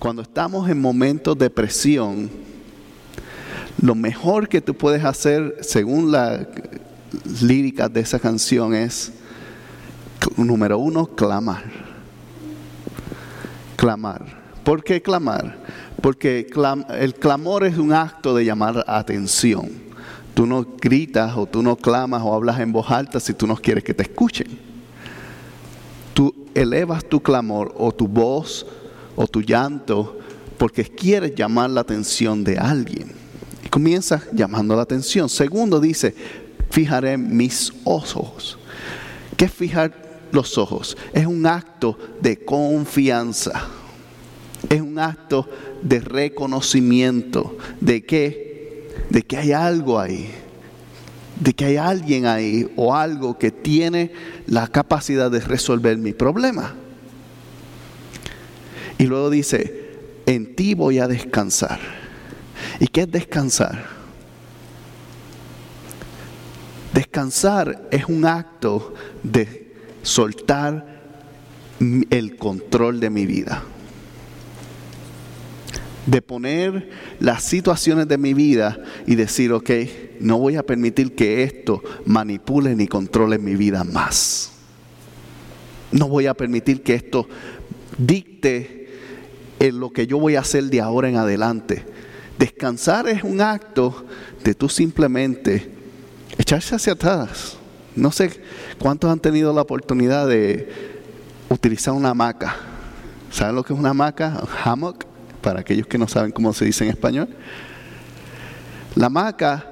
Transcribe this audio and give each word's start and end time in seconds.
Cuando 0.00 0.22
estamos 0.22 0.66
en 0.70 0.80
momentos 0.80 1.36
de 1.36 1.50
presión, 1.50 2.30
lo 3.82 3.94
mejor 3.94 4.48
que 4.48 4.62
tú 4.62 4.72
puedes 4.72 5.04
hacer, 5.04 5.58
según 5.60 6.10
la 6.10 6.48
lírica 7.42 7.86
de 7.86 8.00
esa 8.00 8.18
canción, 8.18 8.72
es, 8.74 9.12
número 10.38 10.78
uno, 10.78 11.06
clamar. 11.06 11.64
Clamar. 13.76 14.24
¿Por 14.64 14.82
qué 14.82 15.02
clamar? 15.02 15.58
Porque 16.00 16.46
el 16.98 17.14
clamor 17.14 17.64
es 17.64 17.76
un 17.76 17.92
acto 17.92 18.34
de 18.34 18.46
llamar 18.46 18.82
atención. 18.88 19.68
Tú 20.32 20.46
no 20.46 20.66
gritas 20.80 21.36
o 21.36 21.44
tú 21.44 21.62
no 21.62 21.76
clamas 21.76 22.22
o 22.24 22.32
hablas 22.32 22.58
en 22.60 22.72
voz 22.72 22.90
alta 22.90 23.20
si 23.20 23.34
tú 23.34 23.46
no 23.46 23.54
quieres 23.54 23.84
que 23.84 23.92
te 23.92 24.04
escuchen. 24.04 24.46
Tú 26.14 26.34
elevas 26.54 27.04
tu 27.04 27.20
clamor 27.20 27.74
o 27.76 27.92
tu 27.92 28.08
voz 28.08 28.64
o 29.20 29.26
tu 29.26 29.42
llanto 29.42 30.18
porque 30.56 30.82
quieres 30.82 31.34
llamar 31.34 31.68
la 31.68 31.82
atención 31.82 32.42
de 32.42 32.56
alguien. 32.56 33.12
Y 33.62 33.68
comienza 33.68 34.22
llamando 34.32 34.74
la 34.74 34.80
atención. 34.80 35.28
Segundo 35.28 35.78
dice, 35.78 36.14
fijaré 36.70 37.18
mis 37.18 37.70
ojos. 37.84 38.58
¿Qué 39.36 39.44
es 39.44 39.52
fijar 39.52 39.92
los 40.32 40.56
ojos? 40.56 40.96
Es 41.12 41.26
un 41.26 41.44
acto 41.44 41.98
de 42.22 42.38
confianza. 42.38 43.68
Es 44.70 44.80
un 44.80 44.98
acto 44.98 45.46
de 45.82 46.00
reconocimiento 46.00 47.58
de 47.78 48.06
que, 48.06 48.88
de 49.10 49.20
que 49.20 49.36
hay 49.36 49.52
algo 49.52 50.00
ahí, 50.00 50.30
de 51.38 51.52
que 51.52 51.66
hay 51.66 51.76
alguien 51.76 52.24
ahí 52.24 52.70
o 52.76 52.94
algo 52.94 53.36
que 53.36 53.50
tiene 53.50 54.12
la 54.46 54.66
capacidad 54.66 55.30
de 55.30 55.40
resolver 55.40 55.98
mi 55.98 56.14
problema. 56.14 56.74
Y 59.00 59.06
luego 59.06 59.30
dice, 59.30 59.92
en 60.26 60.54
ti 60.54 60.74
voy 60.74 60.98
a 60.98 61.08
descansar. 61.08 61.80
¿Y 62.80 62.86
qué 62.86 63.00
es 63.00 63.10
descansar? 63.10 63.86
Descansar 66.92 67.88
es 67.90 68.04
un 68.04 68.26
acto 68.26 68.92
de 69.22 69.72
soltar 70.02 71.00
el 72.10 72.36
control 72.36 73.00
de 73.00 73.08
mi 73.08 73.24
vida. 73.24 73.62
De 76.04 76.20
poner 76.20 76.90
las 77.20 77.42
situaciones 77.42 78.06
de 78.06 78.18
mi 78.18 78.34
vida 78.34 78.78
y 79.06 79.14
decir, 79.14 79.50
ok, 79.54 79.70
no 80.20 80.36
voy 80.36 80.56
a 80.56 80.62
permitir 80.62 81.14
que 81.14 81.42
esto 81.42 81.82
manipule 82.04 82.76
ni 82.76 82.86
controle 82.86 83.38
mi 83.38 83.56
vida 83.56 83.82
más. 83.82 84.52
No 85.90 86.06
voy 86.06 86.26
a 86.26 86.34
permitir 86.34 86.82
que 86.82 86.92
esto 86.92 87.26
dicte 87.96 88.79
en 89.60 89.78
lo 89.78 89.90
que 89.90 90.06
yo 90.06 90.18
voy 90.18 90.34
a 90.34 90.40
hacer 90.40 90.64
de 90.64 90.80
ahora 90.80 91.08
en 91.08 91.16
adelante. 91.16 91.84
Descansar 92.38 93.06
es 93.06 93.22
un 93.22 93.42
acto 93.42 94.06
de 94.42 94.54
tú 94.54 94.68
simplemente 94.68 95.70
echarse 96.38 96.74
hacia 96.74 96.94
atrás. 96.94 97.58
No 97.94 98.10
sé 98.10 98.42
cuántos 98.78 99.10
han 99.10 99.20
tenido 99.20 99.52
la 99.52 99.60
oportunidad 99.60 100.26
de 100.26 100.72
utilizar 101.50 101.92
una 101.92 102.10
hamaca. 102.10 102.56
¿Saben 103.30 103.54
lo 103.54 103.62
que 103.62 103.74
es 103.74 103.78
una 103.78 103.90
hamaca? 103.90 104.42
Hammock, 104.64 105.04
para 105.42 105.60
aquellos 105.60 105.86
que 105.86 105.98
no 105.98 106.08
saben 106.08 106.32
cómo 106.32 106.54
se 106.54 106.64
dice 106.64 106.84
en 106.84 106.90
español. 106.90 107.28
La 108.94 109.06
hamaca 109.06 109.70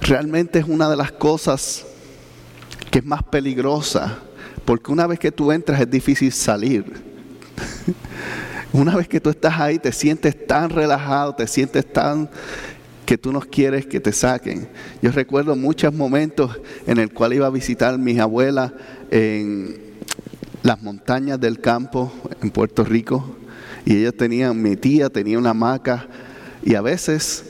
realmente 0.00 0.58
es 0.58 0.66
una 0.66 0.90
de 0.90 0.96
las 0.96 1.12
cosas 1.12 1.86
que 2.90 2.98
es 2.98 3.04
más 3.04 3.22
peligrosa, 3.22 4.18
porque 4.64 4.90
una 4.90 5.06
vez 5.06 5.20
que 5.20 5.30
tú 5.30 5.52
entras 5.52 5.80
es 5.80 5.88
difícil 5.88 6.32
salir. 6.32 6.84
Una 8.72 8.96
vez 8.96 9.08
que 9.08 9.20
tú 9.20 9.30
estás 9.30 9.58
ahí, 9.58 9.78
te 9.78 9.92
sientes 9.92 10.46
tan 10.46 10.70
relajado, 10.70 11.34
te 11.34 11.46
sientes 11.46 11.90
tan 11.92 12.28
que 13.06 13.16
tú 13.16 13.32
no 13.32 13.40
quieres 13.40 13.86
que 13.86 14.00
te 14.00 14.12
saquen. 14.12 14.68
Yo 15.00 15.12
recuerdo 15.12 15.54
muchos 15.54 15.94
momentos 15.94 16.60
en 16.86 16.98
el 16.98 17.12
cual 17.12 17.32
iba 17.32 17.46
a 17.46 17.50
visitar 17.50 17.94
a 17.94 17.98
mis 17.98 18.18
abuelas 18.18 18.72
en 19.10 19.76
las 20.62 20.82
montañas 20.82 21.40
del 21.40 21.60
campo 21.60 22.12
en 22.42 22.50
Puerto 22.50 22.84
Rico 22.84 23.36
y 23.84 23.98
ella 23.98 24.10
tenía, 24.10 24.52
mi 24.52 24.76
tía 24.76 25.08
tenía 25.08 25.38
una 25.38 25.50
hamaca 25.50 26.08
y 26.64 26.74
a 26.74 26.80
veces 26.80 27.44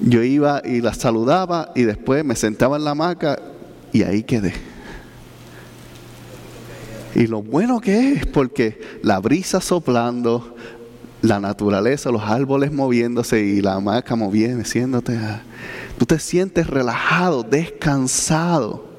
yo 0.00 0.22
iba 0.22 0.62
y 0.64 0.80
la 0.80 0.94
saludaba 0.94 1.72
y 1.74 1.82
después 1.82 2.24
me 2.24 2.34
sentaba 2.34 2.78
en 2.78 2.84
la 2.84 2.92
hamaca 2.92 3.38
y 3.92 4.02
ahí 4.02 4.22
quedé. 4.22 4.54
Y 7.14 7.26
lo 7.26 7.42
bueno 7.42 7.80
que 7.80 8.12
es, 8.12 8.26
porque 8.26 8.80
la 9.02 9.18
brisa 9.18 9.60
soplando, 9.60 10.54
la 11.22 11.40
naturaleza, 11.40 12.10
los 12.10 12.22
árboles 12.22 12.72
moviéndose 12.72 13.40
y 13.40 13.60
la 13.60 13.74
hamaca 13.74 14.14
moviéndose, 14.16 14.86
tú 15.98 16.06
te 16.06 16.18
sientes 16.18 16.66
relajado, 16.66 17.42
descansado. 17.42 18.90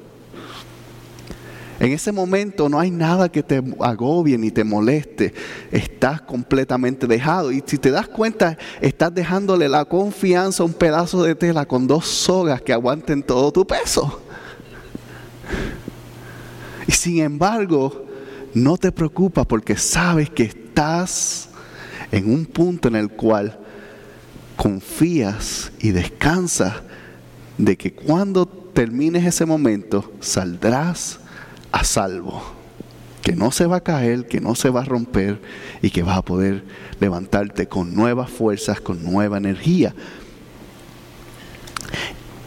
En 1.80 1.90
ese 1.90 2.12
momento 2.12 2.68
no 2.68 2.78
hay 2.78 2.92
nada 2.92 3.28
que 3.28 3.42
te 3.42 3.60
agobie 3.80 4.38
ni 4.38 4.52
te 4.52 4.62
moleste. 4.62 5.34
Estás 5.72 6.20
completamente 6.20 7.08
dejado. 7.08 7.50
Y 7.50 7.60
si 7.66 7.76
te 7.76 7.90
das 7.90 8.06
cuenta, 8.06 8.56
estás 8.80 9.12
dejándole 9.12 9.68
la 9.68 9.84
confianza 9.84 10.62
a 10.62 10.66
un 10.66 10.74
pedazo 10.74 11.24
de 11.24 11.34
tela 11.34 11.66
con 11.66 11.88
dos 11.88 12.06
sogas 12.06 12.62
que 12.62 12.72
aguanten 12.72 13.20
todo 13.20 13.50
tu 13.50 13.66
peso. 13.66 14.22
Y 16.92 16.94
sin 16.94 17.20
embargo, 17.20 18.04
no 18.52 18.76
te 18.76 18.92
preocupas 18.92 19.46
porque 19.46 19.78
sabes 19.78 20.28
que 20.28 20.42
estás 20.42 21.48
en 22.10 22.30
un 22.30 22.44
punto 22.44 22.86
en 22.86 22.96
el 22.96 23.08
cual 23.08 23.58
confías 24.56 25.72
y 25.80 25.92
descansas 25.92 26.74
de 27.56 27.78
que 27.78 27.94
cuando 27.94 28.44
termines 28.44 29.24
ese 29.24 29.46
momento 29.46 30.12
saldrás 30.20 31.18
a 31.72 31.82
salvo. 31.82 32.42
Que 33.22 33.32
no 33.32 33.52
se 33.52 33.64
va 33.64 33.76
a 33.76 33.82
caer, 33.82 34.26
que 34.26 34.42
no 34.42 34.54
se 34.54 34.68
va 34.68 34.82
a 34.82 34.84
romper 34.84 35.40
y 35.80 35.88
que 35.88 36.02
vas 36.02 36.18
a 36.18 36.22
poder 36.22 36.62
levantarte 37.00 37.68
con 37.68 37.94
nuevas 37.94 38.28
fuerzas, 38.28 38.82
con 38.82 39.02
nueva 39.02 39.38
energía. 39.38 39.94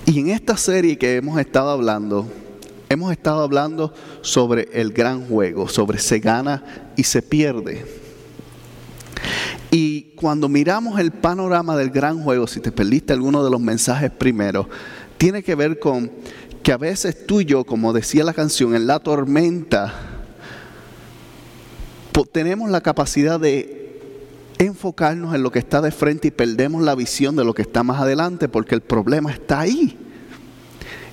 Y 0.05 0.19
en 0.19 0.29
esta 0.29 0.55
serie 0.55 0.99
que 0.99 1.15
hemos 1.15 1.39
estado 1.39 1.71
hablando, 1.71 2.29
hemos 2.89 3.11
estado 3.11 3.41
hablando 3.41 3.93
sobre 4.21 4.69
el 4.73 4.91
gran 4.93 5.27
juego, 5.27 5.67
sobre 5.67 5.99
se 5.99 6.19
gana 6.19 6.91
y 6.95 7.03
se 7.03 7.21
pierde. 7.21 7.85
Y 9.71 10.13
cuando 10.15 10.47
miramos 10.47 10.99
el 10.99 11.11
panorama 11.11 11.75
del 11.75 11.89
gran 11.89 12.21
juego, 12.21 12.47
si 12.47 12.59
te 12.59 12.71
perdiste 12.71 13.13
alguno 13.13 13.43
de 13.43 13.49
los 13.49 13.59
mensajes 13.59 14.11
primeros, 14.11 14.67
tiene 15.17 15.43
que 15.43 15.55
ver 15.55 15.79
con 15.79 16.11
que 16.63 16.71
a 16.71 16.77
veces 16.77 17.25
tú 17.27 17.41
y 17.41 17.45
yo, 17.45 17.63
como 17.63 17.93
decía 17.93 18.23
la 18.23 18.33
canción, 18.33 18.75
en 18.75 18.87
la 18.87 18.99
tormenta, 18.99 19.93
tenemos 22.31 22.69
la 22.69 22.81
capacidad 22.81 23.39
de 23.39 24.01
enfocarnos 24.57 25.35
en 25.35 25.43
lo 25.43 25.51
que 25.51 25.59
está 25.59 25.81
de 25.81 25.91
frente 25.91 26.29
y 26.29 26.31
perdemos 26.31 26.81
la 26.81 26.95
visión 26.95 27.35
de 27.35 27.43
lo 27.43 27.53
que 27.53 27.61
está 27.61 27.83
más 27.83 28.01
adelante 28.01 28.47
porque 28.47 28.75
el 28.75 28.81
problema 28.81 29.31
está 29.31 29.61
ahí. 29.61 29.97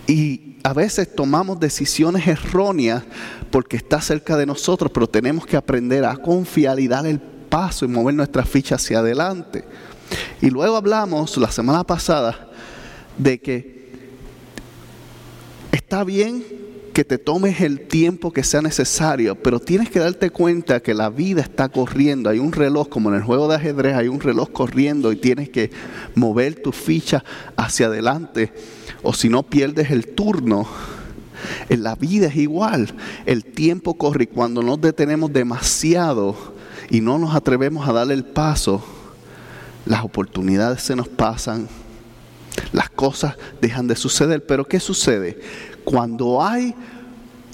Y 0.07 0.42
a 0.63 0.73
veces 0.73 1.15
tomamos 1.15 1.59
decisiones 1.59 2.27
erróneas 2.27 3.03
porque 3.51 3.77
está 3.77 4.01
cerca 4.01 4.37
de 4.37 4.47
nosotros, 4.47 4.91
pero 4.93 5.09
tenemos 5.09 5.45
que 5.47 5.57
aprender 5.57 6.05
a 6.05 6.17
confiar 6.17 6.79
y 6.79 6.89
dar 6.89 7.07
el 7.07 7.21
paso 7.21 7.85
y 7.85 7.89
mover 7.89 8.15
nuestra 8.15 8.45
ficha 8.45 8.77
hacia 8.77 9.01
adelante. 9.01 9.65
Y 10.41 10.51
luego 10.51 10.77
hablamos 10.77 11.37
la 11.37 11.51
semana 11.51 11.85
pasada 11.85 12.51
de 13.19 13.41
que 13.41 13.83
está 15.73 16.05
bien 16.05 16.62
que 16.93 17.05
te 17.05 17.19
tomes 17.19 17.61
el 17.61 17.81
tiempo 17.81 18.33
que 18.33 18.45
sea 18.45 18.61
necesario, 18.61 19.35
pero 19.35 19.59
tienes 19.59 19.91
que 19.91 19.99
darte 19.99 20.31
cuenta 20.31 20.81
que 20.81 20.95
la 20.95 21.09
vida 21.09 21.41
está 21.41 21.69
corriendo. 21.69 22.29
Hay 22.31 22.39
un 22.39 22.53
reloj, 22.53 22.89
como 22.89 23.09
en 23.09 23.17
el 23.17 23.23
juego 23.23 23.49
de 23.49 23.57
ajedrez, 23.57 23.97
hay 23.97 24.09
un 24.09 24.21
reloj 24.21 24.51
corriendo 24.51 25.11
y 25.13 25.17
tienes 25.17 25.49
que 25.49 25.71
mover 26.15 26.63
tu 26.63 26.73
ficha 26.73 27.25
hacia 27.57 27.87
adelante 27.87 28.53
o 29.03 29.15
si 29.15 29.29
no 29.29 29.43
pierdes 29.43 29.91
el 29.91 30.09
turno. 30.09 30.69
En 31.69 31.83
la 31.83 31.97
vida 31.97 32.29
es 32.29 32.37
igual, 32.37 32.95
el 33.27 33.45
tiempo 33.45 33.95
corre 33.95 34.25
y 34.25 34.27
cuando 34.29 34.63
nos 34.63 34.81
detenemos 34.81 35.33
demasiado 35.33 36.37
y 36.89 37.01
no 37.01 37.19
nos 37.19 37.35
atrevemos 37.35 37.89
a 37.89 37.93
darle 37.93 38.15
el 38.15 38.25
paso, 38.25 38.85
las 39.85 40.05
oportunidades 40.05 40.83
se 40.83 40.95
nos 40.95 41.09
pasan, 41.09 41.69
las 42.73 42.91
cosas 42.91 43.37
dejan 43.61 43.89
de 43.89 43.97
suceder, 43.97 44.47
pero 44.47 44.67
¿qué 44.67 44.79
sucede? 44.79 45.41
Cuando 45.85 46.43
hay 46.43 46.75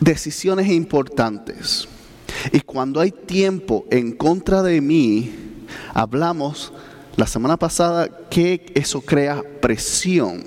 decisiones 0.00 0.68
importantes 0.68 1.88
y 2.52 2.60
cuando 2.60 3.00
hay 3.00 3.10
tiempo 3.10 3.84
en 3.90 4.12
contra 4.12 4.62
de 4.62 4.80
mí, 4.80 5.32
hablamos 5.94 6.72
la 7.16 7.26
semana 7.26 7.56
pasada 7.56 8.08
que 8.30 8.72
eso 8.74 9.00
crea 9.00 9.42
presión. 9.60 10.44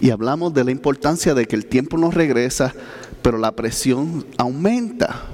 Y 0.00 0.10
hablamos 0.10 0.52
de 0.54 0.64
la 0.64 0.70
importancia 0.70 1.34
de 1.34 1.46
que 1.46 1.56
el 1.56 1.66
tiempo 1.66 1.98
nos 1.98 2.14
regresa, 2.14 2.74
pero 3.22 3.38
la 3.38 3.52
presión 3.52 4.26
aumenta. 4.38 5.24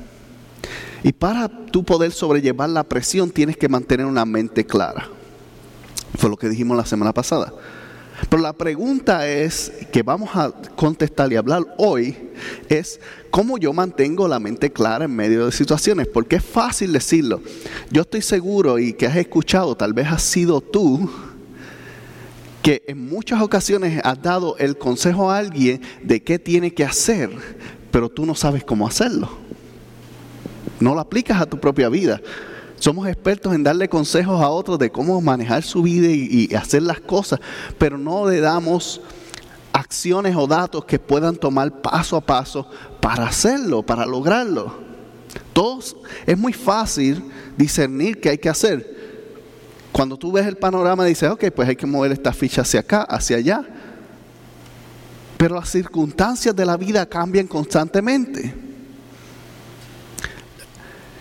Y 1.03 1.13
para 1.13 1.49
tú 1.49 1.85
poder 1.85 2.13
sobrellevar 2.13 2.69
la 2.69 2.85
presión 2.85 3.31
tienes 3.31 3.57
que 3.57 3.69
mantener 3.69 4.07
una 4.07 4.25
mente 4.25 4.67
clara. 4.67 5.09
Fue 6.19 6.31
lo 6.31 6.37
que 6.37 6.49
dijimos 6.49 6.77
la 6.77 6.87
semana 6.87 7.13
pasada. 7.13 7.53
Pero 8.29 8.43
la 8.43 8.53
pregunta 8.53 9.29
es 9.29 9.73
que 9.93 10.03
vamos 10.03 10.31
a 10.35 10.51
contestar 10.75 11.33
y 11.33 11.37
hablar 11.37 11.63
hoy 11.77 12.17
es 12.69 12.99
cómo 13.31 13.59
yo 13.59 13.73
mantengo 13.73 14.27
la 14.27 14.39
mente 14.39 14.73
clara 14.73 15.05
en 15.05 15.15
medio 15.15 15.47
de 15.47 15.53
situaciones, 15.53 16.07
porque 16.07 16.37
es 16.37 16.45
fácil 16.45 16.93
decirlo. 16.93 17.43
Yo 17.91 18.03
estoy 18.03 18.23
seguro 18.23 18.79
y 18.79 18.95
que 18.95 19.07
has 19.07 19.17
escuchado, 19.17 19.77
tal 19.77 19.93
vez 19.93 20.09
has 20.09 20.23
sido 20.23 20.61
tú, 20.61 21.11
que 22.63 22.83
en 22.87 23.07
muchas 23.07 23.43
ocasiones 23.43 24.01
has 24.03 24.21
dado 24.23 24.57
el 24.59 24.77
consejo 24.77 25.31
a 25.31 25.39
alguien 25.39 25.81
de 26.03 26.23
qué 26.23 26.39
tiene 26.39 26.73
que 26.73 26.85
hacer, 26.85 27.31
pero 27.91 28.09
tú 28.09 28.27
no 28.27 28.35
sabes 28.35 28.65
cómo 28.65 28.87
hacerlo. 28.89 29.31
No 30.81 30.95
lo 30.95 31.01
aplicas 31.01 31.41
a 31.41 31.47
tu 31.47 31.61
propia 31.61 31.89
vida. 31.89 32.21
Somos 32.79 33.09
expertos 33.09 33.55
en 33.55 33.63
darle 33.63 33.89
consejos 33.89 34.41
a 34.41 34.49
otros 34.51 34.79
de 34.79 34.91
cómo 34.91 35.21
manejar 35.21 35.63
su 35.63 35.83
vida 35.83 36.09
y, 36.09 36.55
hacer 36.55 36.83
las 36.83 37.01
cosas, 37.01 37.41
pero 37.79 37.97
no 37.97 38.29
le 38.29 38.41
damos 38.41 39.01
acciones 39.73 40.37
o 40.37 40.47
datos 40.47 40.85
que 40.85 40.99
puedan 40.99 41.37
tomar 41.37 41.81
paso 41.81 42.17
a 42.17 42.21
paso 42.21 42.69
para 43.01 43.27
hacerlo, 43.27 43.83
para 43.83 44.07
lograrlo. 44.07 44.75
Todos, 45.53 45.97
es 46.27 46.37
muy 46.37 46.53
fácil 46.53 47.25
discernir 47.57 48.21
qué 48.21 48.31
hay 48.31 48.39
que 48.39 48.49
hacer. 48.49 48.95
Cuando 49.93 50.19
tú 50.19 50.31
ves 50.31 50.47
el 50.47 50.57
panorama 50.57 51.05
dices, 51.05 51.31
ok, 51.31 51.47
pues 51.55 51.69
hay 51.69 51.77
que 51.77 51.87
mover 51.87 52.13
esta 52.13 52.33
ficha 52.33 52.63
hacia 52.63 52.81
acá, 52.81 53.03
hacia 53.03 53.39
allá. 53.39 53.65
Pero 55.39 55.55
las 55.55 55.71
circunstancias 55.71 56.55
de 56.55 56.67
la 56.67 56.77
vida 56.77 57.07
cambian 57.07 57.47
constantemente. 57.47 58.66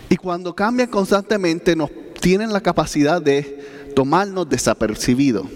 Y 0.09 0.17
cuando 0.17 0.55
cambian 0.55 0.89
constantemente 0.89 1.75
nos 1.75 1.89
tienen 2.21 2.53
la 2.53 2.61
capacidad 2.61 3.21
de 3.21 3.91
tomarnos 3.95 4.47
desapercibidos. 4.49 5.47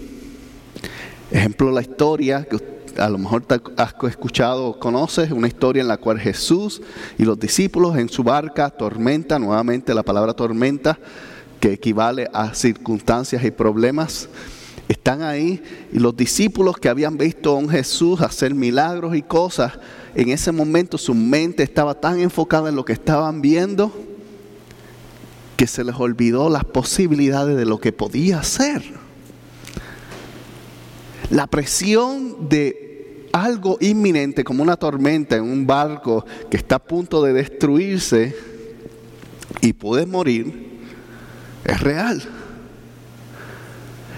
Ejemplo, 1.30 1.70
la 1.70 1.82
historia 1.82 2.44
que 2.44 2.58
a 2.98 3.08
lo 3.08 3.18
mejor 3.18 3.44
has 3.76 3.94
escuchado 4.08 4.66
o 4.66 4.78
conoces, 4.78 5.30
una 5.30 5.46
historia 5.46 5.80
en 5.80 5.88
la 5.88 5.96
cual 5.96 6.18
Jesús 6.18 6.82
y 7.18 7.24
los 7.24 7.38
discípulos 7.38 7.96
en 7.96 8.08
su 8.08 8.24
barca, 8.24 8.70
tormenta, 8.70 9.38
nuevamente 9.38 9.94
la 9.94 10.02
palabra 10.02 10.34
tormenta, 10.34 10.98
que 11.60 11.72
equivale 11.72 12.28
a 12.32 12.54
circunstancias 12.54 13.44
y 13.44 13.50
problemas, 13.50 14.28
están 14.88 15.22
ahí 15.22 15.62
y 15.92 16.00
los 16.00 16.16
discípulos 16.16 16.78
que 16.78 16.88
habían 16.88 17.16
visto 17.16 17.52
a 17.52 17.56
un 17.56 17.68
Jesús 17.68 18.20
hacer 18.22 18.54
milagros 18.54 19.14
y 19.14 19.22
cosas, 19.22 19.74
en 20.16 20.30
ese 20.30 20.50
momento 20.50 20.98
su 20.98 21.14
mente 21.14 21.62
estaba 21.62 21.94
tan 21.94 22.18
enfocada 22.18 22.70
en 22.70 22.74
lo 22.74 22.84
que 22.84 22.92
estaban 22.92 23.40
viendo 23.40 23.92
que 25.60 25.66
se 25.66 25.84
les 25.84 25.94
olvidó 25.96 26.48
las 26.48 26.64
posibilidades 26.64 27.54
de 27.54 27.66
lo 27.66 27.78
que 27.78 27.92
podía 27.92 28.38
hacer. 28.38 28.82
La 31.28 31.46
presión 31.48 32.48
de 32.48 33.28
algo 33.30 33.76
inminente 33.82 34.42
como 34.42 34.62
una 34.62 34.78
tormenta 34.78 35.36
en 35.36 35.42
un 35.42 35.66
barco 35.66 36.24
que 36.50 36.56
está 36.56 36.76
a 36.76 36.82
punto 36.82 37.22
de 37.22 37.34
destruirse 37.34 38.34
y 39.60 39.74
puede 39.74 40.06
morir 40.06 40.80
es 41.66 41.80
real. 41.80 42.22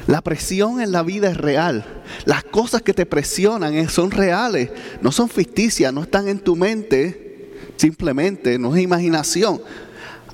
La 0.06 0.22
presión 0.22 0.80
en 0.80 0.92
la 0.92 1.02
vida 1.02 1.28
es 1.28 1.38
real. 1.38 1.84
Las 2.24 2.44
cosas 2.44 2.82
que 2.82 2.94
te 2.94 3.04
presionan 3.04 3.88
son 3.88 4.12
reales, 4.12 4.70
no 5.00 5.10
son 5.10 5.28
ficticias, 5.28 5.92
no 5.92 6.02
están 6.02 6.28
en 6.28 6.38
tu 6.38 6.54
mente, 6.54 7.50
simplemente 7.78 8.60
no 8.60 8.76
es 8.76 8.82
imaginación. 8.84 9.60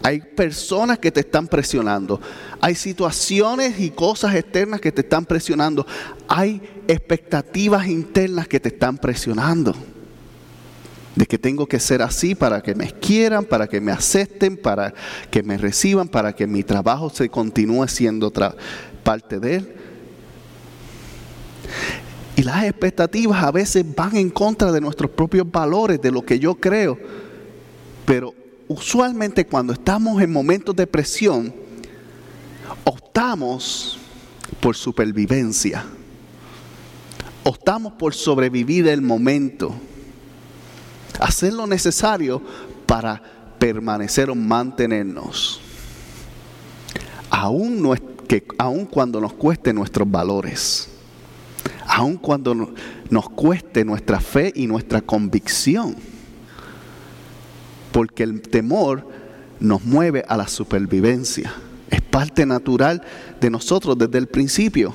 Hay 0.02 0.20
personas 0.20 0.98
que 0.98 1.10
te 1.10 1.20
están 1.20 1.48
presionando. 1.48 2.20
Hay 2.60 2.74
situaciones 2.74 3.80
y 3.80 3.90
cosas 3.90 4.34
externas 4.34 4.80
que 4.80 4.92
te 4.92 5.00
están 5.00 5.24
presionando. 5.24 5.86
Hay 6.28 6.62
expectativas 6.86 7.86
internas 7.86 8.46
que 8.46 8.60
te 8.60 8.68
están 8.68 8.96
presionando. 8.96 9.74
De 11.14 11.26
que 11.26 11.36
tengo 11.36 11.66
que 11.66 11.80
ser 11.80 12.00
así 12.00 12.36
para 12.36 12.62
que 12.62 12.76
me 12.76 12.92
quieran, 12.92 13.44
para 13.44 13.66
que 13.66 13.80
me 13.80 13.90
acepten, 13.90 14.56
para 14.56 14.94
que 15.30 15.42
me 15.42 15.58
reciban, 15.58 16.08
para 16.08 16.32
que 16.32 16.46
mi 16.46 16.62
trabajo 16.62 17.10
se 17.10 17.28
continúe 17.28 17.88
siendo 17.88 18.32
parte 19.02 19.40
de 19.40 19.56
él. 19.56 19.74
Y 22.36 22.44
las 22.44 22.62
expectativas 22.62 23.42
a 23.42 23.50
veces 23.50 23.84
van 23.96 24.16
en 24.16 24.30
contra 24.30 24.70
de 24.70 24.80
nuestros 24.80 25.10
propios 25.10 25.50
valores, 25.50 26.00
de 26.00 26.12
lo 26.12 26.22
que 26.22 26.38
yo 26.38 26.54
creo. 26.54 26.96
Pero 28.06 28.32
usualmente 28.68 29.46
cuando 29.46 29.72
estamos 29.72 30.20
en 30.22 30.30
momentos 30.30 30.76
de 30.76 30.86
presión, 30.86 31.52
optamos 32.84 33.98
por 34.60 34.76
supervivencia. 34.76 35.84
Optamos 37.44 37.94
por 37.94 38.14
sobrevivir 38.14 38.86
el 38.88 39.00
momento. 39.00 39.74
Hacer 41.18 41.54
lo 41.54 41.66
necesario 41.66 42.42
para 42.86 43.22
permanecer 43.58 44.30
o 44.30 44.34
mantenernos. 44.34 45.60
Aún, 47.30 47.82
no 47.82 47.94
que, 48.28 48.46
aun 48.58 48.84
cuando 48.84 49.20
nos 49.20 49.32
cueste 49.32 49.72
nuestros 49.72 50.10
valores. 50.10 50.88
Aun 51.86 52.18
cuando 52.18 52.74
nos 53.08 53.30
cueste 53.30 53.84
nuestra 53.84 54.20
fe 54.20 54.52
y 54.54 54.66
nuestra 54.66 55.00
convicción 55.00 55.96
porque 57.98 58.22
el 58.22 58.42
temor 58.42 59.04
nos 59.58 59.84
mueve 59.84 60.24
a 60.28 60.36
la 60.36 60.46
supervivencia. 60.46 61.52
Es 61.90 62.00
parte 62.00 62.46
natural 62.46 63.02
de 63.40 63.50
nosotros 63.50 63.98
desde 63.98 64.18
el 64.18 64.28
principio. 64.28 64.94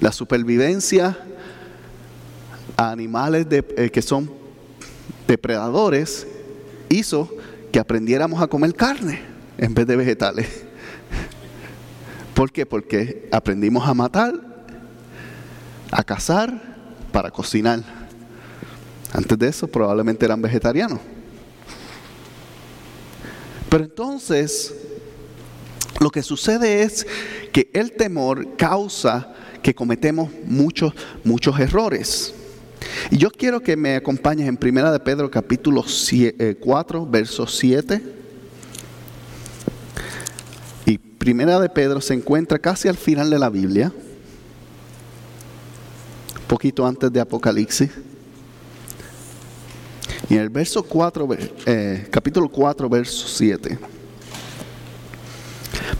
La 0.00 0.10
supervivencia 0.10 1.16
a 2.76 2.90
animales 2.90 3.46
eh, 3.50 3.88
que 3.88 4.02
son 4.02 4.28
depredadores 5.28 6.26
hizo 6.88 7.32
que 7.70 7.78
aprendiéramos 7.78 8.42
a 8.42 8.48
comer 8.48 8.74
carne 8.74 9.20
en 9.58 9.74
vez 9.74 9.86
de 9.86 9.94
vegetales. 9.94 10.64
¿Por 12.34 12.50
qué? 12.50 12.66
Porque 12.66 13.28
aprendimos 13.30 13.88
a 13.88 13.94
matar, 13.94 14.34
a 15.92 16.02
cazar, 16.02 16.60
para 17.12 17.30
cocinar. 17.30 17.84
Antes 19.12 19.38
de 19.38 19.46
eso 19.46 19.68
probablemente 19.68 20.24
eran 20.24 20.42
vegetarianos. 20.42 20.98
Pero 23.68 23.84
entonces, 23.84 24.74
lo 26.00 26.10
que 26.10 26.22
sucede 26.22 26.82
es 26.82 27.06
que 27.52 27.70
el 27.72 27.92
temor 27.92 28.56
causa 28.56 29.34
que 29.62 29.74
cometemos 29.74 30.30
muchos, 30.44 30.94
muchos 31.24 31.58
errores. 31.58 32.34
Y 33.10 33.18
yo 33.18 33.30
quiero 33.30 33.60
que 33.60 33.76
me 33.76 33.96
acompañes 33.96 34.48
en 34.48 34.56
Primera 34.56 34.92
de 34.92 35.00
Pedro 35.00 35.30
capítulo 35.30 35.84
4, 36.60 37.02
eh, 37.02 37.06
verso 37.10 37.46
7. 37.46 38.02
Y 40.86 40.98
Primera 40.98 41.58
de 41.60 41.68
Pedro 41.68 42.00
se 42.00 42.14
encuentra 42.14 42.58
casi 42.58 42.88
al 42.88 42.96
final 42.96 43.28
de 43.28 43.38
la 43.38 43.50
Biblia, 43.50 43.92
poquito 46.46 46.86
antes 46.86 47.12
de 47.12 47.20
Apocalipsis. 47.20 47.90
Y 50.28 50.34
en 50.34 50.40
el 50.40 50.50
verso 50.50 50.82
4, 50.82 51.28
eh, 51.64 52.06
capítulo 52.10 52.48
4, 52.48 52.88
verso 52.88 53.26
7. 53.26 53.78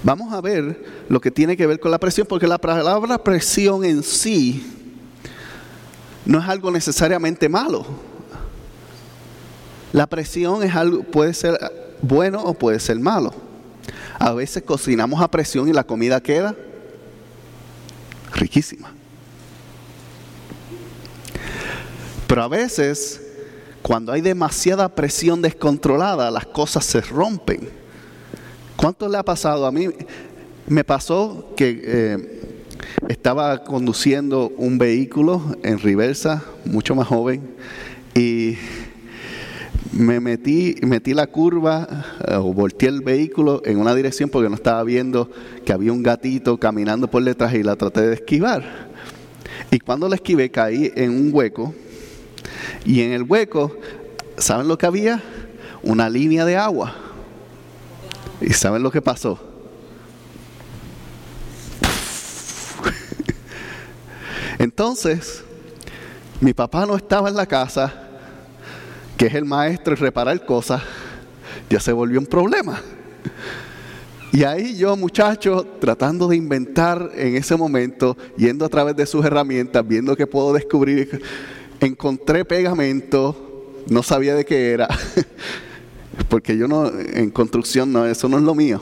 Vamos 0.02 0.32
a 0.32 0.40
ver 0.40 0.84
lo 1.08 1.20
que 1.20 1.30
tiene 1.30 1.56
que 1.56 1.66
ver 1.66 1.80
con 1.80 1.90
la 1.90 1.98
presión, 1.98 2.26
porque 2.26 2.46
la 2.46 2.58
palabra 2.58 3.16
presión 3.18 3.84
en 3.84 4.02
sí 4.02 4.66
no 6.26 6.38
es 6.40 6.48
algo 6.48 6.70
necesariamente 6.70 7.48
malo. 7.48 7.86
La 9.92 10.06
presión 10.06 10.62
es 10.62 10.74
algo, 10.74 11.02
puede 11.04 11.32
ser 11.32 11.58
bueno 12.02 12.42
o 12.42 12.52
puede 12.52 12.80
ser 12.80 13.00
malo. 13.00 13.32
A 14.18 14.34
veces 14.34 14.62
cocinamos 14.62 15.22
a 15.22 15.30
presión 15.30 15.68
y 15.68 15.72
la 15.72 15.84
comida 15.84 16.20
queda 16.20 16.54
riquísima. 18.34 18.92
Pero 22.26 22.42
a 22.42 22.48
veces 22.48 23.22
cuando 23.82 24.12
hay 24.12 24.20
demasiada 24.20 24.88
presión 24.88 25.42
descontrolada, 25.42 26.30
las 26.30 26.46
cosas 26.46 26.84
se 26.84 27.00
rompen. 27.00 27.68
¿Cuánto 28.76 29.08
le 29.08 29.18
ha 29.18 29.22
pasado 29.22 29.66
a 29.66 29.72
mí? 29.72 29.88
Me 30.66 30.84
pasó 30.84 31.52
que 31.56 31.80
eh, 31.84 32.40
estaba 33.08 33.64
conduciendo 33.64 34.52
un 34.56 34.78
vehículo 34.78 35.56
en 35.62 35.78
reversa, 35.78 36.44
mucho 36.64 36.94
más 36.94 37.08
joven, 37.08 37.56
y 38.14 38.56
me 39.92 40.20
metí, 40.20 40.76
metí 40.82 41.14
la 41.14 41.26
curva 41.26 42.04
eh, 42.26 42.34
o 42.34 42.52
volteé 42.52 42.88
el 42.88 43.00
vehículo 43.00 43.62
en 43.64 43.78
una 43.78 43.94
dirección 43.94 44.28
porque 44.28 44.48
no 44.48 44.54
estaba 44.54 44.82
viendo 44.84 45.30
que 45.64 45.72
había 45.72 45.92
un 45.92 46.02
gatito 46.02 46.58
caminando 46.58 47.08
por 47.08 47.24
detrás 47.24 47.54
y 47.54 47.62
la 47.62 47.76
traté 47.76 48.02
de 48.02 48.14
esquivar. 48.14 48.88
Y 49.70 49.78
cuando 49.80 50.08
la 50.08 50.16
esquivé 50.16 50.50
caí 50.50 50.92
en 50.94 51.10
un 51.10 51.30
hueco 51.32 51.74
y 52.84 53.02
en 53.02 53.12
el 53.12 53.22
hueco, 53.22 53.76
¿saben 54.36 54.68
lo 54.68 54.78
que 54.78 54.86
había? 54.86 55.22
Una 55.82 56.08
línea 56.08 56.44
de 56.44 56.56
agua. 56.56 56.94
¿Y 58.40 58.52
saben 58.52 58.82
lo 58.82 58.90
que 58.90 59.02
pasó? 59.02 59.38
Entonces, 64.58 65.42
mi 66.40 66.52
papá 66.52 66.86
no 66.86 66.96
estaba 66.96 67.28
en 67.28 67.36
la 67.36 67.46
casa, 67.46 67.92
que 69.16 69.26
es 69.26 69.34
el 69.34 69.44
maestro 69.44 69.94
en 69.94 70.00
reparar 70.00 70.44
cosas, 70.46 70.82
ya 71.68 71.80
se 71.80 71.92
volvió 71.92 72.20
un 72.20 72.26
problema. 72.26 72.80
Y 74.32 74.44
ahí 74.44 74.76
yo, 74.76 74.96
muchacho, 74.96 75.66
tratando 75.80 76.28
de 76.28 76.36
inventar 76.36 77.10
en 77.14 77.34
ese 77.34 77.56
momento, 77.56 78.16
yendo 78.36 78.64
a 78.64 78.68
través 78.68 78.94
de 78.94 79.06
sus 79.06 79.24
herramientas, 79.24 79.86
viendo 79.86 80.16
qué 80.16 80.26
puedo 80.26 80.52
descubrir, 80.52 81.22
encontré 81.80 82.44
pegamento, 82.44 83.74
no 83.88 84.02
sabía 84.02 84.34
de 84.34 84.44
qué 84.44 84.70
era, 84.70 84.88
porque 86.28 86.56
yo 86.56 86.68
no, 86.68 86.90
en 86.90 87.30
construcción, 87.30 87.92
no, 87.92 88.06
eso 88.06 88.28
no 88.28 88.38
es 88.38 88.44
lo 88.44 88.54
mío. 88.54 88.80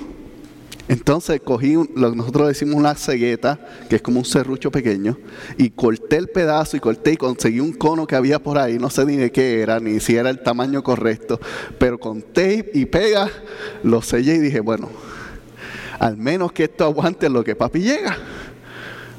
Entonces 0.89 1.41
cogí, 1.41 1.75
que 1.75 1.95
nosotros 1.95 2.47
decimos 2.47 2.77
una 2.77 2.95
cegueta, 2.95 3.59
que 3.89 3.97
es 3.97 4.03
como 4.03 4.21
un 4.21 4.25
serrucho 4.25 4.71
pequeño, 4.71 5.19
y 5.59 5.71
corté 5.71 6.17
el 6.17 6.29
pedazo 6.29 6.77
y 6.77 6.81
corté 6.81 7.13
y 7.13 7.17
conseguí 7.17 7.59
un 7.59 7.73
cono 7.73 8.07
que 8.07 8.15
había 8.15 8.39
por 8.39 8.59
ahí, 8.59 8.79
no 8.79 8.89
sé 8.89 9.05
ni 9.05 9.17
de 9.17 9.33
qué 9.33 9.63
era, 9.63 9.81
ni 9.81 9.99
si 9.99 10.15
era 10.15 10.31
el 10.31 10.43
tamaño 10.43 10.85
correcto, 10.85 11.41
pero 11.79 11.99
con 11.99 12.23
tape 12.23 12.71
y 12.73 12.87
pega 12.87 13.29
lo 13.83 14.01
sellé 14.01 14.37
y 14.37 14.39
dije, 14.39 14.61
bueno, 14.61 14.89
al 15.99 16.17
menos 16.17 16.53
que 16.53 16.65
esto 16.65 16.85
aguante 16.85 17.29
lo 17.29 17.43
que 17.43 17.57
papi 17.57 17.81
llega, 17.81 18.17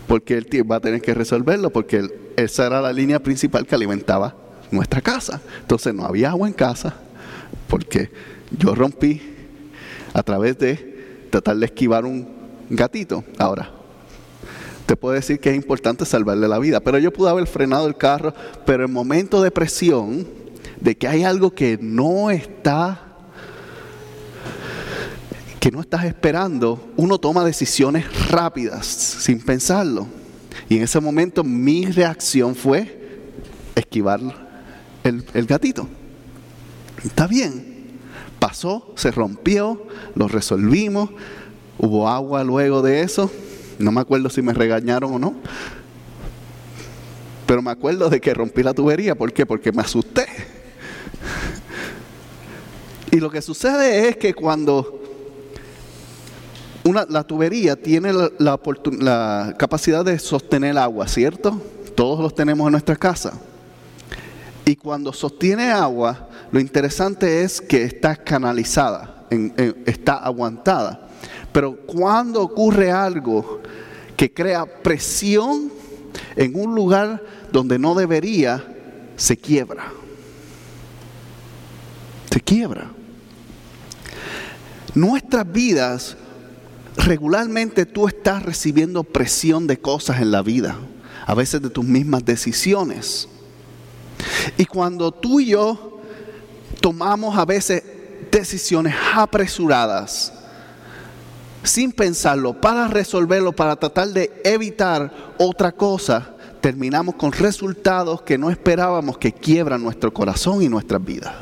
porque 0.08 0.38
él 0.38 0.48
va 0.70 0.78
a 0.78 0.80
tener 0.80 1.02
que 1.02 1.14
resolverlo, 1.14 1.70
porque 1.70 2.10
esa 2.36 2.68
era 2.68 2.82
la 2.82 2.94
línea 2.94 3.20
principal 3.20 3.66
que 3.66 3.76
alimentaba 3.76 4.36
nuestra 4.72 5.02
casa. 5.02 5.42
Entonces 5.62 5.94
no 5.94 6.06
había 6.06 6.30
agua 6.30 6.48
en 6.48 6.54
casa, 6.54 6.96
porque 7.68 8.10
yo 8.58 8.74
rompí 8.74 9.22
a 10.14 10.24
través 10.24 10.58
de 10.58 11.28
tratar 11.30 11.58
de 11.58 11.66
esquivar 11.66 12.06
un 12.06 12.28
gatito. 12.70 13.24
Ahora, 13.38 13.72
te 14.86 14.96
puedo 14.96 15.14
decir 15.16 15.40
que 15.40 15.50
es 15.50 15.56
importante 15.56 16.06
salvarle 16.06 16.48
la 16.48 16.60
vida, 16.60 16.80
pero 16.80 16.98
yo 16.98 17.12
pude 17.12 17.30
haber 17.30 17.46
frenado 17.46 17.88
el 17.88 17.98
carro, 17.98 18.34
pero 18.66 18.86
en 18.86 18.92
momento 18.92 19.42
de 19.42 19.52
presión, 19.52 20.26
de 20.80 20.96
que 20.96 21.08
hay 21.08 21.24
algo 21.24 21.52
que 21.52 21.78
no 21.82 22.30
está, 22.32 23.07
que 25.60 25.72
no 25.72 25.82
estás 25.82 26.06
esperando, 26.06 26.92
uno 26.98 27.18
toma 27.18 27.44
decisiones 27.44 28.30
rápidas, 28.30 28.86
sin 28.86 29.40
pensarlo. 29.40 30.08
Y 30.70 30.78
en 30.78 30.84
ese 30.84 31.00
momento 31.00 31.44
mi 31.44 31.86
reacción 31.86 32.56
fue 32.56 33.22
esquivar 33.76 34.20
el, 35.04 35.26
el 35.34 35.46
gatito. 35.46 35.88
Está 37.04 37.28
bien, 37.28 37.78
Pasó, 38.40 38.94
se 38.96 39.10
rompió, 39.12 39.88
lo 40.14 40.28
resolvimos, 40.28 41.10
hubo 41.80 42.08
agua 42.08 42.44
luego 42.44 42.84
de 42.84 43.02
eso, 43.02 43.32
no 43.80 43.92
me 43.92 44.02
acuerdo 44.02 44.30
si 44.30 44.44
me 44.44 44.54
regañaron 44.54 45.14
o 45.16 45.20
no, 45.20 45.36
pero 47.48 47.64
me 47.64 47.72
acuerdo 47.72 48.10
de 48.10 48.22
que 48.22 48.34
rompí 48.36 48.62
la 48.62 48.76
tubería, 48.76 49.16
¿por 49.16 49.34
qué? 49.34 49.46
Porque 49.46 49.72
me 49.72 49.82
asusté. 49.82 50.28
Y 53.10 53.20
lo 53.20 53.32
que 53.32 53.42
sucede 53.42 54.10
es 54.10 54.18
que 54.18 54.34
cuando 54.36 55.02
una, 56.88 57.06
la 57.10 57.24
tubería 57.24 57.75
tiene 57.75 58.13
la, 58.13 58.32
la 58.39 59.56
capacidad 59.58 60.06
de 60.06 60.17
sostener 60.20 60.77
agua, 60.77 61.08
¿cierto? 61.08 61.62
Todos 61.96 62.20
los 62.20 62.34
tenemos 62.34 62.67
en 62.67 62.72
nuestra 62.72 62.96
casa. 62.96 63.34
Y 64.65 64.75
cuando 64.75 65.13
sostiene 65.13 65.72
agua, 65.72 66.29
lo 66.51 66.60
interesante 66.60 67.44
es 67.44 67.62
que 67.62 67.84
está 67.84 68.15
canalizada, 68.15 69.25
está 69.86 70.17
aguantada. 70.17 71.08
Pero 71.51 71.77
cuando 71.86 72.41
ocurre 72.41 72.91
algo 72.91 73.62
que 74.15 74.34
crea 74.34 74.65
presión 74.65 75.72
en 76.36 76.60
un 76.60 76.75
lugar 76.75 77.24
donde 77.51 77.79
no 77.79 77.96
debería, 77.96 78.63
se 79.15 79.38
quiebra. 79.38 79.86
Se 82.29 82.41
quiebra. 82.41 82.91
Nuestras 84.94 85.50
vidas, 85.51 86.17
regularmente 86.98 87.86
tú 87.86 88.08
estás 88.08 88.44
recibiendo 88.44 89.04
presión 89.04 89.68
de 89.68 89.80
cosas 89.80 90.20
en 90.22 90.32
la 90.32 90.42
vida, 90.42 90.77
a 91.25 91.34
veces 91.34 91.62
de 91.62 91.70
tus 91.70 91.86
mismas 91.86 92.25
decisiones. 92.25 93.30
Y 94.58 94.66
cuando 94.66 95.12
tú 95.12 95.39
y 95.39 95.48
yo 95.48 96.00
tomamos 96.82 97.38
a 97.38 97.46
veces 97.46 97.84
decisiones 98.32 98.96
apresuradas, 99.16 100.34
sin 101.63 101.92
pensarlo, 101.92 102.60
para 102.60 102.88
resolverlo, 102.88 103.51
para 103.51 103.75
tratar 103.75 104.10
de 104.10 104.42
evitar 104.44 105.34
otra 105.38 105.72
cosa, 105.72 106.34
terminamos 106.62 107.16
con 107.16 107.32
resultados 107.32 108.22
que 108.22 108.38
no 108.38 108.50
esperábamos 108.50 109.18
que 109.18 109.32
quiebran 109.32 109.84
nuestro 109.84 110.13
corazón 110.13 110.62
y 110.62 110.70
nuestras 110.70 111.04
vidas. 111.04 111.36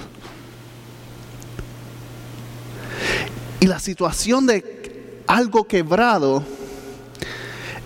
Y 3.60 3.68
la 3.68 3.80
situación 3.80 4.46
de 4.46 4.85
algo 5.28 5.68
quebrado 5.68 6.44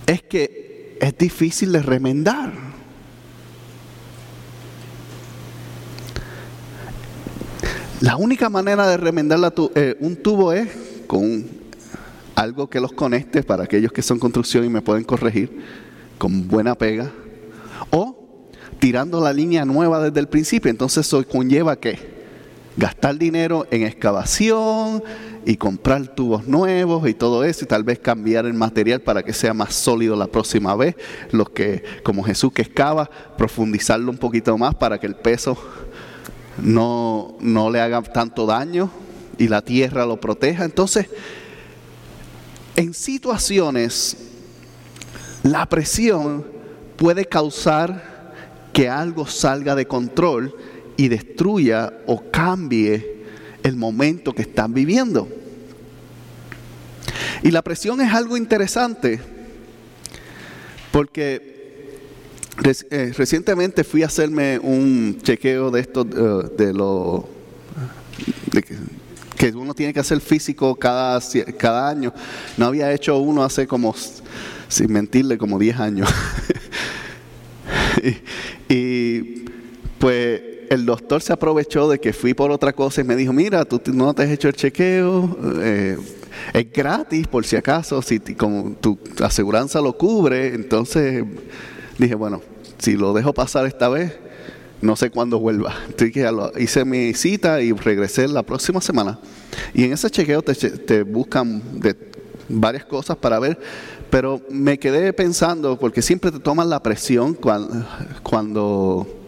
es 0.06 0.22
que 0.22 0.96
es 1.00 1.16
difícil 1.16 1.72
de 1.72 1.82
remendar. 1.82 2.52
La 8.00 8.16
única 8.16 8.48
manera 8.48 8.86
de 8.88 8.96
remendar 8.96 9.52
eh, 9.74 9.96
un 10.00 10.16
tubo 10.16 10.52
es 10.52 10.68
con 11.06 11.46
algo 12.34 12.70
que 12.70 12.80
los 12.80 12.92
conecte 12.92 13.42
para 13.42 13.64
aquellos 13.64 13.92
que 13.92 14.00
son 14.00 14.18
construcción 14.18 14.64
y 14.64 14.70
me 14.70 14.80
pueden 14.80 15.04
corregir, 15.04 15.60
con 16.16 16.48
buena 16.48 16.74
pega, 16.74 17.10
o 17.90 18.16
tirando 18.78 19.20
la 19.20 19.34
línea 19.34 19.66
nueva 19.66 20.02
desde 20.02 20.20
el 20.20 20.28
principio. 20.28 20.70
Entonces 20.70 21.06
eso 21.06 21.22
conlleva 21.26 21.76
que 21.76 21.98
gastar 22.76 23.18
dinero 23.18 23.66
en 23.70 23.82
excavación 23.82 25.02
y 25.44 25.56
comprar 25.56 26.08
tubos 26.08 26.46
nuevos 26.46 27.08
y 27.08 27.14
todo 27.14 27.44
eso 27.44 27.64
y 27.64 27.68
tal 27.68 27.84
vez 27.84 27.98
cambiar 27.98 28.46
el 28.46 28.54
material 28.54 29.00
para 29.00 29.22
que 29.22 29.32
sea 29.32 29.54
más 29.54 29.74
sólido 29.74 30.16
la 30.16 30.26
próxima 30.26 30.74
vez. 30.74 30.96
Los 31.30 31.50
que, 31.50 31.82
como 32.02 32.22
Jesús 32.22 32.52
que 32.52 32.62
excava, 32.62 33.08
profundizarlo 33.36 34.10
un 34.10 34.18
poquito 34.18 34.56
más 34.58 34.74
para 34.74 34.98
que 34.98 35.06
el 35.06 35.16
peso 35.16 35.56
no, 36.62 37.36
no 37.40 37.70
le 37.70 37.80
haga 37.80 38.02
tanto 38.02 38.46
daño 38.46 38.90
y 39.38 39.48
la 39.48 39.62
tierra 39.62 40.04
lo 40.04 40.20
proteja. 40.20 40.64
Entonces, 40.64 41.06
en 42.76 42.92
situaciones, 42.94 44.16
la 45.42 45.66
presión 45.66 46.46
puede 46.96 47.24
causar 47.24 48.20
que 48.72 48.88
algo 48.88 49.26
salga 49.26 49.74
de 49.74 49.86
control 49.86 50.54
y 50.96 51.08
destruya 51.08 51.94
o 52.06 52.22
cambie 52.30 53.19
el 53.62 53.76
momento 53.76 54.34
que 54.34 54.42
están 54.42 54.74
viviendo. 54.74 55.28
Y 57.42 57.50
la 57.50 57.62
presión 57.62 58.00
es 58.00 58.12
algo 58.12 58.36
interesante 58.36 59.20
porque 60.92 61.50
eh, 62.90 63.12
recientemente 63.16 63.84
fui 63.84 64.02
a 64.02 64.06
hacerme 64.06 64.58
un 64.58 65.18
chequeo 65.22 65.70
de 65.70 65.80
esto, 65.80 66.02
eh, 66.02 66.50
de 66.56 66.72
lo 66.72 67.28
que 69.40 69.48
uno 69.54 69.72
tiene 69.72 69.94
que 69.94 70.00
hacer 70.00 70.20
físico 70.20 70.74
cada, 70.76 71.18
cada 71.56 71.88
año. 71.88 72.12
No 72.58 72.66
había 72.66 72.92
hecho 72.92 73.16
uno 73.18 73.42
hace 73.42 73.66
como, 73.66 73.94
sin 74.68 74.92
mentirle, 74.92 75.38
como 75.38 75.58
10 75.58 75.80
años. 75.80 76.10
y, 78.68 79.44
pues 79.98 80.42
el 80.70 80.86
doctor 80.86 81.20
se 81.20 81.32
aprovechó 81.32 81.88
de 81.90 81.98
que 81.98 82.12
fui 82.12 82.32
por 82.32 82.52
otra 82.52 82.72
cosa 82.72 83.00
y 83.00 83.04
me 83.04 83.16
dijo, 83.16 83.32
mira, 83.32 83.64
tú 83.64 83.80
no 83.92 84.14
te 84.14 84.22
has 84.22 84.30
hecho 84.30 84.46
el 84.46 84.54
chequeo, 84.54 85.36
eh, 85.60 85.98
es 86.52 86.72
gratis 86.72 87.26
por 87.26 87.44
si 87.44 87.56
acaso, 87.56 88.00
si 88.02 88.20
como 88.36 88.76
tu 88.80 88.96
aseguranza 89.20 89.80
lo 89.80 89.98
cubre, 89.98 90.54
entonces 90.54 91.24
dije, 91.98 92.14
bueno, 92.14 92.40
si 92.78 92.96
lo 92.96 93.12
dejo 93.12 93.34
pasar 93.34 93.66
esta 93.66 93.88
vez, 93.88 94.16
no 94.80 94.94
sé 94.94 95.10
cuándo 95.10 95.40
vuelva. 95.40 95.74
Entonces 95.88 96.12
que 96.12 96.62
hice 96.62 96.84
mi 96.84 97.14
cita 97.14 97.60
y 97.60 97.72
regresé 97.72 98.28
la 98.28 98.44
próxima 98.44 98.80
semana. 98.80 99.18
Y 99.74 99.82
en 99.84 99.92
ese 99.92 100.08
chequeo 100.08 100.40
te, 100.42 101.02
buscan 101.02 101.80
de 101.80 101.96
varias 102.48 102.84
cosas 102.84 103.16
para 103.16 103.40
ver, 103.40 103.58
pero 104.08 104.40
me 104.50 104.78
quedé 104.78 105.12
pensando, 105.12 105.76
porque 105.80 106.00
siempre 106.00 106.30
te 106.30 106.38
toman 106.38 106.70
la 106.70 106.80
presión 106.80 107.34
cuando 107.34 109.19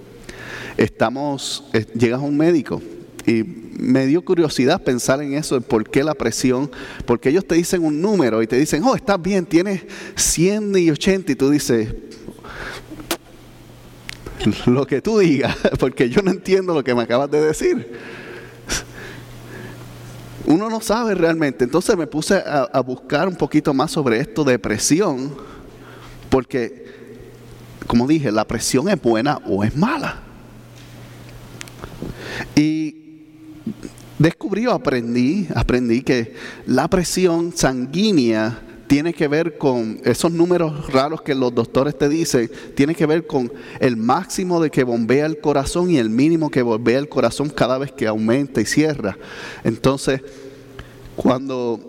estamos, 0.76 1.64
llegas 1.94 2.20
a 2.20 2.24
un 2.24 2.36
médico. 2.36 2.80
Y 3.26 3.44
me 3.44 4.06
dio 4.06 4.24
curiosidad 4.24 4.82
pensar 4.82 5.22
en 5.22 5.34
eso, 5.34 5.60
por 5.60 5.88
qué 5.88 6.02
la 6.02 6.14
presión, 6.14 6.70
porque 7.06 7.28
ellos 7.28 7.46
te 7.46 7.54
dicen 7.54 7.84
un 7.84 8.00
número 8.00 8.42
y 8.42 8.46
te 8.46 8.56
dicen, 8.56 8.82
oh, 8.84 8.96
estás 8.96 9.20
bien, 9.20 9.46
tienes 9.46 9.82
100 10.16 10.76
y 10.76 10.90
80 10.90 11.32
y 11.32 11.34
tú 11.36 11.50
dices, 11.50 11.94
lo 14.66 14.86
que 14.86 15.00
tú 15.00 15.18
digas, 15.18 15.56
porque 15.78 16.08
yo 16.08 16.22
no 16.22 16.30
entiendo 16.30 16.74
lo 16.74 16.82
que 16.82 16.94
me 16.94 17.02
acabas 17.02 17.30
de 17.30 17.40
decir. 17.40 17.92
Uno 20.44 20.68
no 20.68 20.80
sabe 20.80 21.14
realmente. 21.14 21.64
Entonces 21.64 21.96
me 21.96 22.06
puse 22.06 22.42
a, 22.44 22.80
buscar 22.80 23.28
un 23.28 23.36
poquito 23.36 23.72
más 23.72 23.92
sobre 23.92 24.18
esto 24.18 24.44
de 24.44 24.58
presión, 24.58 25.34
porque, 26.28 26.86
como 27.86 28.06
dije, 28.06 28.32
la 28.32 28.44
presión 28.44 28.88
es 28.88 29.00
buena 29.00 29.38
o 29.46 29.62
es 29.62 29.76
mala. 29.76 30.20
Y 32.54 32.96
descubrí 34.18 34.66
o 34.66 34.72
aprendí, 34.72 35.48
aprendí 35.54 36.02
que 36.02 36.34
la 36.66 36.88
presión 36.88 37.52
sanguínea 37.54 38.62
tiene 38.86 39.14
que 39.14 39.26
ver 39.26 39.56
con 39.56 40.00
esos 40.04 40.30
números 40.30 40.92
raros 40.92 41.22
que 41.22 41.34
los 41.34 41.54
doctores 41.54 41.96
te 41.96 42.10
dicen, 42.10 42.50
tiene 42.74 42.94
que 42.94 43.06
ver 43.06 43.26
con 43.26 43.50
el 43.80 43.96
máximo 43.96 44.60
de 44.60 44.70
que 44.70 44.84
bombea 44.84 45.24
el 45.24 45.40
corazón 45.40 45.90
y 45.90 45.96
el 45.96 46.10
mínimo 46.10 46.50
que 46.50 46.60
bombea 46.60 46.98
el 46.98 47.08
corazón 47.08 47.48
cada 47.48 47.78
vez 47.78 47.90
que 47.90 48.06
aumenta 48.06 48.60
y 48.60 48.66
cierra. 48.66 49.16
Entonces, 49.64 50.20
cuando 51.16 51.80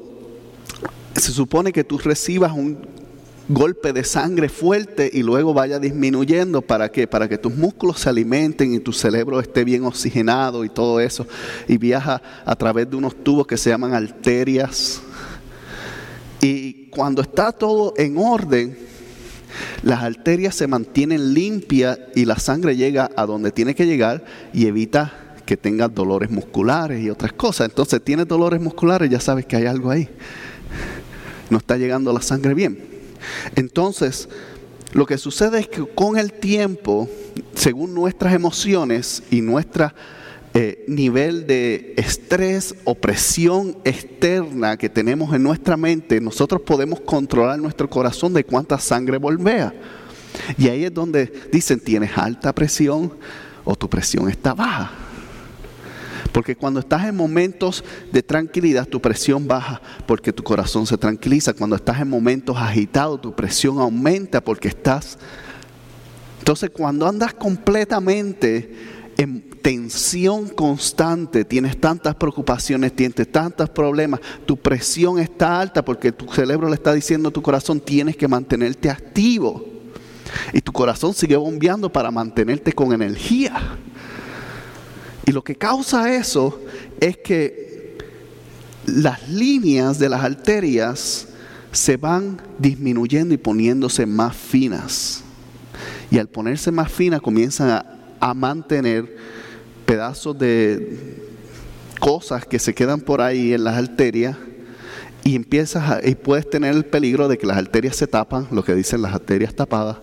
se 1.14 1.32
supone 1.34 1.74
que 1.74 1.84
tú 1.84 1.98
recibas 1.98 2.54
un 2.54 2.78
golpe 3.50 3.94
de 3.94 4.04
sangre 4.04 4.50
fuerte 4.50 5.10
y 5.12 5.24
luego 5.24 5.54
vaya 5.54 5.80
disminuyendo, 5.80 6.62
¿para 6.62 6.92
qué? 6.92 7.08
Para 7.08 7.28
que 7.28 7.38
tus 7.38 7.56
músculos 7.56 8.00
se 8.00 8.10
alimenten 8.10 8.74
y 8.74 8.80
tu 8.80 8.94
cerebro 8.94 9.40
esté 9.40 9.64
bien 9.64 9.84
oxigenado 9.86 10.64
y 10.64 10.70
todo 10.70 11.00
eso, 11.00 11.28
y 11.68 11.78
viaja 11.78 12.22
a 12.46 12.56
través 12.56 12.90
de 12.90 12.96
unos 12.96 13.16
tubos 13.24 13.48
que 13.48 13.58
se 13.58 13.70
llaman 13.70 13.94
arterias. 13.94 15.02
Y 16.42 16.88
cuando 16.90 17.22
está 17.22 17.52
todo 17.52 17.94
en 17.98 18.18
orden, 18.18 18.78
las 19.84 20.02
arterias 20.04 20.56
se 20.56 20.68
mantienen 20.68 21.34
limpias 21.34 22.00
y 22.16 22.26
la 22.26 22.38
sangre 22.38 22.76
llega 22.76 23.12
a 23.16 23.26
donde 23.26 23.52
tiene 23.52 23.76
que 23.76 23.86
llegar 23.86 24.24
y 24.54 24.66
evita 24.66 25.14
que 25.46 25.58
tengas 25.58 25.94
dolores 25.94 26.32
musculares 26.32 27.02
y 27.02 27.10
otras 27.10 27.34
cosas. 27.34 27.70
Entonces, 27.70 28.02
tienes 28.04 28.28
dolores 28.28 28.62
musculares, 28.62 29.10
ya 29.10 29.20
sabes 29.20 29.46
que 29.46 29.58
hay 29.58 29.66
algo 29.66 29.92
ahí. 29.92 30.10
No 31.50 31.58
está 31.58 31.78
llegando 31.78 32.12
la 32.14 32.22
sangre 32.22 32.54
bien. 32.54 32.93
Entonces, 33.56 34.30
lo 34.94 35.06
que 35.06 35.18
sucede 35.18 35.60
es 35.60 35.68
que 35.68 35.86
con 35.86 36.18
el 36.18 36.34
tiempo, 36.34 37.10
según 37.56 37.94
nuestras 37.94 38.34
emociones 38.34 39.24
y 39.32 39.42
nuestra 39.42 39.96
eh, 40.54 40.86
nivel 40.88 41.48
de 41.48 41.96
estrés 41.98 42.76
o 42.84 42.94
presión 42.94 43.76
externa 43.84 44.78
que 44.78 44.88
tenemos 44.88 45.34
en 45.34 45.42
nuestra 45.42 45.76
mente, 45.78 46.22
nosotros 46.22 46.62
podemos 46.62 47.00
controlar 47.02 47.58
nuestro 47.58 47.90
corazón 47.90 48.34
de 48.34 48.44
cuánta 48.44 48.78
sangre 48.78 49.18
volvea. 49.18 49.74
Y 50.58 50.68
ahí 50.68 50.84
es 50.84 50.94
donde 50.94 51.32
dicen, 51.52 51.80
tienes 51.80 52.12
alta 52.16 52.54
presión 52.54 53.14
o 53.64 53.76
tu 53.76 53.90
presión 53.90 54.30
está 54.30 54.54
baja. 54.54 55.03
Porque 56.34 56.56
cuando 56.56 56.80
estás 56.80 57.06
en 57.06 57.16
momentos 57.16 57.84
de 58.12 58.24
tranquilidad, 58.24 58.88
tu 58.88 59.00
presión 59.00 59.48
baja 59.48 59.82
porque 60.08 60.34
tu 60.34 60.44
corazón 60.44 60.88
se 60.88 60.98
tranquiliza. 60.98 61.54
Cuando 61.54 61.76
estás 61.76 62.02
en 62.02 62.10
momentos 62.10 62.58
agitados, 62.58 63.22
tu 63.22 63.34
presión 63.34 63.80
aumenta 63.80 64.42
porque 64.42 64.68
estás... 64.68 65.18
Entonces, 66.40 66.72
cuando 66.72 67.08
andas 67.08 67.34
completamente 67.36 68.76
en 69.16 69.42
tensión 69.62 70.50
constante, 70.50 71.46
tienes 71.46 71.80
tantas 71.80 72.16
preocupaciones, 72.16 72.94
tienes 72.94 73.32
tantos 73.32 73.70
problemas, 73.70 74.20
tu 74.46 74.58
presión 74.58 75.20
está 75.20 75.62
alta 75.62 75.86
porque 75.86 76.12
tu 76.12 76.30
cerebro 76.34 76.68
le 76.68 76.76
está 76.76 76.94
diciendo 76.94 77.30
a 77.30 77.32
tu 77.32 77.42
corazón, 77.42 77.80
tienes 77.80 78.18
que 78.18 78.28
mantenerte 78.28 78.90
activo. 78.90 79.66
Y 80.52 80.62
tu 80.62 80.74
corazón 80.74 81.14
sigue 81.14 81.36
bombeando 81.36 81.92
para 81.92 82.10
mantenerte 82.12 82.74
con 82.74 82.92
energía. 82.92 83.78
Y 85.26 85.32
lo 85.32 85.44
que 85.44 85.56
causa 85.56 86.14
eso 86.14 86.60
es 87.00 87.18
que 87.18 87.98
las 88.86 89.30
líneas 89.30 90.00
de 90.00 90.10
las 90.10 90.24
arterias 90.24 91.28
se 91.72 91.98
van 91.98 92.42
disminuyendo 92.60 93.34
y 93.34 93.38
poniéndose 93.38 94.06
más 94.06 94.36
finas. 94.36 95.24
Y 96.12 96.20
al 96.20 96.28
ponerse 96.28 96.72
más 96.72 96.92
finas 96.92 97.22
comienzan 97.22 97.84
a 98.20 98.34
mantener 98.34 99.18
pedazos 99.86 100.38
de 100.38 101.24
cosas 102.00 102.46
que 102.46 102.60
se 102.60 102.74
quedan 102.74 103.00
por 103.00 103.22
ahí 103.22 103.54
en 103.54 103.64
las 103.64 103.78
arterias 103.78 104.36
y 105.24 105.36
empiezas 105.36 106.06
y 106.06 106.16
puedes 106.16 106.50
tener 106.50 106.76
el 106.76 106.86
peligro 106.86 107.28
de 107.28 107.38
que 107.38 107.48
las 107.48 107.58
arterias 107.58 107.96
se 107.96 108.08
tapan, 108.08 108.48
lo 108.52 108.64
que 108.64 108.76
dicen 108.76 109.02
las 109.02 109.14
arterias 109.14 109.56
tapadas, 109.56 109.98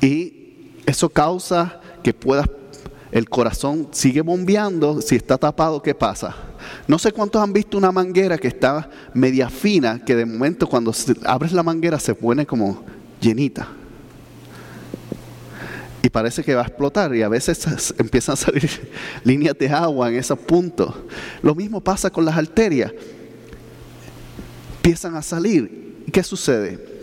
y 0.00 0.56
eso 0.86 1.08
causa 1.08 1.80
que 2.02 2.12
puedas, 2.12 2.48
el 3.10 3.28
corazón 3.28 3.88
sigue 3.92 4.20
bombeando, 4.20 5.00
si 5.00 5.16
está 5.16 5.38
tapado, 5.38 5.82
¿qué 5.82 5.94
pasa? 5.94 6.34
No 6.86 6.98
sé 6.98 7.12
cuántos 7.12 7.42
han 7.42 7.52
visto 7.52 7.78
una 7.78 7.92
manguera 7.92 8.38
que 8.38 8.48
está 8.48 8.90
media 9.14 9.48
fina, 9.48 10.04
que 10.04 10.14
de 10.14 10.26
momento 10.26 10.66
cuando 10.66 10.92
abres 11.24 11.52
la 11.52 11.62
manguera 11.62 11.98
se 11.98 12.14
pone 12.14 12.46
como 12.46 12.84
llenita 13.20 13.68
y 16.02 16.10
parece 16.10 16.42
que 16.42 16.54
va 16.54 16.62
a 16.62 16.66
explotar 16.66 17.14
y 17.14 17.22
a 17.22 17.28
veces 17.28 17.94
empiezan 17.98 18.34
a 18.34 18.36
salir 18.36 18.70
líneas 19.24 19.56
de 19.58 19.68
agua 19.68 20.08
en 20.08 20.16
esos 20.16 20.38
puntos. 20.38 20.94
Lo 21.42 21.54
mismo 21.54 21.80
pasa 21.80 22.10
con 22.10 22.24
las 22.24 22.36
arterias. 22.36 22.92
Empiezan 24.76 25.16
a 25.16 25.22
salir. 25.22 26.02
¿Y 26.06 26.10
qué 26.10 26.22
sucede? 26.22 26.98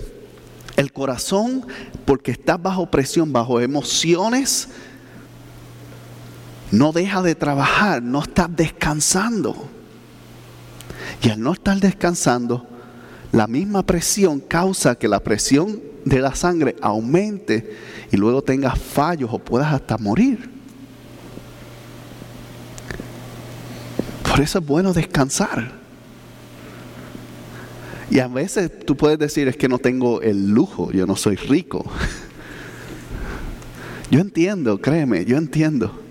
El 0.75 0.91
corazón, 0.91 1.65
porque 2.05 2.31
está 2.31 2.57
bajo 2.57 2.89
presión, 2.89 3.31
bajo 3.31 3.61
emociones, 3.61 4.69
no 6.71 6.91
deja 6.91 7.21
de 7.21 7.35
trabajar, 7.35 8.01
no 8.01 8.21
está 8.21 8.47
descansando. 8.47 9.69
Y 11.21 11.29
al 11.29 11.39
no 11.39 11.53
estar 11.53 11.79
descansando, 11.79 12.65
la 13.31 13.47
misma 13.47 13.83
presión 13.83 14.39
causa 14.39 14.95
que 14.95 15.07
la 15.07 15.19
presión 15.19 15.79
de 16.05 16.19
la 16.19 16.35
sangre 16.35 16.75
aumente 16.81 17.75
y 18.11 18.17
luego 18.17 18.41
tengas 18.41 18.79
fallos 18.79 19.29
o 19.33 19.39
puedas 19.39 19.73
hasta 19.73 19.97
morir. 19.97 20.49
Por 24.23 24.41
eso 24.41 24.59
es 24.59 24.65
bueno 24.65 24.93
descansar. 24.93 25.71
Y 28.09 28.19
a 28.19 28.27
veces 28.27 28.71
tú 28.85 28.95
puedes 28.95 29.17
decir 29.17 29.47
es 29.47 29.57
que 29.57 29.67
no 29.67 29.79
tengo 29.79 30.21
el 30.21 30.49
lujo, 30.49 30.91
yo 30.91 31.05
no 31.05 31.15
soy 31.15 31.35
rico. 31.35 31.85
Yo 34.11 34.19
entiendo, 34.19 34.79
créeme, 34.79 35.25
yo 35.25 35.35
entiendo. 35.35 36.04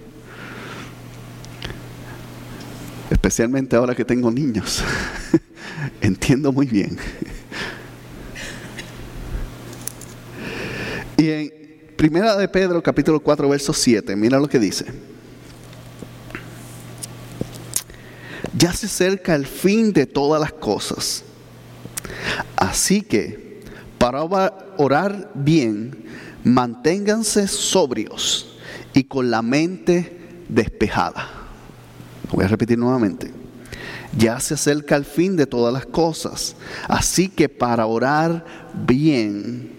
Especialmente 3.15 3.77
ahora 3.77 3.95
que 3.95 4.05
tengo 4.05 4.29
niños. 4.29 4.83
entiendo 6.01 6.53
muy 6.53 6.67
bien. 6.67 6.99
Y 11.17 11.31
en 11.31 11.53
Primera 11.97 12.37
de 12.37 12.49
Pedro, 12.49 12.83
capítulo 12.83 13.21
4, 13.21 13.49
verso 13.49 13.73
7, 13.73 14.17
mira 14.17 14.41
lo 14.41 14.49
que 14.49 14.59
dice. 14.59 14.85
Ya 18.59 18.73
se 18.73 18.87
acerca 18.87 19.37
el 19.37 19.47
fin 19.47 19.93
de 19.93 20.07
todas 20.07 20.41
las 20.41 20.53
cosas. 20.53 21.23
Así 22.57 23.01
que, 23.01 23.63
para 23.97 24.25
orar 24.25 25.31
bien, 25.35 26.05
manténganse 26.43 27.47
sobrios 27.47 28.59
y 28.93 29.05
con 29.05 29.31
la 29.31 29.41
mente 29.41 30.19
despejada. 30.49 31.44
Voy 32.33 32.45
a 32.45 32.49
repetir 32.49 32.79
nuevamente. 32.79 33.31
Ya 34.17 34.39
se 34.41 34.55
acerca 34.55 34.97
el 34.97 35.05
fin 35.05 35.37
de 35.37 35.47
todas 35.47 35.73
las 35.73 35.87
cosas. 35.87 36.55
Así 36.89 37.29
que 37.29 37.49
para 37.49 37.87
orar 37.87 38.45
bien, 38.87 39.71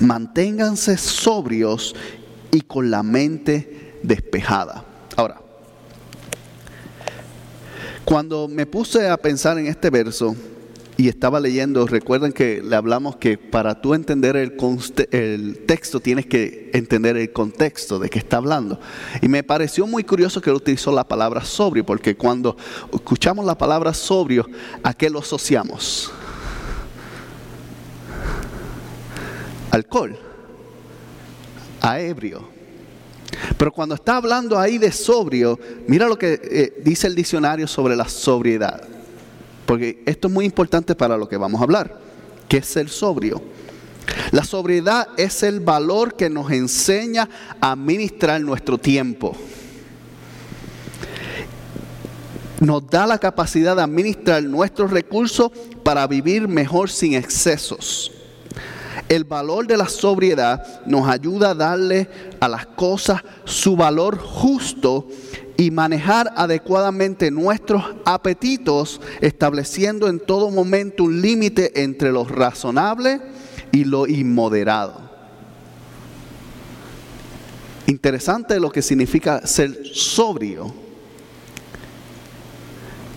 manténganse 0.00 0.96
sobrios 0.96 1.94
y 2.52 2.60
con 2.60 2.90
la 2.90 3.02
mente 3.02 3.98
despejada. 4.02 4.84
Ahora, 5.16 5.40
cuando 8.04 8.48
me 8.48 8.66
puse 8.66 9.08
a 9.08 9.16
pensar 9.16 9.58
en 9.58 9.66
este 9.66 9.90
verso 9.90 10.36
y 10.96 11.08
estaba 11.08 11.40
leyendo, 11.40 11.86
recuerden 11.86 12.32
que 12.32 12.62
le 12.62 12.76
hablamos 12.76 13.16
que 13.16 13.36
para 13.36 13.80
tú 13.80 13.94
entender 13.94 14.36
el, 14.36 14.56
el, 15.10 15.58
texto 15.66 15.98
tienes 15.98 16.26
que 16.26 16.70
entender 16.72 17.16
el 17.16 17.32
contexto 17.32 17.98
de 17.98 18.08
que 18.08 18.20
está 18.20 18.36
hablando. 18.36 18.78
Y 19.20 19.28
me 19.28 19.42
pareció 19.42 19.86
muy 19.88 20.04
curioso 20.04 20.40
que 20.40 20.50
él 20.50 20.56
utilizó 20.56 20.92
la 20.92 21.02
palabra 21.02 21.44
sobrio, 21.44 21.84
porque 21.84 22.16
cuando 22.16 22.56
escuchamos 22.92 23.44
la 23.44 23.58
palabra 23.58 23.92
sobrio, 23.92 24.48
¿a 24.84 24.94
qué 24.94 25.10
lo 25.10 25.18
asociamos? 25.18 26.12
Alcohol, 29.72 30.16
a 31.80 31.98
ebrio. 31.98 32.54
Pero 33.58 33.72
cuando 33.72 33.96
está 33.96 34.16
hablando 34.16 34.56
ahí 34.56 34.78
de 34.78 34.92
sobrio, 34.92 35.58
mira 35.88 36.06
lo 36.06 36.16
que 36.16 36.40
eh, 36.40 36.82
dice 36.84 37.08
el 37.08 37.16
diccionario 37.16 37.66
sobre 37.66 37.96
la 37.96 38.08
sobriedad 38.08 38.93
porque 39.66 40.02
esto 40.06 40.28
es 40.28 40.34
muy 40.34 40.44
importante 40.44 40.94
para 40.94 41.16
lo 41.16 41.28
que 41.28 41.36
vamos 41.36 41.60
a 41.60 41.64
hablar, 41.64 41.98
que 42.48 42.58
es 42.58 42.66
ser 42.66 42.88
sobrio. 42.88 43.42
La 44.30 44.44
sobriedad 44.44 45.08
es 45.16 45.42
el 45.42 45.60
valor 45.60 46.14
que 46.14 46.28
nos 46.28 46.50
enseña 46.50 47.28
a 47.60 47.72
administrar 47.72 48.40
nuestro 48.40 48.78
tiempo. 48.78 49.36
Nos 52.60 52.86
da 52.88 53.06
la 53.06 53.18
capacidad 53.18 53.76
de 53.76 53.82
administrar 53.82 54.42
nuestros 54.42 54.90
recursos 54.90 55.50
para 55.82 56.06
vivir 56.06 56.48
mejor 56.48 56.90
sin 56.90 57.14
excesos. 57.14 58.10
El 59.08 59.24
valor 59.24 59.66
de 59.66 59.76
la 59.76 59.88
sobriedad 59.88 60.82
nos 60.86 61.08
ayuda 61.08 61.50
a 61.50 61.54
darle 61.54 62.08
a 62.40 62.48
las 62.48 62.66
cosas 62.66 63.22
su 63.44 63.76
valor 63.76 64.18
justo 64.18 65.08
y 65.56 65.70
manejar 65.70 66.32
adecuadamente 66.36 67.30
nuestros 67.30 67.84
apetitos, 68.04 69.00
estableciendo 69.20 70.08
en 70.08 70.18
todo 70.18 70.50
momento 70.50 71.04
un 71.04 71.20
límite 71.20 71.82
entre 71.82 72.10
lo 72.10 72.24
razonable 72.24 73.20
y 73.72 73.84
lo 73.84 74.06
inmoderado. 74.06 75.04
Interesante 77.86 78.58
lo 78.58 78.70
que 78.70 78.82
significa 78.82 79.46
ser 79.46 79.86
sobrio. 79.92 80.72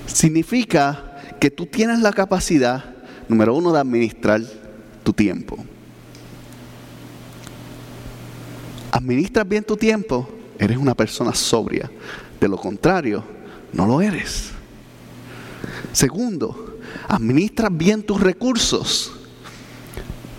Significa 0.06 1.22
que 1.40 1.50
tú 1.50 1.66
tienes 1.66 2.00
la 2.00 2.12
capacidad, 2.12 2.84
número 3.28 3.56
uno, 3.56 3.72
de 3.72 3.80
administrar 3.80 4.42
tu 5.04 5.14
tiempo. 5.14 5.58
Administras 8.92 9.48
bien 9.48 9.64
tu 9.64 9.78
tiempo, 9.78 10.28
eres 10.58 10.78
una 10.78 10.96
persona 10.96 11.34
sobria. 11.34 11.90
De 12.40 12.48
lo 12.48 12.58
contrario, 12.58 13.24
no 13.74 13.86
lo 13.86 14.02
eres. 14.02 14.52
Segundo, 15.92 16.78
administras 17.08 17.76
bien 17.76 18.04
tus 18.04 18.22
recursos. 18.22 19.12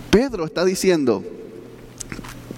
Pedro 0.09 0.45
está 0.45 0.65
diciendo, 0.65 1.23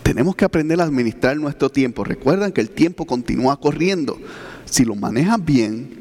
tenemos 0.03 0.35
que 0.35 0.45
aprender 0.45 0.79
a 0.79 0.83
administrar 0.83 1.35
nuestro 1.37 1.69
tiempo. 1.69 2.03
Recuerdan 2.03 2.51
que 2.51 2.61
el 2.61 2.69
tiempo 2.69 3.05
continúa 3.05 3.59
corriendo. 3.59 4.17
Si 4.65 4.85
lo 4.85 4.95
manejas 4.95 5.43
bien, 5.43 5.97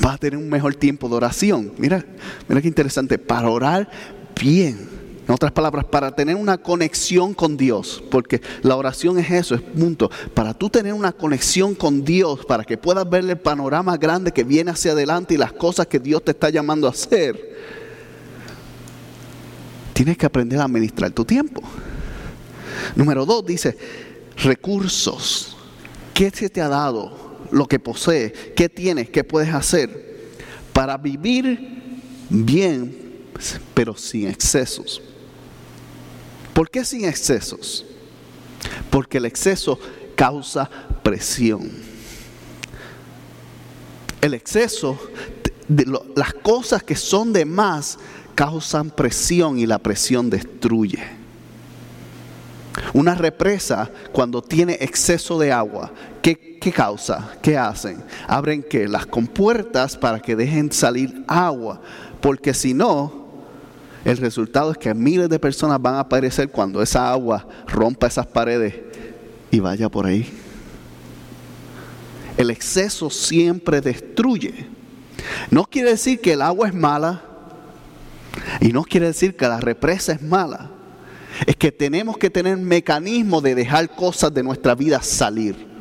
vas 0.00 0.14
a 0.14 0.18
tener 0.18 0.38
un 0.38 0.48
mejor 0.48 0.74
tiempo 0.74 1.08
de 1.08 1.16
oración. 1.16 1.72
Mira, 1.78 2.04
mira 2.48 2.62
qué 2.62 2.68
interesante. 2.68 3.18
Para 3.18 3.50
orar 3.50 3.90
bien. 4.40 4.95
En 5.26 5.34
otras 5.34 5.50
palabras, 5.50 5.84
para 5.84 6.14
tener 6.14 6.36
una 6.36 6.56
conexión 6.56 7.34
con 7.34 7.56
Dios, 7.56 8.00
porque 8.12 8.40
la 8.62 8.76
oración 8.76 9.18
es 9.18 9.28
eso, 9.28 9.56
es 9.56 9.60
punto. 9.60 10.08
Para 10.34 10.54
tú 10.54 10.70
tener 10.70 10.92
una 10.92 11.10
conexión 11.10 11.74
con 11.74 12.04
Dios, 12.04 12.46
para 12.46 12.62
que 12.62 12.78
puedas 12.78 13.08
ver 13.10 13.28
el 13.28 13.36
panorama 13.36 13.96
grande 13.96 14.30
que 14.30 14.44
viene 14.44 14.70
hacia 14.70 14.92
adelante 14.92 15.34
y 15.34 15.36
las 15.36 15.52
cosas 15.52 15.88
que 15.88 15.98
Dios 15.98 16.22
te 16.22 16.30
está 16.30 16.48
llamando 16.48 16.86
a 16.86 16.90
hacer, 16.90 17.56
tienes 19.92 20.16
que 20.16 20.26
aprender 20.26 20.60
a 20.60 20.64
administrar 20.64 21.10
tu 21.10 21.24
tiempo. 21.24 21.60
Número 22.94 23.26
dos 23.26 23.44
dice, 23.44 23.76
recursos. 24.44 25.56
¿Qué 26.14 26.30
se 26.30 26.48
te 26.48 26.62
ha 26.62 26.68
dado? 26.68 27.38
Lo 27.50 27.66
que 27.66 27.80
posees. 27.80 28.32
¿Qué 28.54 28.68
tienes? 28.68 29.10
¿Qué 29.10 29.24
puedes 29.24 29.52
hacer? 29.52 30.30
Para 30.72 30.96
vivir 30.96 31.82
bien, 32.30 32.96
pero 33.74 33.96
sin 33.96 34.28
excesos. 34.28 35.02
¿Por 36.56 36.70
qué 36.70 36.86
sin 36.86 37.04
excesos? 37.04 37.84
Porque 38.88 39.18
el 39.18 39.26
exceso 39.26 39.78
causa 40.14 40.70
presión. 41.02 41.70
El 44.22 44.32
exceso, 44.32 44.98
de 45.68 45.84
las 46.14 46.32
cosas 46.32 46.82
que 46.82 46.96
son 46.96 47.34
de 47.34 47.44
más, 47.44 47.98
causan 48.34 48.88
presión 48.88 49.58
y 49.58 49.66
la 49.66 49.78
presión 49.78 50.30
destruye. 50.30 51.04
Una 52.94 53.14
represa, 53.14 53.90
cuando 54.10 54.40
tiene 54.40 54.78
exceso 54.80 55.38
de 55.38 55.52
agua, 55.52 55.92
¿qué, 56.22 56.58
causa? 56.74 57.36
¿Qué 57.42 57.58
hacen? 57.58 58.02
Abren 58.26 58.62
que 58.62 58.88
las 58.88 59.04
compuertas 59.04 59.98
para 59.98 60.20
que 60.20 60.34
dejen 60.34 60.72
salir 60.72 61.22
agua, 61.28 61.82
porque 62.22 62.54
si 62.54 62.72
no, 62.72 63.25
el 64.04 64.16
resultado 64.18 64.70
es 64.70 64.78
que 64.78 64.94
miles 64.94 65.28
de 65.28 65.38
personas 65.38 65.80
van 65.80 65.94
a 65.94 66.00
aparecer 66.00 66.48
cuando 66.50 66.80
esa 66.82 67.10
agua 67.10 67.46
rompa 67.66 68.06
esas 68.06 68.26
paredes 68.26 68.74
y 69.50 69.60
vaya 69.60 69.88
por 69.88 70.06
ahí. 70.06 70.32
El 72.36 72.50
exceso 72.50 73.10
siempre 73.10 73.80
destruye. 73.80 74.66
No 75.50 75.64
quiere 75.64 75.90
decir 75.90 76.20
que 76.20 76.34
el 76.34 76.42
agua 76.42 76.68
es 76.68 76.74
mala 76.74 77.22
y 78.60 78.72
no 78.72 78.84
quiere 78.84 79.06
decir 79.06 79.36
que 79.36 79.48
la 79.48 79.60
represa 79.60 80.12
es 80.12 80.22
mala. 80.22 80.70
Es 81.46 81.56
que 81.56 81.72
tenemos 81.72 82.16
que 82.16 82.30
tener 82.30 82.56
mecanismos 82.56 83.42
de 83.42 83.54
dejar 83.54 83.94
cosas 83.94 84.32
de 84.32 84.42
nuestra 84.42 84.74
vida 84.74 85.02
salir. 85.02 85.75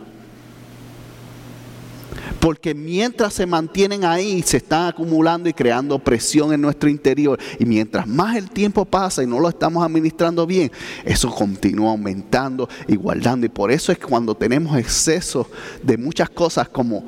Porque 2.45 2.75
mientras 2.75 3.34
se 3.34 3.47
mantienen 3.47 4.05
ahí, 4.05 4.43
se 4.43 4.58
están 4.58 4.86
acumulando 4.86 5.49
y 5.49 5.53
creando 5.53 5.97
presión 5.97 6.53
en 6.53 6.62
nuestro 6.62 6.88
interior. 6.88 7.39
Y 7.58 7.65
mientras 7.65 8.05
más 8.05 8.36
el 8.36 8.51
tiempo 8.51 8.86
pasa 8.86 9.23
y 9.23 9.25
no 9.25 9.39
lo 9.39 9.49
estamos 9.49 9.84
administrando 9.84 10.45
bien, 10.45 10.71
eso 11.05 11.34
continúa 11.34 11.89
aumentando 11.89 12.69
y 12.88 12.97
guardando. 12.97 13.47
Y 13.47 13.49
por 13.49 13.71
eso 13.71 13.91
es 13.91 13.97
que 13.97 14.05
cuando 14.05 14.36
tenemos 14.36 14.77
exceso 14.77 15.49
de 15.81 15.97
muchas 15.97 16.29
cosas 16.29 16.69
como 16.69 17.03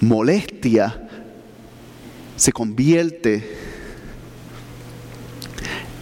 molestia, 0.00 1.04
se 2.36 2.52
convierte 2.52 3.56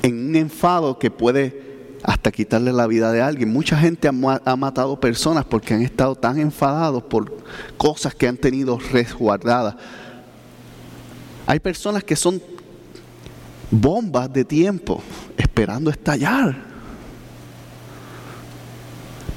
en 0.03 0.29
un 0.29 0.37
enfado 0.37 0.99
que 0.99 1.11
puede 1.11 1.68
hasta 2.03 2.31
quitarle 2.31 2.73
la 2.73 2.87
vida 2.87 3.13
de 3.13 3.21
alguien. 3.21 3.53
Mucha 3.53 3.77
gente 3.77 4.09
ha, 4.09 4.57
matado 4.57 5.01
personas 5.01 5.45
porque 5.45 5.75
han 5.75 5.83
estado 5.83 6.15
tan 6.15 6.39
enfadados 6.39 7.03
por 7.03 7.37
cosas 7.77 8.15
que 8.15 8.29
han 8.29 8.37
tenido 8.37 8.79
resguardadas. 8.79 9.75
Hay 11.47 11.61
personas 11.61 12.05
que 12.05 12.17
son 12.17 12.41
bombas 13.71 14.33
de 14.33 14.45
tiempo 14.45 15.03
esperando 15.37 15.91
estallar. 15.91 16.69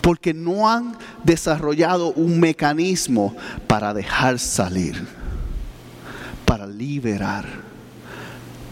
Porque 0.02 0.34
no 0.34 0.70
han 0.70 0.98
desarrollado 1.24 2.12
un 2.14 2.40
mecanismo 2.40 3.36
para 3.68 3.94
dejar 3.94 4.40
salir, 4.40 5.08
para 6.44 6.66
liberar, 6.66 7.46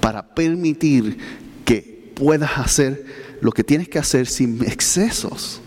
para 0.01 0.25
permitir 0.25 1.17
que 1.65 2.13
puedas 2.15 2.57
hacer 2.57 3.28
lo 3.41 3.51
que 3.51 3.63
tienes 3.63 3.87
que 3.87 3.99
hacer 3.99 4.27
sin 4.27 4.63
excesos. 4.63 5.61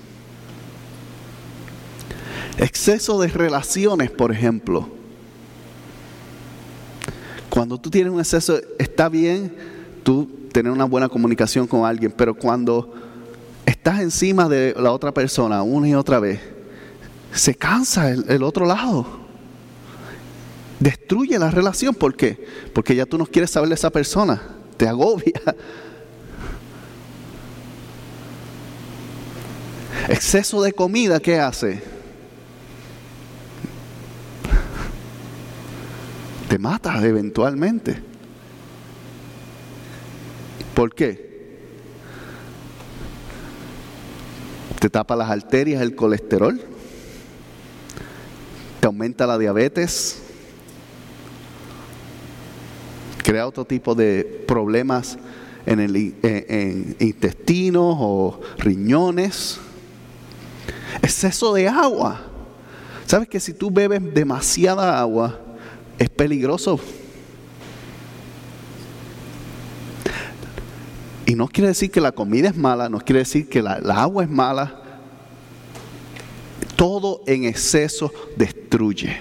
Exceso 2.59 3.21
de 3.21 3.29
relaciones, 3.29 4.11
por 4.11 4.33
ejemplo. 4.33 4.89
Cuando 7.49 7.79
tú 7.79 7.91
tienes 7.91 8.13
un 8.13 8.21
exceso, 8.21 8.61
está 8.79 9.09
bien 9.09 9.55
tú 10.03 10.29
tener 10.53 10.71
una 10.71 10.85
buena 10.85 11.09
comunicación 11.09 11.67
con 11.67 11.85
alguien, 11.85 12.13
pero 12.17 12.35
cuando 12.35 12.95
estás 13.65 14.01
encima 14.01 14.49
de 14.49 14.75
la 14.79 14.93
otra 14.93 15.13
persona 15.13 15.63
una 15.63 15.89
y 15.89 15.95
otra 15.95 16.19
vez, 16.21 16.41
se 17.33 17.55
cansa 17.55 18.11
el, 18.11 18.25
el 18.29 18.43
otro 18.43 18.67
lado. 18.67 19.07
Destruye 20.79 21.39
la 21.39 21.51
relación. 21.51 21.95
¿Por 21.95 22.17
qué? 22.17 22.45
Porque 22.75 22.95
ya 22.95 23.07
tú 23.07 23.17
no 23.17 23.25
quieres 23.25 23.51
saber 23.51 23.69
de 23.69 23.77
esa 23.77 23.91
persona. 23.91 24.43
Te 24.77 24.89
agobia. 24.89 25.41
Exceso 30.09 30.63
de 30.63 30.73
comida, 30.73 31.21
¿qué 31.21 31.39
hace? 31.39 31.81
Te 36.49 36.59
mata 36.59 37.05
eventualmente. 37.07 38.03
¿Por 40.75 40.95
qué? 40.95 41.31
Te 44.81 44.91
tapa 44.91 45.15
las 45.15 45.31
arterias, 45.31 45.81
el 45.81 45.95
colesterol. 45.95 46.61
Te 48.81 48.87
aumenta 48.87 49.27
la 49.27 49.39
diabetes. 49.39 50.21
Crea 53.23 53.47
otro 53.47 53.65
tipo 53.65 53.95
de 53.95 54.45
problemas 54.49 55.17
en 55.65 55.79
el 55.79 55.95
en 56.23 56.97
intestinos 56.99 57.97
o 58.01 58.41
riñones 58.59 59.61
exceso 61.01 61.55
de 61.55 61.69
agua. 61.69 62.21
¿Sabes 63.07 63.29
que 63.29 63.41
si 63.41 63.53
tú 63.53 63.71
bebes 63.71 64.03
demasiada 64.15 64.99
agua 64.99 65.39
es 65.99 66.09
peligroso? 66.09 66.81
Y 71.27 71.35
no 71.35 71.49
quiere 71.49 71.69
decir 71.69 71.91
que 71.91 72.01
la 72.01 72.13
comida 72.13 72.49
es 72.49 72.57
mala, 72.57 72.89
no 72.89 72.99
quiere 72.99 73.21
decir 73.21 73.49
que 73.49 73.63
la, 73.63 73.75
agua 73.75 74.25
es 74.25 74.31
mala. 74.31 74.81
Todo 76.77 77.23
en 77.27 77.45
exceso 77.45 78.13
destruye. 78.37 79.19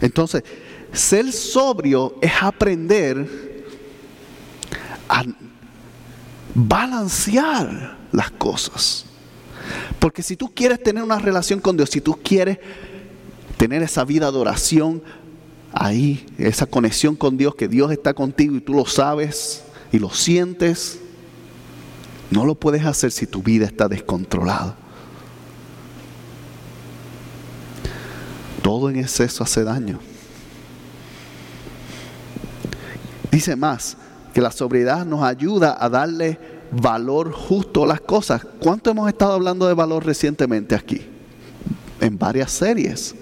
Entonces, 0.00 0.44
ser 0.92 1.32
sobrio 1.32 2.16
es 2.22 2.32
aprender 2.40 3.64
a 5.08 5.24
balancear 6.54 7.98
las 8.12 8.30
cosas. 8.30 9.04
Porque 9.98 10.22
si 10.22 10.36
tú 10.36 10.52
quieres 10.54 10.82
tener 10.82 11.02
una 11.02 11.18
relación 11.18 11.60
con 11.60 11.76
Dios, 11.76 11.90
si 11.90 12.00
tú 12.00 12.18
quieres 12.22 12.58
tener 13.56 13.82
esa 13.82 14.04
vida 14.04 14.30
de 14.30 14.38
oración 14.38 15.02
ahí, 15.72 16.26
esa 16.38 16.66
conexión 16.66 17.16
con 17.16 17.36
Dios, 17.36 17.54
que 17.54 17.68
Dios 17.68 17.90
está 17.92 18.14
contigo 18.14 18.56
y 18.56 18.60
tú 18.60 18.74
lo 18.74 18.86
sabes 18.86 19.64
y 19.92 19.98
lo 19.98 20.10
sientes, 20.10 21.00
no 22.30 22.44
lo 22.44 22.54
puedes 22.54 22.84
hacer 22.84 23.12
si 23.12 23.26
tu 23.26 23.42
vida 23.42 23.66
está 23.66 23.88
descontrolada. 23.88 24.76
Todo 28.62 28.90
en 28.90 28.96
exceso 28.96 29.44
hace 29.44 29.62
daño. 29.62 30.00
Dice 33.30 33.54
más, 33.54 33.96
que 34.36 34.40
la 34.40 34.50
sobriedad 34.50 35.06
nos 35.06 35.22
ayuda 35.22 35.76
a 35.80 35.88
darle 35.88 36.38
valor 36.80 37.32
justo 37.32 37.84
a 37.84 37.86
las 37.86 38.00
cosas. 38.00 38.46
¿Cuánto 38.60 38.90
hemos 38.90 39.08
estado 39.08 39.32
hablando 39.32 39.66
de 39.66 39.74
valor 39.74 40.04
recientemente 40.04 40.74
aquí? 40.74 41.04
En 42.00 42.18
varias 42.18 42.52
series. 42.52 43.14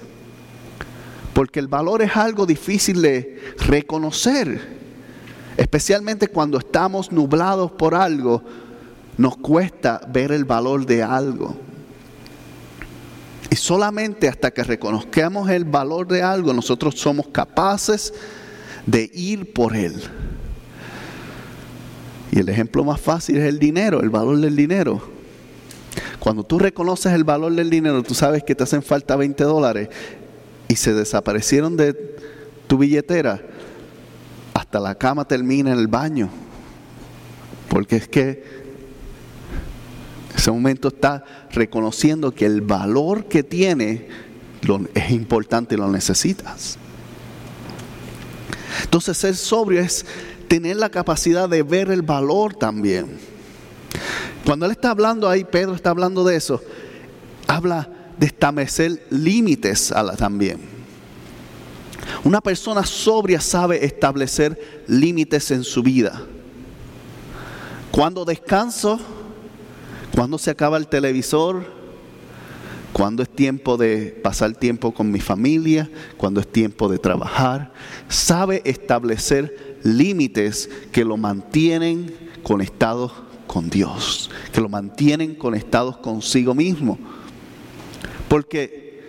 Porque 1.32 1.60
el 1.60 1.68
valor 1.68 2.02
es 2.02 2.16
algo 2.16 2.46
difícil 2.46 3.02
de 3.02 3.42
reconocer. 3.66 4.74
Especialmente 5.56 6.28
cuando 6.28 6.58
estamos 6.58 7.12
nublados 7.12 7.72
por 7.72 7.94
algo, 7.94 8.42
nos 9.16 9.36
cuesta 9.36 10.00
ver 10.08 10.32
el 10.32 10.44
valor 10.44 10.84
de 10.86 11.02
algo. 11.02 11.56
Y 13.50 13.56
solamente 13.56 14.28
hasta 14.28 14.50
que 14.50 14.64
reconozcamos 14.64 15.48
el 15.48 15.64
valor 15.64 16.08
de 16.08 16.22
algo, 16.22 16.52
nosotros 16.52 16.96
somos 16.96 17.28
capaces 17.28 18.12
de 18.86 19.10
ir 19.14 19.52
por 19.52 19.76
él. 19.76 20.02
Y 22.34 22.40
el 22.40 22.48
ejemplo 22.48 22.82
más 22.82 23.00
fácil 23.00 23.36
es 23.36 23.44
el 23.44 23.60
dinero, 23.60 24.00
el 24.00 24.10
valor 24.10 24.40
del 24.40 24.56
dinero. 24.56 25.00
Cuando 26.18 26.42
tú 26.42 26.58
reconoces 26.58 27.12
el 27.12 27.22
valor 27.22 27.52
del 27.54 27.70
dinero, 27.70 28.02
tú 28.02 28.12
sabes 28.12 28.42
que 28.42 28.56
te 28.56 28.64
hacen 28.64 28.82
falta 28.82 29.14
20 29.14 29.44
dólares 29.44 29.88
y 30.66 30.74
se 30.74 30.92
desaparecieron 30.94 31.76
de 31.76 31.92
tu 32.66 32.76
billetera, 32.76 33.40
hasta 34.52 34.80
la 34.80 34.96
cama 34.96 35.28
termina 35.28 35.70
en 35.70 35.78
el 35.78 35.86
baño. 35.86 36.28
Porque 37.68 37.94
es 37.94 38.08
que 38.08 38.42
ese 40.34 40.50
momento 40.50 40.88
está 40.88 41.24
reconociendo 41.52 42.34
que 42.34 42.46
el 42.46 42.62
valor 42.62 43.26
que 43.26 43.44
tiene 43.44 44.08
es 44.92 45.10
importante 45.12 45.76
y 45.76 45.78
lo 45.78 45.88
necesitas. 45.88 46.78
Entonces 48.82 49.16
ser 49.16 49.36
sobrio 49.36 49.82
es 49.82 50.04
tener 50.48 50.76
la 50.76 50.90
capacidad 50.90 51.48
de 51.48 51.62
ver 51.62 51.90
el 51.90 52.02
valor 52.02 52.54
también. 52.54 53.18
Cuando 54.44 54.66
él 54.66 54.72
está 54.72 54.90
hablando 54.90 55.28
ahí, 55.28 55.44
Pedro 55.44 55.74
está 55.74 55.90
hablando 55.90 56.24
de 56.24 56.36
eso, 56.36 56.60
habla 57.46 57.88
de 58.18 58.26
establecer 58.26 59.06
límites 59.10 59.90
a 59.90 60.02
la, 60.02 60.16
también. 60.16 60.60
Una 62.24 62.40
persona 62.40 62.84
sobria 62.84 63.40
sabe 63.40 63.84
establecer 63.84 64.84
límites 64.86 65.50
en 65.50 65.64
su 65.64 65.82
vida. 65.82 66.22
Cuando 67.90 68.24
descanso, 68.24 68.98
cuando 70.14 70.38
se 70.38 70.50
acaba 70.50 70.76
el 70.76 70.88
televisor, 70.88 71.64
cuando 72.92 73.22
es 73.22 73.28
tiempo 73.28 73.76
de 73.76 74.18
pasar 74.22 74.54
tiempo 74.54 74.92
con 74.92 75.10
mi 75.10 75.20
familia, 75.20 75.90
cuando 76.16 76.40
es 76.40 76.46
tiempo 76.46 76.88
de 76.88 76.98
trabajar, 76.98 77.72
sabe 78.08 78.62
establecer 78.64 79.73
límites 79.84 80.68
que 80.90 81.04
lo 81.04 81.16
mantienen 81.16 82.12
conectados 82.42 83.12
con 83.46 83.70
Dios, 83.70 84.30
que 84.52 84.60
lo 84.60 84.68
mantienen 84.68 85.36
conectados 85.36 85.98
consigo 85.98 86.54
mismo. 86.54 86.98
Porque 88.28 89.00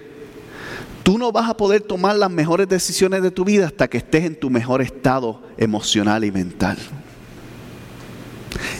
tú 1.01 1.17
no 1.17 1.31
vas 1.31 1.49
a 1.49 1.57
poder 1.57 1.81
tomar 1.81 2.15
las 2.15 2.29
mejores 2.29 2.67
decisiones 2.67 3.23
de 3.23 3.31
tu 3.31 3.43
vida 3.43 3.65
hasta 3.65 3.87
que 3.87 3.97
estés 3.97 4.25
en 4.25 4.39
tu 4.39 4.51
mejor 4.51 4.83
estado 4.83 5.41
emocional 5.57 6.23
y 6.23 6.31
mental. 6.31 6.77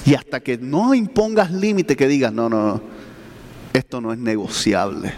Y 0.06 0.14
hasta 0.14 0.40
que 0.40 0.58
no 0.58 0.94
impongas 0.94 1.52
límites 1.52 1.98
que 1.98 2.08
digas, 2.08 2.32
no, 2.32 2.48
no, 2.48 2.68
no 2.68 2.96
esto 3.76 4.02
no 4.02 4.14
es 4.14 4.20
negociable. 4.20 5.14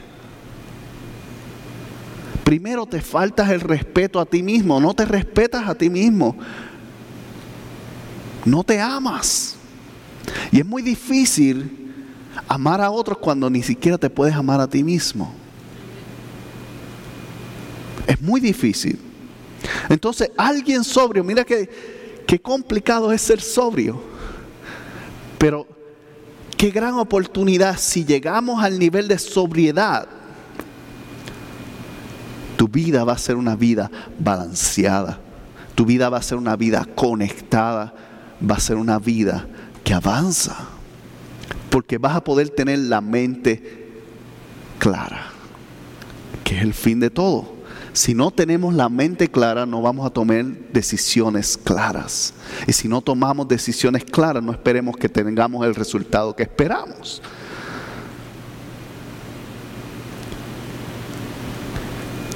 Primero 2.44 2.86
te 2.86 3.02
faltas 3.02 3.50
el 3.50 3.62
respeto 3.62 4.20
a 4.20 4.26
ti 4.26 4.42
mismo, 4.42 4.80
no 4.80 4.94
te 4.94 5.06
respetas 5.06 5.68
a 5.68 5.76
ti 5.76 5.90
mismo, 5.90 6.38
no 8.48 8.64
te 8.64 8.80
amas. 8.80 9.56
Y 10.52 10.60
es 10.60 10.66
muy 10.66 10.82
difícil 10.82 11.94
amar 12.48 12.82
a 12.82 12.92
otros 12.92 13.18
cuando 13.18 13.50
ni 13.50 13.64
siquiera 13.64 13.98
te 13.98 14.10
puedes 14.10 14.36
amar 14.36 14.60
a 14.60 14.68
ti 14.68 14.84
mismo. 14.84 15.34
Es 18.06 18.22
muy 18.22 18.40
difícil. 18.40 19.00
Entonces, 19.90 20.32
alguien 20.38 20.84
sobrio, 20.84 21.24
mira 21.24 21.44
que, 21.44 21.70
complicado 22.42 23.12
es 23.12 23.22
ser 23.22 23.42
sobrio. 23.42 24.02
Pero 25.38 25.68
Qué 26.58 26.72
gran 26.72 26.96
oportunidad 26.96 27.78
si 27.78 28.04
llegamos 28.04 28.64
al 28.64 28.80
nivel 28.80 29.08
de 29.08 29.20
sobriedad. 29.20 30.08
Tu 32.58 32.68
vida 32.68 33.04
va 33.04 33.14
a 33.14 33.18
ser 33.20 33.36
una 33.36 33.56
vida 33.56 33.92
balanceada. 34.18 35.20
Tu 35.76 35.86
vida 35.86 36.10
va 36.10 36.18
a 36.18 36.22
ser 36.24 36.40
una 36.40 36.56
vida 36.56 36.84
conectada. 36.96 37.94
Va 38.42 38.56
a 38.56 38.60
ser 38.60 38.78
una 38.78 39.00
vida 39.00 39.48
que 39.84 39.94
avanza. 39.94 40.58
Porque 41.70 41.98
vas 41.98 42.16
a 42.16 42.24
poder 42.24 42.50
tener 42.50 42.80
la 42.80 43.02
mente 43.02 43.92
clara. 44.80 45.32
Que 46.44 46.58
es 46.58 46.62
el 46.62 46.74
fin 46.74 47.00
de 47.00 47.10
todo. 47.10 47.58
Si 47.98 48.14
no 48.14 48.30
tenemos 48.30 48.76
la 48.76 48.90
mente 48.90 49.28
clara, 49.28 49.66
no 49.66 49.82
vamos 49.82 50.06
a 50.06 50.12
tomar 50.12 50.46
decisiones 50.72 51.58
claras. 51.58 52.34
Y 52.68 52.74
si 52.74 52.88
no 52.88 53.02
tomamos 53.02 53.48
decisiones 53.48 54.06
claras, 54.06 54.44
no 54.44 54.52
esperemos 54.52 54.96
que 54.98 55.10
tengamos 55.10 55.66
el 55.66 55.74
resultado 55.74 56.36
que 56.36 56.44
esperamos. 56.44 57.24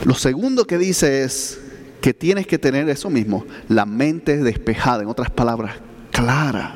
Lo 0.04 0.16
segundo 0.16 0.66
que 0.66 0.80
dice 0.80 1.24
es 1.24 1.60
que 2.02 2.14
tienes 2.16 2.48
que 2.48 2.58
tener 2.58 2.90
eso 2.90 3.12
mismo, 3.12 3.46
la 3.70 3.86
mente 3.86 4.38
despejada, 4.38 5.04
en 5.04 5.10
otras 5.10 5.30
palabras, 5.30 5.76
clara. 6.12 6.76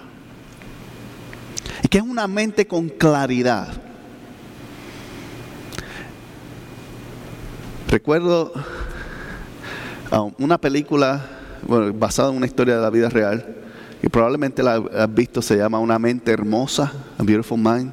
¿Y 1.83 1.87
que 1.87 1.99
es 1.99 2.03
una 2.03 2.27
mente 2.27 2.65
con 2.65 2.89
claridad? 2.89 3.67
Recuerdo 7.87 8.51
una 10.39 10.57
película 10.57 11.23
basada 11.93 12.29
en 12.29 12.37
una 12.37 12.45
historia 12.45 12.77
de 12.77 12.81
la 12.81 12.89
vida 12.89 13.09
real, 13.09 13.55
que 14.01 14.09
probablemente 14.09 14.63
la 14.63 14.75
has 14.75 15.13
visto, 15.13 15.41
se 15.41 15.57
llama 15.57 15.79
Una 15.79 15.99
mente 15.99 16.31
hermosa, 16.31 16.91
A 17.17 17.23
Beautiful 17.23 17.59
Mind. 17.59 17.91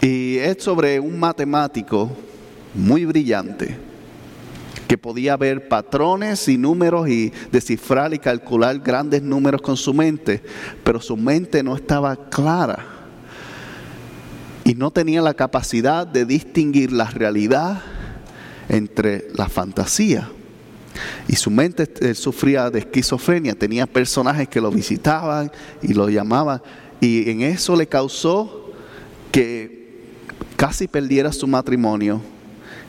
Y 0.00 0.38
es 0.38 0.62
sobre 0.62 1.00
un 1.00 1.18
matemático 1.18 2.10
muy 2.74 3.04
brillante 3.04 3.85
podía 4.98 5.36
ver 5.36 5.68
patrones 5.68 6.48
y 6.48 6.58
números 6.58 7.08
y 7.08 7.32
descifrar 7.52 8.14
y 8.14 8.18
calcular 8.18 8.78
grandes 8.80 9.22
números 9.22 9.62
con 9.62 9.76
su 9.76 9.92
mente, 9.94 10.42
pero 10.84 11.00
su 11.00 11.16
mente 11.16 11.62
no 11.62 11.76
estaba 11.76 12.16
clara 12.30 12.84
y 14.64 14.74
no 14.74 14.90
tenía 14.90 15.22
la 15.22 15.34
capacidad 15.34 16.06
de 16.06 16.24
distinguir 16.24 16.90
la 16.90 17.04
realidad 17.04 17.82
entre 18.68 19.28
la 19.34 19.48
fantasía. 19.48 20.28
Y 21.28 21.36
su 21.36 21.50
mente 21.50 22.14
sufría 22.14 22.70
de 22.70 22.80
esquizofrenia, 22.80 23.54
tenía 23.54 23.86
personajes 23.86 24.48
que 24.48 24.60
lo 24.60 24.70
visitaban 24.70 25.52
y 25.82 25.94
lo 25.94 26.08
llamaban. 26.08 26.62
Y 27.00 27.30
en 27.30 27.42
eso 27.42 27.76
le 27.76 27.86
causó 27.86 28.72
que 29.30 29.76
casi 30.56 30.88
perdiera 30.88 31.32
su 31.32 31.46
matrimonio, 31.46 32.20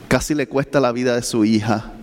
casi 0.08 0.34
le 0.34 0.48
cuesta 0.48 0.80
la 0.80 0.92
vida 0.92 1.16
de 1.16 1.22
su 1.22 1.46
hija, 1.46 1.94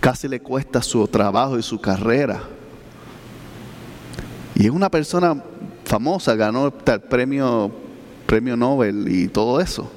casi 0.00 0.28
le 0.28 0.40
cuesta 0.40 0.82
su 0.82 1.06
trabajo 1.08 1.58
y 1.58 1.62
su 1.62 1.80
carrera. 1.80 2.42
Y 4.54 4.64
es 4.66 4.70
una 4.70 4.90
persona 4.90 5.42
famosa, 5.84 6.34
ganó 6.34 6.66
el 6.66 7.00
premio, 7.00 7.70
premio 8.26 8.56
Nobel 8.56 9.06
y 9.08 9.28
todo 9.28 9.60
eso 9.60 9.90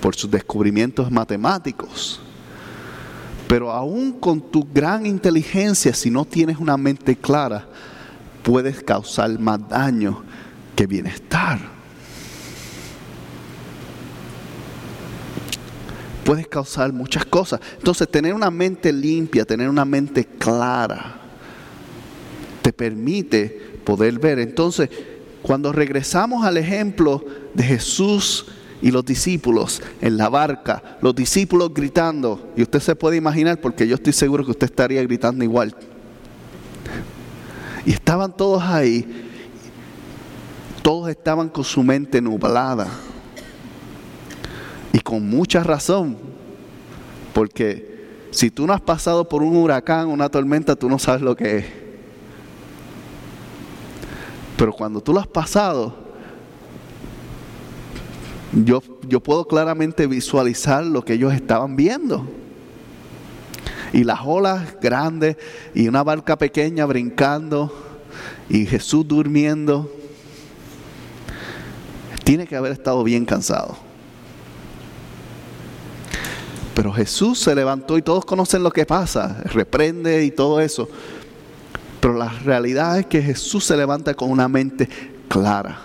por 0.00 0.16
sus 0.16 0.30
descubrimientos 0.30 1.10
matemáticos. 1.10 2.20
Pero 3.46 3.70
aún 3.70 4.12
con 4.12 4.40
tu 4.40 4.66
gran 4.72 5.06
inteligencia, 5.06 5.94
si 5.94 6.10
no 6.10 6.24
tienes 6.24 6.58
una 6.58 6.76
mente 6.76 7.14
clara, 7.14 7.66
puedes 8.42 8.82
causar 8.82 9.38
más 9.38 9.68
daño 9.68 10.22
que 10.74 10.86
bienestar. 10.86 11.60
Puedes 16.24 16.46
causar 16.46 16.92
muchas 16.92 17.24
cosas. 17.24 17.60
Entonces, 17.78 18.08
tener 18.08 18.34
una 18.34 18.50
mente 18.50 18.92
limpia, 18.92 19.44
tener 19.44 19.68
una 19.68 19.84
mente 19.84 20.24
clara, 20.24 21.20
te 22.62 22.72
permite 22.72 23.48
poder 23.84 24.18
ver. 24.18 24.38
Entonces, 24.38 24.88
cuando 25.42 25.72
regresamos 25.72 26.44
al 26.44 26.56
ejemplo 26.56 27.24
de 27.52 27.64
Jesús 27.64 28.46
y 28.80 28.90
los 28.90 29.04
discípulos 29.04 29.82
en 30.00 30.16
la 30.16 30.28
barca, 30.28 30.98
los 31.00 31.14
discípulos 31.14 31.74
gritando, 31.74 32.52
y 32.56 32.62
usted 32.62 32.80
se 32.80 32.96
puede 32.96 33.16
imaginar 33.16 33.60
porque 33.60 33.86
yo 33.86 33.96
estoy 33.96 34.12
seguro 34.12 34.44
que 34.44 34.52
usted 34.52 34.66
estaría 34.66 35.02
gritando 35.02 35.42
igual. 35.44 35.74
Y 37.84 37.92
estaban 37.92 38.36
todos 38.36 38.62
ahí, 38.62 39.28
todos 40.82 41.10
estaban 41.10 41.48
con 41.48 41.64
su 41.64 41.82
mente 41.82 42.20
nublada. 42.20 42.88
Con 45.02 45.28
mucha 45.28 45.62
razón, 45.62 46.16
porque 47.32 47.92
si 48.30 48.50
tú 48.50 48.66
no 48.66 48.72
has 48.72 48.80
pasado 48.80 49.28
por 49.28 49.42
un 49.42 49.56
huracán, 49.56 50.08
una 50.08 50.28
tormenta, 50.28 50.74
tú 50.74 50.88
no 50.88 50.98
sabes 50.98 51.22
lo 51.22 51.36
que 51.36 51.58
es. 51.58 51.64
Pero 54.56 54.72
cuando 54.72 55.00
tú 55.00 55.12
lo 55.12 55.20
has 55.20 55.26
pasado, 55.26 55.94
yo, 58.52 58.82
yo 59.08 59.20
puedo 59.20 59.46
claramente 59.46 60.06
visualizar 60.06 60.84
lo 60.84 61.04
que 61.04 61.14
ellos 61.14 61.32
estaban 61.34 61.76
viendo. 61.76 62.26
Y 63.92 64.04
las 64.04 64.20
olas 64.24 64.80
grandes 64.80 65.36
y 65.74 65.88
una 65.88 66.02
barca 66.02 66.38
pequeña 66.38 66.86
brincando 66.86 67.70
y 68.48 68.64
Jesús 68.64 69.06
durmiendo. 69.06 69.90
Tiene 72.24 72.46
que 72.46 72.56
haber 72.56 72.72
estado 72.72 73.02
bien 73.04 73.26
cansado. 73.26 73.91
Pero 76.74 76.92
Jesús 76.92 77.38
se 77.38 77.54
levantó 77.54 77.98
y 77.98 78.02
todos 78.02 78.24
conocen 78.24 78.62
lo 78.62 78.70
que 78.70 78.86
pasa, 78.86 79.42
reprende 79.44 80.24
y 80.24 80.30
todo 80.30 80.60
eso. 80.60 80.88
Pero 82.00 82.14
la 82.14 82.28
realidad 82.28 82.98
es 82.98 83.06
que 83.06 83.22
Jesús 83.22 83.64
se 83.64 83.76
levanta 83.76 84.14
con 84.14 84.30
una 84.30 84.48
mente 84.48 84.88
clara. 85.28 85.78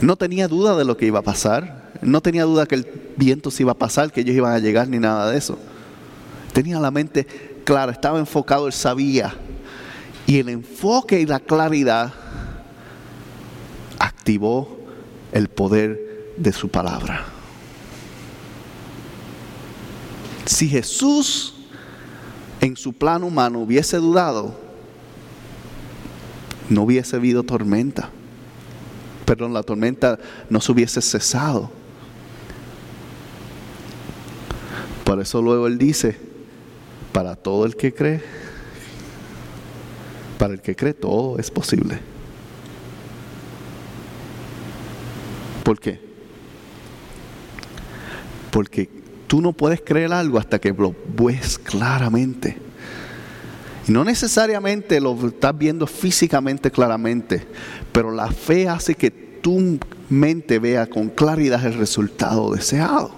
No 0.00 0.16
tenía 0.16 0.48
duda 0.48 0.76
de 0.76 0.84
lo 0.84 0.96
que 0.96 1.06
iba 1.06 1.20
a 1.20 1.22
pasar. 1.22 1.90
No 2.02 2.20
tenía 2.20 2.44
duda 2.44 2.66
que 2.66 2.74
el 2.74 2.86
viento 3.16 3.50
se 3.50 3.62
iba 3.62 3.72
a 3.72 3.78
pasar, 3.78 4.12
que 4.12 4.22
ellos 4.22 4.34
iban 4.34 4.52
a 4.52 4.58
llegar, 4.58 4.88
ni 4.88 4.98
nada 4.98 5.30
de 5.30 5.38
eso. 5.38 5.58
Tenía 6.52 6.80
la 6.80 6.90
mente 6.90 7.26
clara, 7.64 7.92
estaba 7.92 8.18
enfocado, 8.18 8.66
él 8.66 8.72
sabía. 8.72 9.34
Y 10.26 10.38
el 10.38 10.48
enfoque 10.48 11.20
y 11.20 11.26
la 11.26 11.40
claridad 11.40 12.12
activó 13.98 14.78
el 15.32 15.48
poder 15.48 16.34
de 16.36 16.52
su 16.52 16.68
palabra. 16.68 17.24
Si 20.50 20.68
Jesús 20.68 21.54
en 22.60 22.76
su 22.76 22.92
plan 22.92 23.22
humano 23.22 23.60
hubiese 23.60 23.98
dudado, 23.98 24.52
no 26.68 26.82
hubiese 26.82 27.14
habido 27.14 27.44
tormenta. 27.44 28.10
Perdón, 29.24 29.54
la 29.54 29.62
tormenta 29.62 30.18
no 30.50 30.60
se 30.60 30.72
hubiese 30.72 31.00
cesado. 31.02 31.70
Por 35.04 35.20
eso 35.20 35.40
luego 35.40 35.68
él 35.68 35.78
dice, 35.78 36.18
para 37.12 37.36
todo 37.36 37.64
el 37.64 37.76
que 37.76 37.94
cree, 37.94 38.20
para 40.36 40.54
el 40.54 40.60
que 40.60 40.74
cree 40.74 40.94
todo 40.94 41.38
es 41.38 41.48
posible. 41.48 42.00
¿Por 45.62 45.78
qué? 45.78 46.00
Porque 48.50 48.99
Tú 49.30 49.40
no 49.40 49.52
puedes 49.52 49.80
creer 49.80 50.12
algo 50.12 50.40
hasta 50.40 50.58
que 50.58 50.72
lo 50.72 50.92
ves 51.16 51.56
claramente. 51.56 52.56
Y 53.86 53.92
no 53.92 54.02
necesariamente 54.02 55.00
lo 55.00 55.16
estás 55.24 55.56
viendo 55.56 55.86
físicamente 55.86 56.68
claramente, 56.72 57.46
pero 57.92 58.10
la 58.10 58.32
fe 58.32 58.68
hace 58.68 58.96
que 58.96 59.12
tu 59.12 59.78
mente 60.08 60.58
vea 60.58 60.88
con 60.88 61.10
claridad 61.10 61.64
el 61.64 61.74
resultado 61.74 62.52
deseado. 62.52 63.12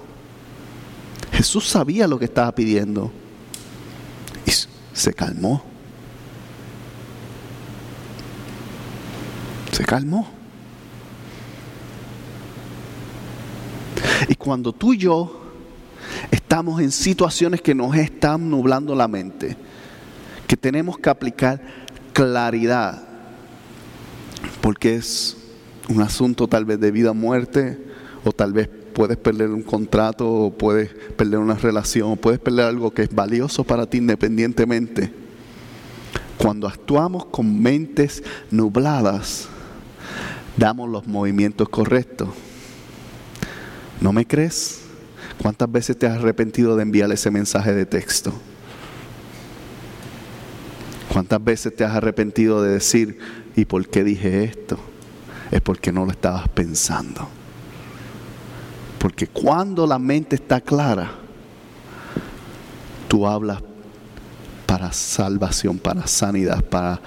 Jesús 1.33 1.66
sabía 1.66 2.07
lo 2.07 2.18
que 2.18 2.27
estaba 2.27 2.55
pidiendo 2.55 3.11
y 4.44 4.51
se 4.92 5.14
calmó. 5.14 5.62
Se 9.70 9.83
calmó. 9.83 10.29
Y 14.29 14.35
cuando 14.35 14.75
tú 14.75 14.92
y 14.92 14.98
yo 14.98 15.41
estamos 16.53 16.83
en 16.83 16.93
situaciones 16.93 17.62
que 17.62 17.75
nos 17.75 17.97
están 17.97 18.51
nublando 18.51 18.95
la 18.95 19.09
mente, 19.09 19.57
que 20.47 20.55
tenemos 20.55 20.99
que 20.99 21.09
aplicar 21.09 21.59
claridad, 22.12 23.03
porque 24.61 24.97
es 24.97 25.35
un 25.88 26.03
asunto 26.03 26.47
tal 26.49 26.67
vez 26.67 26.79
de 26.79 26.91
vida 26.91 27.12
o 27.12 27.15
muerte, 27.15 27.83
o 28.23 28.33
tal 28.33 28.53
vez 28.53 28.69
puedes 28.93 29.17
perder 29.17 29.49
un 29.49 29.62
contrato, 29.62 30.31
o 30.31 30.51
puedes 30.51 30.91
perder 30.91 31.38
una 31.38 31.55
relación, 31.55 32.12
o 32.12 32.17
puedes 32.17 32.38
perder 32.38 32.67
algo 32.67 32.91
que 32.91 33.05
es 33.05 33.15
valioso 33.15 33.65
para 33.65 33.87
ti 33.87 33.97
independientemente. 33.97 35.11
Cuando 36.37 36.69
actuamos 36.69 37.25
con 37.25 37.62
mentes 37.62 38.23
nubladas, 38.51 39.49
damos 40.59 40.91
los 40.91 41.07
movimientos 41.07 41.71
correctos. 41.71 42.29
¿No 44.03 44.12
me 44.12 44.27
crees? 44.27 44.82
¿Cuántas 45.42 45.72
veces 45.72 45.98
te 45.98 46.07
has 46.07 46.18
arrepentido 46.18 46.76
de 46.76 46.85
enviar 46.85 47.11
ese 47.11 47.28
mensaje 47.33 47.74
de 47.74 47.85
texto? 47.85 48.33
¿Cuántas 51.12 51.42
veces 51.42 51.74
te 51.74 51.85
has 51.85 51.96
arrepentido 51.96 52.62
de 52.62 52.70
decir, 52.70 53.18
¿y 53.57 53.64
por 53.64 53.88
qué 53.88 54.05
dije 54.05 54.44
esto? 54.44 54.78
Es 55.50 55.61
porque 55.61 55.90
no 55.90 56.05
lo 56.05 56.12
estabas 56.12 56.48
pensando. 56.48 57.28
Porque 59.00 59.26
cuando 59.26 59.85
la 59.85 59.98
mente 59.98 60.37
está 60.37 60.61
clara, 60.61 61.11
tú 63.09 63.26
hablas 63.26 63.61
para 64.64 64.92
salvación, 64.92 65.76
para 65.76 66.07
sanidad, 66.07 66.62
para 66.64 67.00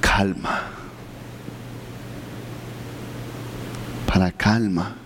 calma. 0.00 0.62
Para 4.06 4.30
calma. 4.30 4.99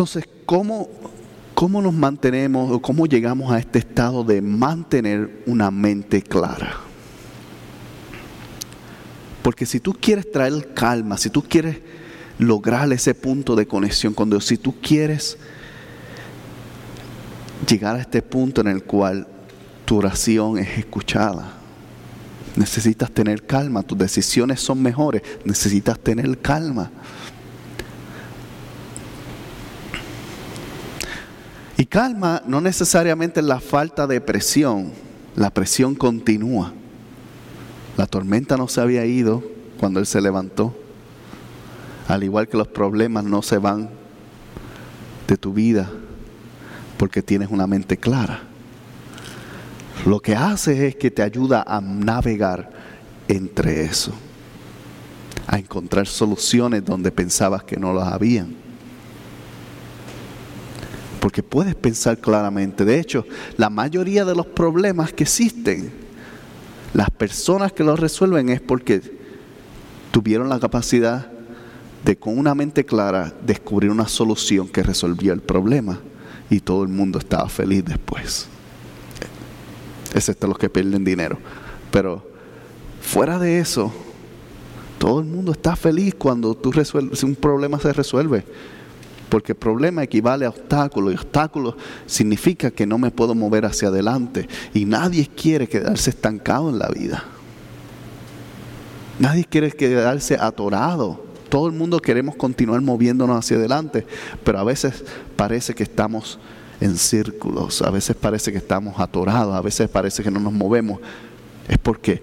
Entonces, 0.00 0.24
¿cómo, 0.46 0.88
¿cómo 1.52 1.82
nos 1.82 1.92
mantenemos 1.92 2.70
o 2.72 2.80
cómo 2.80 3.04
llegamos 3.04 3.52
a 3.52 3.58
este 3.58 3.80
estado 3.80 4.24
de 4.24 4.40
mantener 4.40 5.42
una 5.44 5.70
mente 5.70 6.22
clara? 6.22 6.80
Porque 9.42 9.66
si 9.66 9.78
tú 9.78 9.92
quieres 9.92 10.32
traer 10.32 10.72
calma, 10.72 11.18
si 11.18 11.28
tú 11.28 11.42
quieres 11.42 11.80
lograr 12.38 12.90
ese 12.94 13.14
punto 13.14 13.54
de 13.54 13.66
conexión 13.66 14.14
con 14.14 14.30
Dios, 14.30 14.46
si 14.46 14.56
tú 14.56 14.74
quieres 14.80 15.36
llegar 17.68 17.96
a 17.96 18.00
este 18.00 18.22
punto 18.22 18.62
en 18.62 18.68
el 18.68 18.84
cual 18.84 19.28
tu 19.84 19.98
oración 19.98 20.56
es 20.56 20.78
escuchada, 20.78 21.52
necesitas 22.56 23.10
tener 23.10 23.44
calma, 23.44 23.82
tus 23.82 23.98
decisiones 23.98 24.62
son 24.62 24.80
mejores, 24.80 25.20
necesitas 25.44 25.98
tener 26.00 26.38
calma. 26.38 26.90
Y 31.80 31.86
calma 31.86 32.42
no 32.46 32.60
necesariamente 32.60 33.40
es 33.40 33.46
la 33.46 33.58
falta 33.58 34.06
de 34.06 34.20
presión, 34.20 34.92
la 35.34 35.48
presión 35.48 35.94
continúa. 35.94 36.74
La 37.96 38.04
tormenta 38.04 38.58
no 38.58 38.68
se 38.68 38.82
había 38.82 39.06
ido 39.06 39.42
cuando 39.78 39.98
él 39.98 40.04
se 40.04 40.20
levantó. 40.20 40.76
Al 42.06 42.22
igual 42.22 42.48
que 42.48 42.58
los 42.58 42.68
problemas 42.68 43.24
no 43.24 43.40
se 43.40 43.56
van 43.56 43.88
de 45.26 45.38
tu 45.38 45.54
vida 45.54 45.90
porque 46.98 47.22
tienes 47.22 47.48
una 47.50 47.66
mente 47.66 47.96
clara. 47.96 48.42
Lo 50.04 50.20
que 50.20 50.36
hace 50.36 50.86
es 50.86 50.96
que 50.96 51.10
te 51.10 51.22
ayuda 51.22 51.64
a 51.66 51.80
navegar 51.80 52.70
entre 53.26 53.84
eso, 53.84 54.12
a 55.46 55.58
encontrar 55.58 56.06
soluciones 56.06 56.84
donde 56.84 57.10
pensabas 57.10 57.64
que 57.64 57.78
no 57.78 57.94
las 57.94 58.08
habían 58.08 58.59
porque 61.20 61.42
puedes 61.42 61.74
pensar 61.74 62.18
claramente. 62.18 62.84
De 62.84 62.98
hecho, 62.98 63.24
la 63.56 63.70
mayoría 63.70 64.24
de 64.24 64.34
los 64.34 64.46
problemas 64.46 65.12
que 65.12 65.24
existen, 65.24 65.92
las 66.94 67.10
personas 67.10 67.72
que 67.72 67.84
los 67.84 68.00
resuelven 68.00 68.48
es 68.48 68.60
porque 68.60 69.02
tuvieron 70.10 70.48
la 70.48 70.58
capacidad 70.58 71.30
de 72.04 72.16
con 72.16 72.38
una 72.38 72.54
mente 72.54 72.84
clara 72.84 73.32
descubrir 73.44 73.90
una 73.90 74.08
solución 74.08 74.66
que 74.66 74.82
resolvió 74.82 75.32
el 75.32 75.42
problema 75.42 76.00
y 76.48 76.60
todo 76.60 76.82
el 76.82 76.88
mundo 76.88 77.18
estaba 77.18 77.48
feliz 77.48 77.84
después. 77.84 78.48
Excepto 80.14 80.46
los 80.48 80.58
que 80.58 80.70
pierden 80.70 81.04
dinero. 81.04 81.38
Pero 81.92 82.26
fuera 83.00 83.38
de 83.38 83.60
eso, 83.60 83.92
todo 84.98 85.20
el 85.20 85.26
mundo 85.26 85.52
está 85.52 85.76
feliz 85.76 86.14
cuando 86.14 86.54
tú 86.54 86.72
resuelves, 86.72 87.22
un 87.22 87.36
problema 87.36 87.78
se 87.78 87.92
resuelve. 87.92 88.44
Porque 89.30 89.54
problema 89.54 90.02
equivale 90.02 90.44
a 90.44 90.50
obstáculo 90.50 91.10
y 91.10 91.14
obstáculo 91.14 91.76
significa 92.04 92.70
que 92.70 92.86
no 92.86 92.98
me 92.98 93.10
puedo 93.10 93.34
mover 93.34 93.64
hacia 93.64 93.88
adelante. 93.88 94.48
Y 94.74 94.84
nadie 94.84 95.28
quiere 95.28 95.68
quedarse 95.68 96.10
estancado 96.10 96.68
en 96.68 96.78
la 96.78 96.88
vida. 96.88 97.24
Nadie 99.20 99.44
quiere 99.44 99.70
quedarse 99.70 100.36
atorado. 100.38 101.24
Todo 101.48 101.66
el 101.66 101.72
mundo 101.72 102.00
queremos 102.00 102.36
continuar 102.36 102.80
moviéndonos 102.80 103.38
hacia 103.38 103.56
adelante, 103.56 104.06
pero 104.44 104.58
a 104.58 104.64
veces 104.64 105.04
parece 105.36 105.74
que 105.74 105.82
estamos 105.82 106.38
en 106.80 106.96
círculos, 106.96 107.82
a 107.82 107.90
veces 107.90 108.16
parece 108.16 108.50
que 108.50 108.58
estamos 108.58 108.98
atorados, 108.98 109.54
a 109.54 109.60
veces 109.60 109.88
parece 109.88 110.22
que 110.22 110.30
no 110.30 110.40
nos 110.40 110.52
movemos. 110.52 111.00
Es 111.68 111.78
porque 111.78 112.22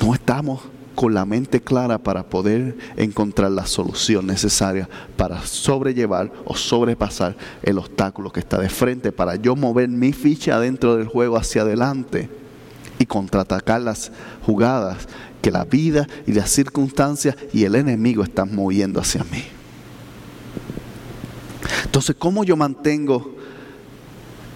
no 0.00 0.14
estamos 0.14 0.60
con 0.94 1.14
la 1.14 1.24
mente 1.24 1.60
clara 1.60 1.98
para 1.98 2.24
poder 2.24 2.76
encontrar 2.96 3.50
la 3.50 3.66
solución 3.66 4.26
necesaria 4.26 4.88
para 5.16 5.42
sobrellevar 5.42 6.32
o 6.44 6.56
sobrepasar 6.56 7.36
el 7.62 7.78
obstáculo 7.78 8.30
que 8.30 8.40
está 8.40 8.58
de 8.58 8.68
frente, 8.68 9.12
para 9.12 9.36
yo 9.36 9.56
mover 9.56 9.88
mi 9.88 10.12
ficha 10.12 10.58
dentro 10.60 10.96
del 10.96 11.08
juego 11.08 11.36
hacia 11.36 11.62
adelante 11.62 12.28
y 12.98 13.06
contraatacar 13.06 13.80
las 13.80 14.12
jugadas 14.42 15.08
que 15.42 15.50
la 15.50 15.64
vida 15.64 16.06
y 16.26 16.32
las 16.32 16.50
circunstancias 16.50 17.36
y 17.52 17.64
el 17.64 17.74
enemigo 17.74 18.22
están 18.22 18.54
moviendo 18.54 19.00
hacia 19.00 19.24
mí. 19.24 19.44
Entonces, 21.84 22.16
¿cómo 22.18 22.44
yo 22.44 22.56
mantengo 22.56 23.36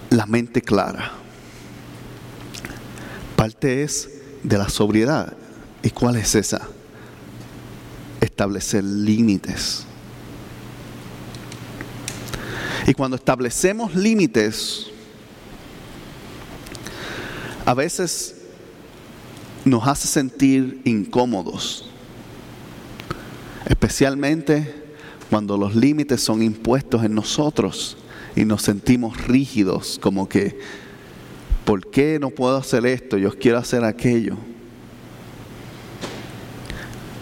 la 0.09 0.25
mente 0.25 0.61
clara? 0.61 1.11
Parte 3.35 3.83
es 3.83 4.09
de 4.43 4.57
la 4.57 4.67
sobriedad. 4.67 5.33
¿Y 5.83 5.89
cuál 5.91 6.17
es 6.17 6.35
esa? 6.35 6.67
Establecer 8.21 8.83
límites. 8.83 9.85
Y 12.87 12.93
cuando 12.93 13.15
establecemos 13.15 13.95
límites, 13.95 14.87
a 17.65 17.73
veces 17.73 18.35
nos 19.63 19.87
hace 19.87 20.07
sentir 20.07 20.81
incómodos, 20.85 21.85
especialmente 23.67 24.73
cuando 25.29 25.57
los 25.57 25.75
límites 25.75 26.21
son 26.21 26.41
impuestos 26.41 27.03
en 27.03 27.13
nosotros 27.13 27.97
y 28.35 28.45
nos 28.45 28.63
sentimos 28.63 29.27
rígidos, 29.27 29.99
como 30.01 30.27
que, 30.27 30.57
¿por 31.65 31.91
qué 31.91 32.17
no 32.19 32.31
puedo 32.31 32.57
hacer 32.57 32.85
esto? 32.87 33.17
Yo 33.17 33.37
quiero 33.37 33.59
hacer 33.59 33.83
aquello. 33.83 34.37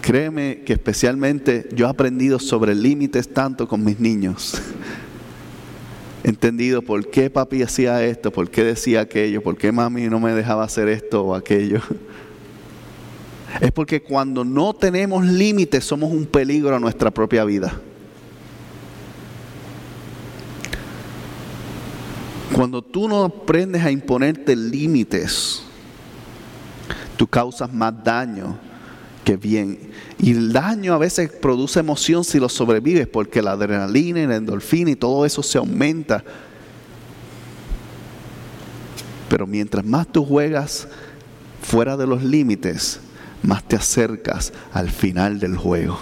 Créeme 0.08 0.62
que 0.64 0.72
especialmente 0.72 1.68
yo 1.74 1.84
he 1.84 1.90
aprendido 1.90 2.38
sobre 2.38 2.74
límites 2.74 3.28
tanto 3.28 3.68
con 3.68 3.84
mis 3.84 4.00
niños. 4.00 4.54
He 6.24 6.30
entendido 6.30 6.80
por 6.80 7.10
qué 7.10 7.28
papi 7.28 7.62
hacía 7.62 8.02
esto, 8.02 8.32
por 8.32 8.48
qué 8.48 8.64
decía 8.64 9.02
aquello, 9.02 9.42
por 9.42 9.58
qué 9.58 9.70
mami 9.70 10.04
no 10.04 10.18
me 10.18 10.32
dejaba 10.32 10.64
hacer 10.64 10.88
esto 10.88 11.24
o 11.24 11.34
aquello. 11.34 11.82
Es 13.60 13.70
porque 13.70 14.02
cuando 14.02 14.46
no 14.46 14.72
tenemos 14.72 15.26
límites 15.26 15.84
somos 15.84 16.10
un 16.10 16.24
peligro 16.24 16.74
a 16.74 16.80
nuestra 16.80 17.10
propia 17.10 17.44
vida. 17.44 17.78
Cuando 22.54 22.80
tú 22.80 23.08
no 23.08 23.24
aprendes 23.24 23.84
a 23.84 23.90
imponerte 23.90 24.56
límites, 24.56 25.62
tú 27.18 27.26
causas 27.26 27.70
más 27.70 27.92
daño 28.02 28.67
que 29.28 29.36
bien. 29.36 29.78
Y 30.18 30.30
el 30.30 30.54
daño 30.54 30.94
a 30.94 30.98
veces 30.98 31.28
produce 31.30 31.80
emoción 31.80 32.24
si 32.24 32.40
lo 32.40 32.48
sobrevives, 32.48 33.06
porque 33.06 33.42
la 33.42 33.52
adrenalina 33.52 34.20
y 34.20 34.26
la 34.26 34.36
endorfina 34.36 34.90
y 34.90 34.96
todo 34.96 35.26
eso 35.26 35.42
se 35.42 35.58
aumenta. 35.58 36.24
Pero 39.28 39.46
mientras 39.46 39.84
más 39.84 40.10
tú 40.10 40.24
juegas 40.24 40.88
fuera 41.60 41.98
de 41.98 42.06
los 42.06 42.22
límites, 42.22 43.00
más 43.42 43.68
te 43.68 43.76
acercas 43.76 44.54
al 44.72 44.88
final 44.88 45.38
del 45.40 45.58
juego. 45.58 45.98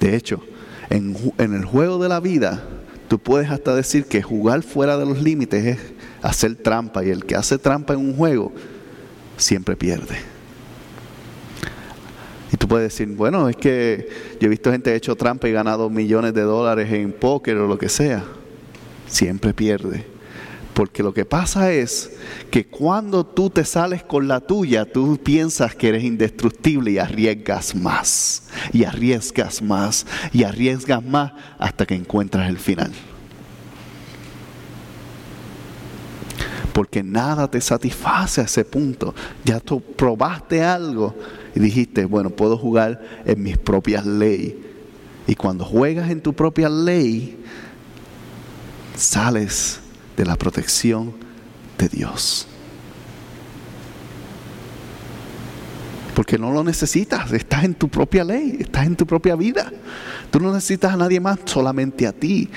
De 0.00 0.16
hecho, 0.16 0.40
en, 0.88 1.14
el 1.36 1.66
juego 1.66 2.02
de 2.02 2.08
la 2.08 2.20
vida, 2.20 2.66
tú 3.08 3.18
puedes 3.18 3.50
hasta 3.50 3.74
decir 3.74 4.06
que 4.06 4.22
jugar 4.22 4.62
fuera 4.62 4.96
de 4.96 5.04
los 5.04 5.20
límites 5.20 5.66
es 5.66 5.78
hacer 6.22 6.54
trampa 6.56 7.04
y 7.04 7.10
el 7.10 7.26
que 7.26 7.36
hace 7.36 7.58
trampa 7.58 7.92
en 7.92 8.00
un 8.00 8.16
juego 8.16 8.50
siempre 9.36 9.76
pierde. 9.76 10.16
Y 12.52 12.56
tú 12.56 12.68
puedes 12.68 12.92
decir, 12.92 13.08
bueno, 13.08 13.48
es 13.48 13.56
que 13.56 14.08
yo 14.40 14.46
he 14.46 14.48
visto 14.48 14.70
gente 14.70 14.94
hecho 14.94 15.16
trampa 15.16 15.48
y 15.48 15.52
ganado 15.52 15.90
millones 15.90 16.34
de 16.34 16.42
dólares 16.42 16.92
en 16.92 17.12
póker 17.12 17.56
o 17.56 17.66
lo 17.66 17.78
que 17.78 17.88
sea. 17.88 18.24
Siempre 19.08 19.52
pierde. 19.52 20.06
Porque 20.72 21.02
lo 21.02 21.14
que 21.14 21.24
pasa 21.24 21.72
es 21.72 22.12
que 22.50 22.66
cuando 22.66 23.24
tú 23.24 23.48
te 23.48 23.64
sales 23.64 24.02
con 24.02 24.26
la 24.26 24.40
tuya, 24.40 24.84
tú 24.84 25.18
piensas 25.22 25.74
que 25.74 25.88
eres 25.88 26.02
indestructible 26.02 26.90
y 26.90 26.98
arriesgas 26.98 27.76
más, 27.76 28.44
y 28.72 28.84
arriesgas 28.84 29.62
más, 29.62 30.04
y 30.32 30.42
arriesgas 30.42 31.04
más 31.04 31.32
hasta 31.58 31.86
que 31.86 31.94
encuentras 31.94 32.48
el 32.48 32.58
final. 32.58 32.92
Porque 36.74 37.04
nada 37.04 37.48
te 37.48 37.60
satisface 37.60 38.40
a 38.40 38.44
ese 38.44 38.64
punto. 38.64 39.14
Ya 39.44 39.60
tú 39.60 39.80
probaste 39.80 40.62
algo 40.62 41.14
y 41.54 41.60
dijiste, 41.60 42.04
bueno, 42.04 42.30
puedo 42.30 42.58
jugar 42.58 43.00
en 43.24 43.42
mis 43.42 43.56
propias 43.56 44.04
leyes. 44.04 44.54
Y 45.28 45.36
cuando 45.36 45.64
juegas 45.64 46.10
en 46.10 46.20
tu 46.20 46.34
propia 46.34 46.68
ley, 46.68 47.38
sales 48.96 49.78
de 50.16 50.24
la 50.24 50.34
protección 50.34 51.14
de 51.78 51.88
Dios. 51.88 52.48
Porque 56.16 56.38
no 56.38 56.50
lo 56.52 56.64
necesitas, 56.64 57.32
estás 57.32 57.62
en 57.62 57.74
tu 57.74 57.88
propia 57.88 58.24
ley, 58.24 58.56
estás 58.58 58.84
en 58.86 58.96
tu 58.96 59.06
propia 59.06 59.36
vida. 59.36 59.72
Tú 60.32 60.40
no 60.40 60.52
necesitas 60.52 60.92
a 60.92 60.96
nadie 60.96 61.20
más, 61.20 61.38
solamente 61.44 62.04
a 62.06 62.12
ti. 62.12 62.50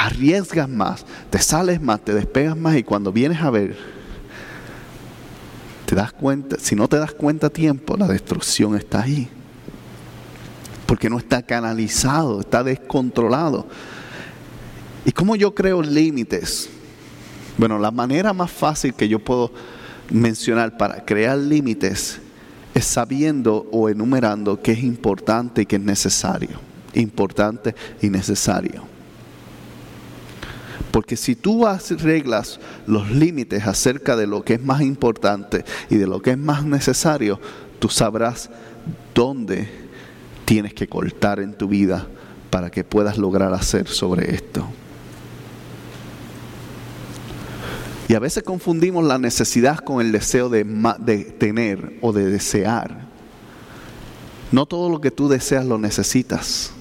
Arriesgas 0.00 0.66
más, 0.66 1.04
te 1.28 1.38
sales 1.38 1.78
más, 1.78 2.02
te 2.02 2.14
despegas 2.14 2.56
más 2.56 2.74
y 2.74 2.82
cuando 2.82 3.12
vienes 3.12 3.42
a 3.42 3.50
ver, 3.50 3.76
te 5.84 5.94
das 5.94 6.10
cuenta, 6.10 6.56
si 6.58 6.74
no 6.74 6.88
te 6.88 6.96
das 6.96 7.12
cuenta 7.12 7.48
a 7.48 7.50
tiempo, 7.50 7.98
la 7.98 8.08
destrucción 8.08 8.76
está 8.76 9.02
ahí. 9.02 9.28
Porque 10.86 11.10
no 11.10 11.18
está 11.18 11.42
canalizado, 11.42 12.40
está 12.40 12.64
descontrolado. 12.64 13.66
¿Y 15.04 15.12
cómo 15.12 15.36
yo 15.36 15.54
creo 15.54 15.82
límites? 15.82 16.70
Bueno, 17.58 17.78
la 17.78 17.90
manera 17.90 18.32
más 18.32 18.50
fácil 18.50 18.94
que 18.94 19.06
yo 19.06 19.18
puedo 19.18 19.52
mencionar 20.08 20.78
para 20.78 21.04
crear 21.04 21.36
límites 21.36 22.20
es 22.72 22.84
sabiendo 22.86 23.68
o 23.70 23.90
enumerando 23.90 24.62
qué 24.62 24.72
es 24.72 24.82
importante 24.82 25.60
y 25.60 25.66
qué 25.66 25.76
es 25.76 25.82
necesario. 25.82 26.58
Importante 26.94 27.74
y 28.00 28.08
necesario. 28.08 28.89
Porque 30.90 31.16
si 31.16 31.36
tú 31.36 31.66
reglas 31.98 32.58
los 32.86 33.10
límites 33.10 33.66
acerca 33.66 34.16
de 34.16 34.26
lo 34.26 34.42
que 34.44 34.54
es 34.54 34.62
más 34.62 34.80
importante 34.80 35.64
y 35.88 35.96
de 35.96 36.06
lo 36.06 36.20
que 36.20 36.32
es 36.32 36.38
más 36.38 36.64
necesario, 36.64 37.40
tú 37.78 37.88
sabrás 37.88 38.50
dónde 39.14 39.68
tienes 40.44 40.74
que 40.74 40.88
cortar 40.88 41.40
en 41.40 41.54
tu 41.54 41.68
vida 41.68 42.06
para 42.50 42.70
que 42.70 42.82
puedas 42.82 43.18
lograr 43.18 43.54
hacer 43.54 43.86
sobre 43.88 44.34
esto. 44.34 44.66
Y 48.08 48.14
a 48.14 48.18
veces 48.18 48.42
confundimos 48.42 49.04
la 49.04 49.18
necesidad 49.18 49.78
con 49.78 50.04
el 50.04 50.10
deseo 50.10 50.48
de, 50.48 50.64
tener 51.38 51.96
o 52.00 52.12
de 52.12 52.24
desear. 52.24 53.02
No 54.50 54.66
todo 54.66 54.90
lo 54.90 55.00
que 55.00 55.12
tú 55.12 55.28
deseas 55.28 55.64
lo 55.64 55.78
necesitas. 55.78 56.72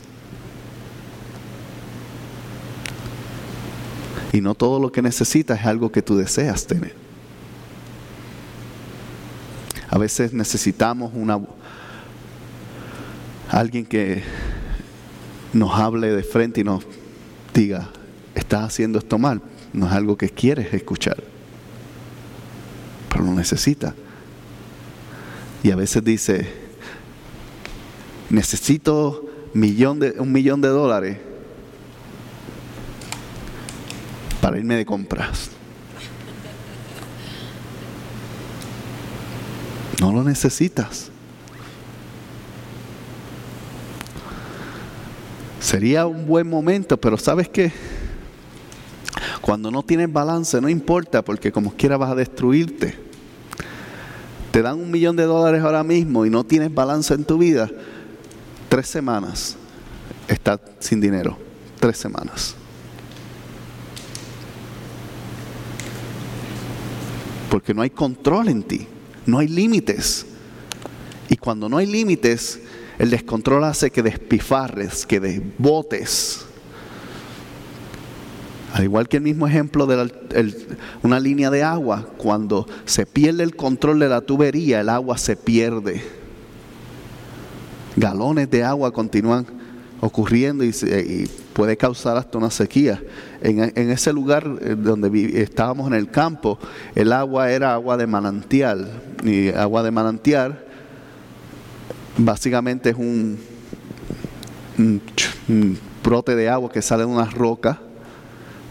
Y 4.32 4.42
no 4.42 4.56
todo 4.56 4.80
lo 4.80 4.92
que 4.92 5.02
necesitas 5.02 5.60
es 5.60 5.66
algo 5.66 5.92
que 5.92 6.02
tú 6.02 6.18
deseas 6.18 6.68
tener. 6.68 6.94
A 9.90 9.98
veces 9.98 10.34
necesitamos 10.34 11.12
una 11.16 11.40
alguien 13.50 13.86
que 13.86 14.24
nos 15.54 15.74
hable 15.80 16.12
de 16.12 16.22
frente 16.22 16.62
y 16.62 16.64
nos 16.64 16.86
diga, 17.54 17.90
estás 18.36 18.66
haciendo 18.66 19.00
esto 19.00 19.18
mal 19.18 19.42
no 19.74 19.88
es 19.88 19.94
algo 19.94 20.18
que 20.18 20.30
quieres 20.30 20.74
escuchar, 20.74 21.18
pero 23.10 23.24
lo 23.24 23.34
necesita. 23.34 23.94
Y 25.64 25.72
a 25.72 25.76
veces 25.76 26.04
dice, 26.04 26.48
necesito 28.30 29.26
millón 29.54 30.00
de, 30.00 30.12
un 30.20 30.32
millón 30.32 30.62
de 30.62 30.70
dólares 30.70 31.18
para 34.42 34.58
irme 34.58 34.76
de 34.76 34.86
compras. 34.86 35.52
No 40.00 40.14
lo 40.14 40.24
necesitas. 40.24 41.12
Sería 45.60 46.08
un 46.08 46.26
buen 46.26 46.50
momento, 46.50 46.98
pero 46.98 47.18
¿sabes 47.18 47.50
qué? 47.50 47.72
Cuando 49.42 49.72
no 49.72 49.84
tienes 49.84 50.12
balance, 50.12 50.60
no 50.62 50.70
importa, 50.70 51.24
porque 51.24 51.52
como 51.52 51.74
quiera 51.74 51.98
vas 51.98 52.12
a 52.12 52.16
destruirte. 52.16 52.96
Te 54.52 54.62
dan 54.62 54.80
un 54.80 54.90
millón 54.90 55.16
de 55.16 55.24
dólares 55.24 55.62
ahora 55.62 55.84
mismo 55.84 56.26
y 56.26 56.30
no 56.30 56.44
tienes 56.44 56.74
balance 56.74 57.14
en 57.14 57.26
tu 57.26 57.38
vida. 57.38 57.70
Tres 58.70 58.88
semanas 58.88 59.58
estás 60.28 60.60
sin 60.80 61.02
dinero. 61.02 61.38
Tres 61.80 61.98
semanas. 61.98 62.56
Porque 67.50 67.74
no 67.74 67.82
hay 67.82 67.90
control 67.90 68.50
en 68.50 68.64
ti. 68.64 68.88
No 69.26 69.40
hay 69.40 69.48
límites. 69.48 70.26
Y 71.30 71.38
cuando 71.38 71.70
no 71.70 71.78
hay 71.78 71.86
límites, 71.86 72.60
el 72.98 73.10
descontrol 73.10 73.64
hace 73.64 73.92
que 73.92 74.04
despifarres, 74.04 75.06
que 75.06 75.20
desbotes. 75.20 76.46
Al 78.74 78.84
igual 78.84 79.08
que 79.08 79.18
el 79.18 79.24
mismo 79.24 79.48
ejemplo 79.48 79.88
de 79.88 80.12
una 81.02 81.20
línea 81.20 81.50
de 81.50 81.64
agua, 81.64 82.08
cuando 82.18 82.68
se 82.86 83.06
pierde 83.06 83.44
el 83.44 83.56
control 83.56 84.00
de 84.00 84.10
la 84.10 84.22
tubería, 84.22 84.82
el 84.82 84.90
agua 84.90 85.18
se 85.18 85.36
pierde. 85.36 86.04
Galones 87.96 88.50
de 88.50 88.64
agua 88.64 88.92
continúan 88.92 89.46
ocurriendo 90.02 90.64
y, 90.64 91.30
puede 91.60 91.76
causar 91.76 92.16
hasta 92.16 92.38
una 92.38 92.52
sequía. 92.52 93.04
En, 93.42 93.60
ese 93.92 94.14
lugar 94.14 94.50
eh, 94.62 94.78
donde 94.78 95.42
estábamos 95.42 95.88
en 95.88 95.94
el 95.94 96.10
campo, 96.10 96.58
el 96.96 97.12
agua 97.12 97.52
era 97.52 97.74
agua 97.74 97.98
de 97.98 98.08
manantial. 98.08 98.90
Y 99.26 99.50
agua 99.50 99.84
de 99.84 99.92
manantial 99.92 100.64
básicamente 102.18 102.92
es 102.92 102.96
un, 102.96 103.38
brote 106.02 106.38
de 106.38 106.48
agua 106.48 106.72
que 106.72 106.82
sale 106.82 107.04
de 107.04 107.10
una 107.10 107.26
roca 107.26 107.82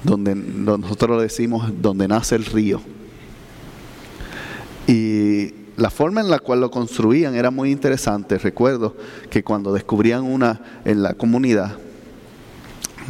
donde, 0.03 0.35
nosotros 0.35 1.11
lo 1.11 1.21
decimos 1.21 1.71
donde 1.83 2.09
nace 2.09 2.37
el 2.37 2.47
río. 2.47 2.81
Y 4.87 5.53
la 5.77 5.91
forma 5.91 6.23
en 6.23 6.31
la 6.31 6.39
cual 6.39 6.63
lo 6.63 6.71
construían 6.71 7.35
era 7.35 7.51
muy 7.51 7.71
interesante. 7.71 8.39
Recuerdo 8.39 8.97
que 9.29 9.45
cuando 9.45 9.75
descubrían 9.75 10.25
una 10.25 10.63
en 10.87 11.03
la 11.03 11.13
comunidad, 11.13 11.77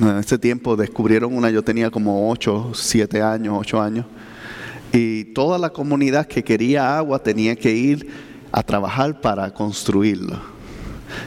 en 0.00 0.18
ese 0.18 0.38
tiempo 0.38 0.76
descubrieron 0.76 1.36
una, 1.36 1.50
yo 1.50 1.62
tenía 1.62 1.90
como 1.90 2.30
8, 2.30 2.72
7 2.74 3.22
años, 3.22 3.56
8 3.58 3.82
años, 3.82 4.06
y 4.92 5.24
toda 5.24 5.58
la 5.58 5.70
comunidad 5.70 6.26
que 6.26 6.42
quería 6.42 6.96
agua 6.96 7.22
tenía 7.22 7.56
que 7.56 7.72
ir 7.72 8.08
a 8.52 8.62
trabajar 8.62 9.20
para 9.20 9.52
construirlo. 9.52 10.58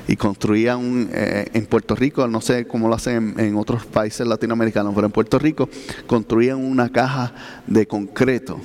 Y 0.08 0.16
construían 0.16 1.10
eh, 1.12 1.50
en 1.54 1.66
Puerto 1.66 1.96
Rico, 1.96 2.28
no 2.28 2.40
sé 2.40 2.68
cómo 2.68 2.88
lo 2.88 2.96
hacen 2.96 3.34
en, 3.38 3.56
otros 3.56 3.86
países 3.86 4.26
latinoamericanos, 4.28 4.94
pero 4.94 5.08
en 5.08 5.12
Puerto 5.12 5.40
Rico 5.40 5.68
construían 6.06 6.58
una 6.58 6.90
caja 6.90 7.34
de 7.66 7.88
concreto. 7.88 8.60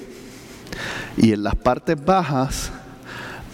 Y 1.17 1.33
en 1.33 1.43
las 1.43 1.55
partes 1.55 1.97
bajas 2.03 2.71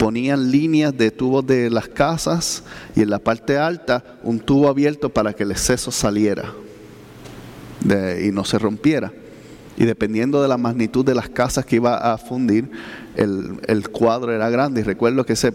ponían 0.03 0.51
líneas 0.51 0.97
de 0.97 1.11
tubos 1.11 1.47
de 1.47 1.69
las 1.69 1.87
casas 1.87 2.61
y 2.93 3.03
en 3.03 3.09
la 3.09 3.19
parte 3.19 3.57
alta 3.57 4.03
un 4.21 4.37
tubo 4.37 4.67
abierto 4.67 5.07
para 5.07 5.31
que 5.31 5.43
el 5.43 5.51
exceso 5.51 5.91
saliera 5.91 6.51
y 8.21 8.29
no 8.33 8.43
se 8.43 8.59
rompiera. 8.59 9.13
Y 9.77 9.85
dependiendo 9.85 10.41
de 10.41 10.49
la 10.49 10.57
magnitud 10.57 11.05
de 11.05 11.15
las 11.15 11.29
casas 11.29 11.65
que 11.65 11.77
iba 11.77 11.95
a 11.95 12.17
fundir, 12.17 12.69
el, 13.15 13.87
cuadro 13.93 14.33
era 14.33 14.49
grande. 14.49 14.81
Y 14.81 14.83
recuerdo 14.83 15.25
que 15.25 15.33
ese, 15.33 15.53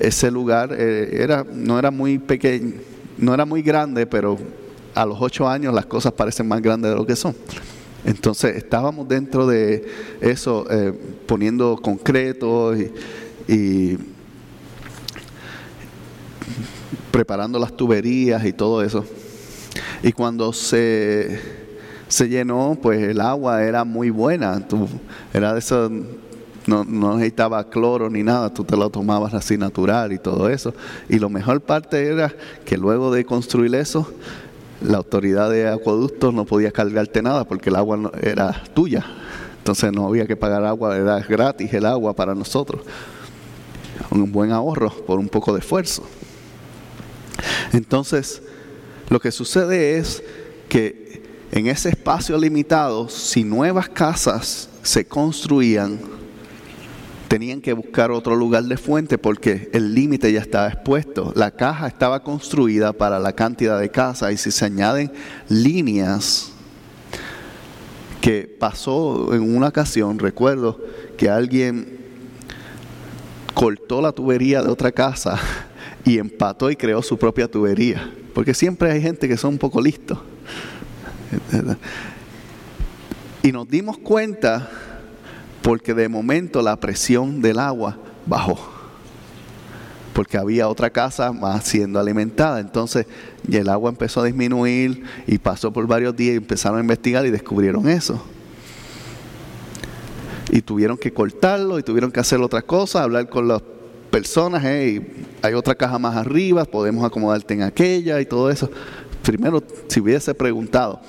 ese 0.00 0.30
lugar 0.30 0.70
eh, 0.72 1.18
era, 1.22 1.44
no 1.52 1.78
era 1.78 1.90
muy 1.90 2.18
pequeño, 2.18 2.72
no 3.18 3.34
era 3.34 3.44
muy 3.44 3.60
grande, 3.60 4.06
pero 4.06 4.38
a 4.94 5.04
los 5.04 5.18
ocho 5.20 5.46
años 5.46 5.74
las 5.74 5.84
cosas 5.84 6.14
parecen 6.14 6.48
más 6.48 6.62
grandes 6.62 6.92
de 6.92 6.96
lo 6.96 7.04
que 7.04 7.14
son. 7.14 7.36
Entonces 8.06 8.56
estábamos 8.56 9.06
dentro 9.06 9.46
de 9.46 9.84
eso, 10.22 10.66
eh, 10.70 10.94
poniendo 11.26 11.76
concreto 11.76 12.74
y, 12.74 12.90
y 13.48 13.98
preparando 17.10 17.58
las 17.58 17.76
tuberías 17.76 18.44
y 18.44 18.52
todo 18.52 18.82
eso. 18.82 19.04
Y 20.02 20.12
cuando 20.12 20.52
se 20.52 21.62
se 22.12 22.28
llenó, 22.28 22.76
pues 22.80 23.02
el 23.02 23.22
agua 23.22 23.62
era 23.62 23.84
muy 23.84 24.10
buena. 24.10 24.60
Tú, 24.68 24.86
era 25.32 25.54
de 25.54 25.60
eso, 25.60 25.90
no, 26.66 26.84
no, 26.84 27.14
necesitaba 27.16 27.70
cloro 27.70 28.10
ni 28.10 28.22
nada, 28.22 28.52
tú 28.52 28.64
te 28.64 28.76
lo 28.76 28.90
tomabas 28.90 29.32
así 29.32 29.56
natural 29.56 30.12
y 30.12 30.18
todo 30.18 30.50
eso. 30.50 30.74
Y 31.08 31.18
lo 31.18 31.30
mejor 31.30 31.62
parte 31.62 32.06
era 32.06 32.30
que 32.66 32.76
luego 32.76 33.10
de 33.12 33.24
construir 33.24 33.74
eso, 33.74 34.12
la 34.82 34.98
autoridad 34.98 35.50
de 35.50 35.68
acueductos 35.68 36.34
no 36.34 36.44
podía 36.44 36.70
cargarte 36.70 37.22
nada 37.22 37.44
porque 37.44 37.70
el 37.70 37.76
agua 37.76 38.12
era 38.20 38.62
tuya. 38.74 39.06
Entonces 39.56 39.90
no 39.90 40.06
había 40.06 40.26
que 40.26 40.36
pagar 40.36 40.66
agua, 40.66 40.94
era 40.96 41.18
gratis 41.20 41.72
el 41.72 41.86
agua 41.86 42.12
para 42.12 42.34
nosotros. 42.34 42.82
Un 44.12 44.30
buen 44.30 44.52
ahorro 44.52 44.90
por 45.06 45.18
un 45.18 45.28
poco 45.28 45.52
de 45.52 45.60
esfuerzo. 45.60 46.04
Entonces, 47.72 48.42
lo 49.08 49.20
que 49.20 49.32
sucede 49.32 49.98
es 49.98 50.22
que 50.68 51.22
en 51.50 51.66
ese 51.66 51.90
espacio 51.90 52.38
limitado, 52.38 53.08
si 53.08 53.44
nuevas 53.44 53.88
casas 53.88 54.68
se 54.82 55.04
construían, 55.04 55.98
tenían 57.28 57.62
que 57.62 57.72
buscar 57.72 58.10
otro 58.10 58.36
lugar 58.36 58.64
de 58.64 58.76
fuente 58.76 59.16
porque 59.16 59.70
el 59.72 59.94
límite 59.94 60.30
ya 60.32 60.40
estaba 60.40 60.68
expuesto. 60.68 61.32
La 61.34 61.50
caja 61.50 61.86
estaba 61.86 62.22
construida 62.22 62.92
para 62.92 63.18
la 63.18 63.32
cantidad 63.32 63.80
de 63.80 63.90
casas 63.90 64.32
y 64.32 64.36
si 64.36 64.50
se 64.50 64.66
añaden 64.66 65.10
líneas 65.48 66.52
que 68.20 68.54
pasó 68.58 69.34
en 69.34 69.56
una 69.56 69.68
ocasión, 69.68 70.18
recuerdo 70.18 70.78
que 71.16 71.28
alguien 71.30 72.01
cortó 73.54 74.00
la 74.00 74.12
tubería 74.12 74.62
de 74.62 74.70
otra 74.70 74.92
casa 74.92 75.38
y 76.04 76.18
empató 76.18 76.70
y 76.70 76.76
creó 76.76 77.02
su 77.02 77.18
propia 77.18 77.48
tubería, 77.48 78.10
porque 78.34 78.54
siempre 78.54 78.90
hay 78.90 79.00
gente 79.00 79.28
que 79.28 79.36
son 79.36 79.54
un 79.54 79.58
poco 79.58 79.80
listos 79.80 80.18
y 83.42 83.52
nos 83.52 83.68
dimos 83.68 83.98
cuenta 83.98 84.68
porque 85.62 85.94
de 85.94 86.08
momento 86.08 86.62
la 86.62 86.76
presión 86.76 87.40
del 87.40 87.58
agua 87.58 87.98
bajó. 88.26 88.58
Porque 90.12 90.36
había 90.36 90.68
otra 90.68 90.90
casa 90.90 91.32
más 91.32 91.64
siendo 91.64 91.98
alimentada. 91.98 92.60
Entonces 92.60 93.06
el 93.50 93.68
agua 93.68 93.90
empezó 93.90 94.20
a 94.20 94.24
disminuir 94.24 95.04
y 95.26 95.38
pasó 95.38 95.72
por 95.72 95.86
varios 95.86 96.14
días 96.14 96.34
y 96.34 96.36
empezaron 96.36 96.78
a 96.78 96.82
investigar 96.82 97.24
y 97.24 97.30
descubrieron 97.30 97.88
eso. 97.88 98.22
Y 100.50 100.62
tuvieron 100.62 100.96
que 100.96 101.12
cortarlo 101.12 101.78
y 101.78 101.82
tuvieron 101.82 102.10
que 102.10 102.20
hacer 102.20 102.40
otra 102.40 102.62
cosa, 102.62 103.02
hablar 103.02 103.28
con 103.28 103.48
las 103.48 103.62
personas, 104.10 104.62
hey, 104.64 105.24
hay 105.40 105.54
otra 105.54 105.74
caja 105.74 105.98
más 105.98 106.16
arriba, 106.16 106.64
podemos 106.64 107.04
acomodarte 107.04 107.54
en 107.54 107.62
aquella 107.62 108.20
y 108.20 108.26
todo 108.26 108.50
eso. 108.50 108.70
Primero, 109.22 109.62
si 109.88 110.00
hubiese 110.00 110.34
preguntado, 110.34 111.00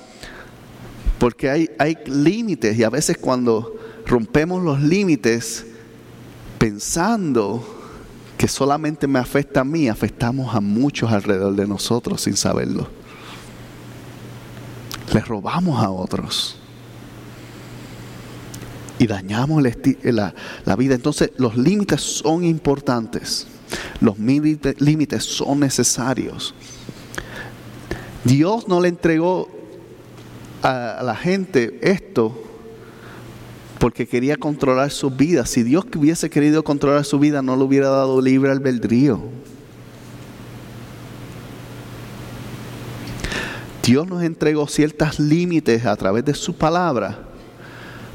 porque 1.18 1.50
hay, 1.50 1.70
hay 1.78 1.96
límites 2.06 2.76
y 2.78 2.84
a 2.84 2.90
veces 2.90 3.18
cuando 3.18 3.76
rompemos 4.06 4.62
los 4.62 4.80
límites 4.80 5.66
pensando 6.58 7.62
que 8.38 8.48
solamente 8.48 9.06
me 9.06 9.18
afecta 9.18 9.60
a 9.60 9.64
mí, 9.64 9.88
afectamos 9.88 10.54
a 10.54 10.60
muchos 10.60 11.12
alrededor 11.12 11.54
de 11.54 11.66
nosotros 11.66 12.22
sin 12.22 12.36
saberlo. 12.36 12.88
Le 15.12 15.20
robamos 15.20 15.82
a 15.82 15.90
otros. 15.90 16.58
Y 18.98 19.06
dañamos 19.06 19.62
la, 19.62 20.34
la 20.64 20.76
vida. 20.76 20.94
Entonces 20.94 21.32
los 21.36 21.56
límites 21.56 22.00
son 22.00 22.44
importantes. 22.44 23.46
Los 24.00 24.18
límites 24.18 25.24
son 25.24 25.60
necesarios. 25.60 26.54
Dios 28.24 28.68
no 28.68 28.80
le 28.80 28.88
entregó 28.88 29.48
a 30.62 31.02
la 31.04 31.14
gente 31.14 31.78
esto 31.82 32.40
porque 33.78 34.06
quería 34.06 34.36
controlar 34.36 34.90
su 34.90 35.10
vida. 35.10 35.44
Si 35.44 35.62
Dios 35.62 35.84
hubiese 35.94 36.30
querido 36.30 36.64
controlar 36.64 37.04
su 37.04 37.18
vida, 37.18 37.42
no 37.42 37.56
le 37.56 37.64
hubiera 37.64 37.90
dado 37.90 38.20
libre 38.20 38.50
albedrío. 38.50 39.20
Dios 43.82 44.06
nos 44.06 44.22
entregó 44.22 44.66
ciertos 44.66 45.20
límites 45.20 45.84
a 45.84 45.94
través 45.96 46.24
de 46.24 46.32
su 46.32 46.56
palabra 46.56 47.33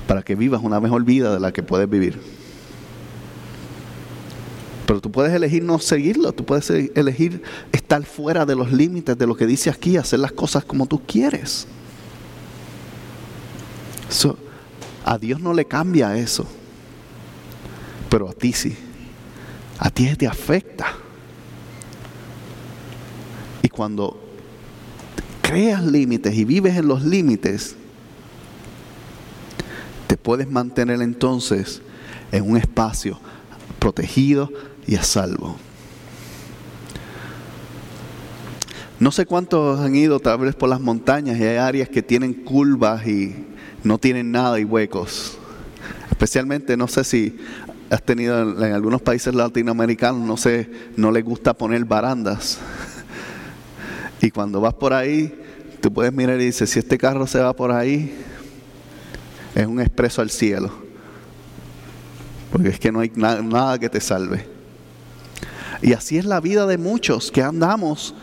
para 0.10 0.24
que 0.24 0.34
vivas 0.34 0.64
una 0.64 0.80
mejor 0.80 1.06
vida 1.06 1.32
de 1.32 1.40
la 1.40 1.52
que 1.52 1.62
puedes 1.62 1.88
vivir. 1.88 2.20
Pero 4.88 5.02
tú 5.02 5.12
puedes 5.12 5.32
elegir 5.32 5.62
no 5.64 5.78
seguirlo, 5.78 6.32
tú 6.32 6.44
puedes 6.46 6.68
elegir 6.72 7.44
estar 7.72 8.04
fuera 8.04 8.44
de 8.44 8.56
los 8.56 8.72
límites 8.72 9.16
de 9.16 9.28
lo 9.28 9.36
que 9.36 9.46
dice 9.46 9.70
aquí, 9.70 9.98
hacer 9.98 10.18
las 10.18 10.32
cosas 10.32 10.66
como 10.66 10.88
tú 10.88 11.00
quieres. 11.06 11.68
a 15.06 15.18
Dios 15.20 15.40
no 15.42 15.54
le 15.54 15.66
cambia 15.66 16.18
eso, 16.18 16.48
pero 18.10 18.30
a 18.30 18.34
ti 18.34 18.52
sí. 18.52 18.76
A 19.78 19.92
ti 19.92 20.16
te 20.16 20.26
afecta. 20.26 20.88
Y 23.62 23.70
cuando 23.70 24.20
creas 25.44 25.84
límites 25.84 26.34
y 26.34 26.46
vives 26.46 26.78
en 26.78 26.88
los 26.88 27.04
límites, 27.04 27.76
te 30.10 30.18
puedes 30.18 30.50
mantener 30.50 31.04
entonces 31.04 31.84
en 32.32 32.50
un 32.50 32.58
espacio 32.58 33.20
protegido 33.78 34.52
y 34.88 34.96
a 34.96 35.04
salvo. 35.04 35.56
No 39.00 39.12
sé 39.12 39.28
cuántos 39.28 39.80
han 39.80 39.96
ido 39.96 40.20
tal 40.20 40.56
por 40.56 40.68
las 40.68 40.82
montañas 40.82 41.38
y 41.38 41.44
hay 41.44 41.58
áreas 41.58 41.90
que 41.90 42.02
tienen 42.02 42.34
curvas 42.34 43.06
y 43.06 43.46
no 43.84 44.00
tienen 44.00 44.32
nada 44.32 44.60
y 44.60 44.64
huecos. 44.64 45.38
Especialmente, 46.10 46.76
no 46.76 46.88
sé 46.88 47.04
si 47.04 47.38
has 47.92 48.02
tenido 48.02 48.66
en, 48.66 48.74
algunos 48.74 49.04
países 49.04 49.36
latinoamericanos, 49.36 50.26
no 50.26 50.38
sé, 50.38 50.72
no 50.98 51.12
les 51.12 51.24
gusta 51.24 51.54
poner 51.54 51.86
barandas. 51.86 52.58
Y 54.22 54.32
cuando 54.32 54.60
vas 54.60 54.74
por 54.74 54.92
ahí, 54.92 55.34
tú 55.80 55.94
puedes 55.94 56.12
mirar 56.12 56.42
y 56.42 56.46
dices, 56.46 56.70
si 56.70 56.80
este 56.80 56.98
carro 56.98 57.26
se 57.26 57.40
va 57.40 57.56
por 57.56 57.72
ahí, 57.72 58.14
es 59.56 59.66
un 59.66 59.80
expreso 59.80 60.22
al 60.22 60.30
cielo. 60.30 60.72
Porque 62.52 62.70
es 62.70 62.80
que 62.80 62.92
no 62.92 63.00
hay 63.00 63.12
nada 63.16 63.78
que 63.78 63.90
te 63.90 64.02
salve. 64.02 64.46
Y 65.82 65.94
así 65.94 66.18
es 66.18 66.26
la 66.26 66.40
vida 66.40 66.66
de 66.66 66.78
muchos 66.78 67.32
que 67.32 67.42
andamos 67.42 68.14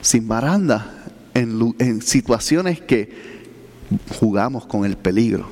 sin 0.00 0.26
baranda 0.28 1.02
en, 1.34 2.02
situaciones 2.02 2.80
que 2.80 3.10
jugamos 4.18 4.66
con 4.66 4.84
el 4.84 4.96
peligro. 4.96 5.46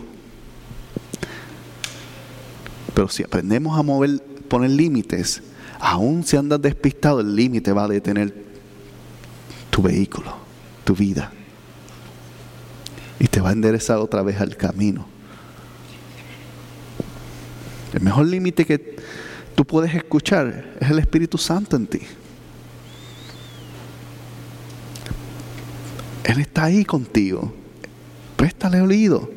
Pero 2.95 3.09
si 3.09 3.23
aprendemos 3.23 3.79
a 3.79 3.83
mover, 3.83 4.23
poner 4.49 4.71
límites, 4.71 5.43
aún 5.79 6.25
si 6.25 6.37
andas 6.37 6.61
despistado, 6.61 7.21
el 7.21 7.35
límite 7.35 7.73
va 7.73 7.85
a 7.85 7.89
detener 7.89 8.35
tu 9.71 9.83
vehículo, 9.83 10.35
tu 10.85 10.95
vida. 10.95 11.33
Y 13.19 13.27
te 13.27 13.41
va 13.41 13.51
a 13.51 13.53
enderezar 13.53 13.99
otra 13.99 14.23
vez 14.23 14.41
al 14.41 14.57
camino. 14.57 15.10
El 17.93 18.01
mejor 18.03 18.27
límite 18.27 18.65
que 18.65 18.97
tú 19.55 19.65
puedes 19.65 19.95
escuchar 19.95 20.77
es 20.81 20.91
el 20.91 20.99
Espíritu 20.99 21.39
Santo 21.39 21.77
en 21.77 21.87
ti. 21.87 22.01
Él 26.25 26.41
está 26.41 26.65
ahí 26.65 26.85
contigo. 26.85 27.53
Préstale 28.37 28.81
oído. 28.81 29.31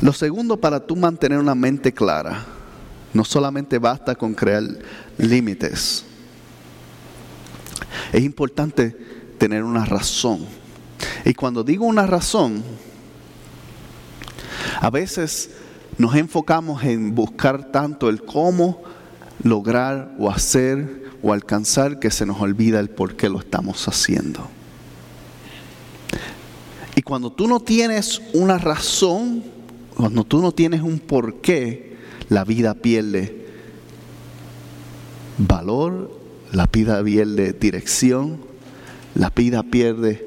Lo 0.00 0.12
segundo 0.12 0.58
para 0.58 0.86
tú 0.86 0.94
mantener 0.94 1.38
una 1.38 1.54
mente 1.54 1.92
clara, 1.92 2.44
no 3.12 3.24
solamente 3.24 3.78
basta 3.78 4.14
con 4.14 4.34
crear 4.34 4.62
límites. 5.18 6.04
Es 8.12 8.22
importante 8.22 8.96
tener 9.38 9.64
una 9.64 9.84
razón. 9.84 10.46
Y 11.24 11.34
cuando 11.34 11.64
digo 11.64 11.86
una 11.86 12.06
razón, 12.06 12.62
a 14.80 14.90
veces 14.90 15.50
nos 15.98 16.14
enfocamos 16.14 16.84
en 16.84 17.14
buscar 17.14 17.70
tanto 17.70 18.08
el 18.08 18.22
cómo 18.22 18.82
lograr 19.42 20.14
o 20.18 20.30
hacer 20.30 21.04
o 21.22 21.32
alcanzar 21.32 21.98
que 21.98 22.10
se 22.10 22.26
nos 22.26 22.40
olvida 22.40 22.80
el 22.80 22.90
por 22.90 23.16
qué 23.16 23.28
lo 23.28 23.38
estamos 23.40 23.86
haciendo. 23.88 24.48
Y 26.94 27.02
cuando 27.02 27.30
tú 27.30 27.46
no 27.46 27.60
tienes 27.60 28.22
una 28.32 28.58
razón, 28.58 29.44
cuando 29.96 30.24
tú 30.24 30.40
no 30.40 30.52
tienes 30.52 30.82
un 30.82 30.98
porqué, 30.98 31.96
la 32.28 32.44
vida 32.44 32.74
pierde 32.74 33.46
valor, 35.38 36.10
la 36.52 36.66
vida 36.66 37.02
pierde 37.02 37.52
dirección, 37.52 38.40
la 39.14 39.30
vida 39.30 39.62
pierde 39.62 40.26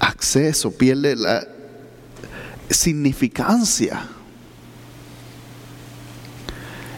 acceso, 0.00 0.72
pierde 0.72 1.16
la 1.16 1.46
significancia. 2.72 4.08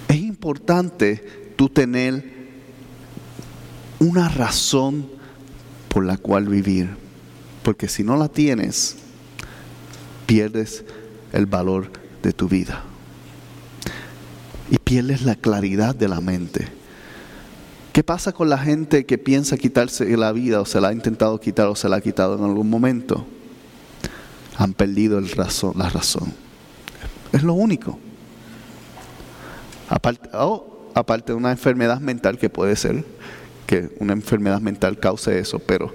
Es 0.09 0.17
importante 0.17 1.53
tú 1.57 1.69
tener 1.69 2.35
una 3.99 4.29
razón 4.29 5.09
por 5.89 6.05
la 6.05 6.17
cual 6.17 6.49
vivir, 6.49 6.97
porque 7.63 7.89
si 7.89 8.03
no 8.03 8.17
la 8.17 8.29
tienes, 8.29 8.97
pierdes 10.27 10.85
el 11.33 11.47
valor 11.47 11.91
de 12.23 12.33
tu 12.33 12.49
vida 12.49 12.83
y 14.71 14.79
pierdes 14.79 15.23
la 15.23 15.37
claridad 15.37 15.95
de 15.95 16.09
la 16.09 16.21
mente. 16.21 16.69
¿Qué 17.93 18.03
pasa 18.03 18.33
con 18.33 18.49
la 18.49 18.59
gente 18.59 19.07
que 19.07 19.19
piensa 19.19 19.57
quitarse 19.57 20.17
la 20.17 20.33
vida 20.33 20.61
o 20.61 20.67
se 20.67 20.81
la 20.81 20.89
ha 20.89 20.93
intentado 20.93 21.39
quitar 21.39 21.69
o 21.69 21.77
se 21.77 21.89
la 21.89 21.97
ha 21.97 22.01
quitado 22.01 22.37
en 22.37 22.45
algún 22.45 22.69
momento? 22.69 23.25
Han 24.57 24.75
perdido 24.75 25.21
la 25.21 25.89
razón. 25.91 26.33
Es 27.33 27.43
lo 27.43 27.55
único. 27.55 27.99
Aparte, 29.89 30.31
aparte 30.95 31.33
de 31.33 31.37
una 31.37 31.51
enfermedad 31.51 32.01
mental 32.01 32.39
que 32.39 32.49
puede 32.49 32.77
ser 32.77 33.05
que 33.67 33.95
una 33.99 34.13
enfermedad 34.13 34.61
mental 34.61 34.99
cause 34.99 35.39
eso, 35.39 35.59
pero 35.59 35.95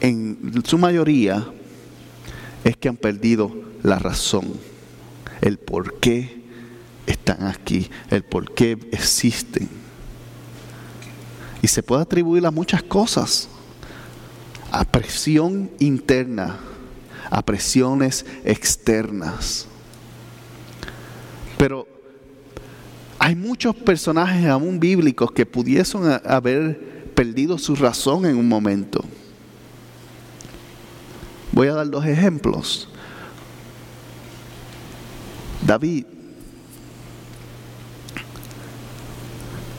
en 0.00 0.62
su 0.64 0.78
mayoría 0.78 1.46
es 2.64 2.76
que 2.76 2.88
han 2.88 2.96
perdido 2.96 3.52
la 3.82 3.98
razón, 3.98 4.54
el 5.40 5.58
por 5.58 6.00
qué 6.00 6.42
están 7.06 7.46
aquí, 7.46 7.90
el 8.10 8.24
por 8.24 8.54
qué 8.54 8.78
existen. 8.92 9.68
Y 11.62 11.68
se 11.68 11.82
puede 11.82 12.02
atribuir 12.02 12.44
a 12.46 12.50
muchas 12.50 12.82
cosas, 12.82 13.48
a 14.70 14.84
presión 14.84 15.70
interna, 15.78 16.58
a 17.30 17.42
presiones 17.42 18.24
externas. 18.44 19.66
Pero 21.56 21.86
hay 23.18 23.34
muchos 23.34 23.74
personajes 23.74 24.46
aún 24.46 24.78
bíblicos 24.78 25.32
que 25.32 25.46
pudiesen 25.46 26.02
haber 26.24 27.12
perdido 27.14 27.56
su 27.58 27.74
razón 27.74 28.26
en 28.26 28.36
un 28.36 28.48
momento. 28.48 29.04
Voy 31.52 31.68
a 31.68 31.74
dar 31.74 31.88
dos 31.88 32.04
ejemplos. 32.04 32.88
David 35.64 36.04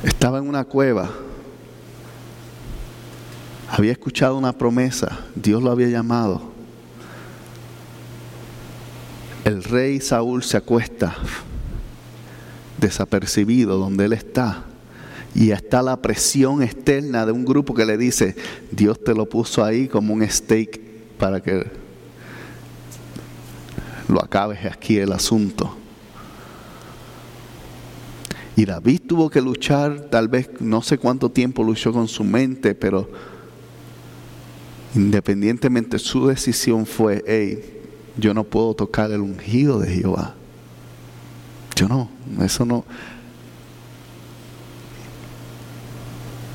estaba 0.01 0.39
en 0.39 0.47
una 0.47 0.63
cueva, 0.63 1.11
había 3.69 3.91
escuchado 3.91 4.37
una 4.37 4.53
promesa, 4.53 5.19
Dios 5.35 5.61
lo 5.61 5.69
había 5.69 5.87
llamado. 5.87 6.54
El 9.45 9.63
rey 9.63 10.01
Saúl 10.01 10.41
se 10.41 10.57
acuesta 10.57 11.15
desapercibido 12.79 13.77
donde 13.77 14.05
él 14.05 14.13
está. 14.13 14.63
Y 15.35 15.51
está 15.51 15.83
la 15.83 16.01
presión 16.01 16.63
externa 16.63 17.27
de 17.27 17.31
un 17.31 17.45
grupo 17.45 17.75
que 17.75 17.85
le 17.85 17.95
dice, 17.95 18.35
Dios 18.71 19.03
te 19.03 19.13
lo 19.13 19.29
puso 19.29 19.63
ahí 19.63 19.87
como 19.87 20.15
un 20.15 20.27
steak 20.27 20.79
para 21.19 21.43
que 21.43 21.67
lo 24.07 24.23
acabes 24.23 24.65
aquí 24.65 24.97
el 24.97 25.11
asunto. 25.11 25.77
Y 28.55 28.65
David 28.65 29.01
tuvo 29.07 29.29
que 29.29 29.41
luchar, 29.41 30.07
tal 30.09 30.27
vez 30.27 30.49
no 30.59 30.81
sé 30.81 30.97
cuánto 30.97 31.29
tiempo 31.29 31.63
luchó 31.63 31.93
con 31.93 32.07
su 32.07 32.23
mente, 32.23 32.73
pero 32.73 33.07
independientemente 34.95 35.99
su 35.99 36.25
decisión 36.25 36.87
fue, 36.87 37.23
hey, 37.27 37.74
yo 38.17 38.33
no 38.33 38.43
puedo 38.43 38.73
tocar 38.73 39.11
el 39.11 39.21
ungido 39.21 39.79
de 39.79 39.91
Jehová. 39.91 40.35
Yo 41.75 41.87
no, 41.87 42.09
eso 42.41 42.65
no. 42.65 42.85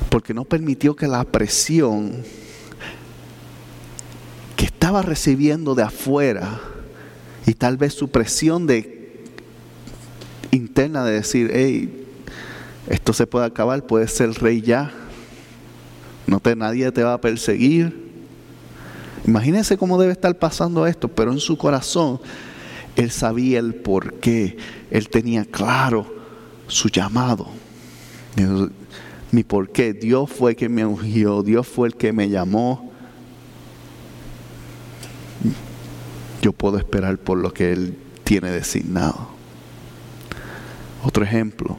Porque 0.09 0.33
no 0.33 0.43
permitió 0.43 0.95
que 0.95 1.07
la 1.07 1.23
presión 1.23 2.23
que 4.55 4.65
estaba 4.65 5.01
recibiendo 5.01 5.75
de 5.75 5.83
afuera 5.83 6.59
y 7.45 7.53
tal 7.53 7.77
vez 7.77 7.93
su 7.93 8.09
presión 8.09 8.67
de 8.67 9.23
interna 10.51 11.05
de 11.05 11.13
decir, 11.13 11.51
hey, 11.53 12.07
esto 12.87 13.13
se 13.13 13.27
puede 13.27 13.45
acabar, 13.45 13.85
puede 13.85 14.07
ser 14.07 14.31
rey 14.33 14.61
ya, 14.61 14.91
no 16.27 16.39
te, 16.39 16.55
nadie 16.55 16.91
te 16.91 17.03
va 17.03 17.13
a 17.13 17.21
perseguir. 17.21 18.00
Imagínense 19.25 19.77
cómo 19.77 19.99
debe 19.99 20.13
estar 20.13 20.37
pasando 20.37 20.87
esto, 20.87 21.07
pero 21.07 21.31
en 21.31 21.39
su 21.39 21.57
corazón 21.57 22.19
Él 22.95 23.11
sabía 23.11 23.59
el 23.59 23.75
por 23.75 24.15
qué. 24.15 24.57
Él 24.89 25.09
tenía 25.09 25.45
claro 25.45 26.05
su 26.67 26.89
llamado. 26.89 27.47
Mi 29.31 29.43
por 29.43 29.69
qué. 29.69 29.93
Dios 29.93 30.29
fue 30.29 30.51
el 30.51 30.57
que 30.57 30.69
me 30.69 30.85
ungió. 30.85 31.43
Dios 31.43 31.67
fue 31.67 31.87
el 31.87 31.95
que 31.95 32.11
me 32.11 32.29
llamó. 32.29 32.91
Yo 36.41 36.51
puedo 36.51 36.77
esperar 36.77 37.17
por 37.19 37.37
lo 37.37 37.53
que 37.53 37.71
Él 37.71 37.97
tiene 38.23 38.49
designado. 38.49 39.29
Otro 41.03 41.23
ejemplo. 41.23 41.77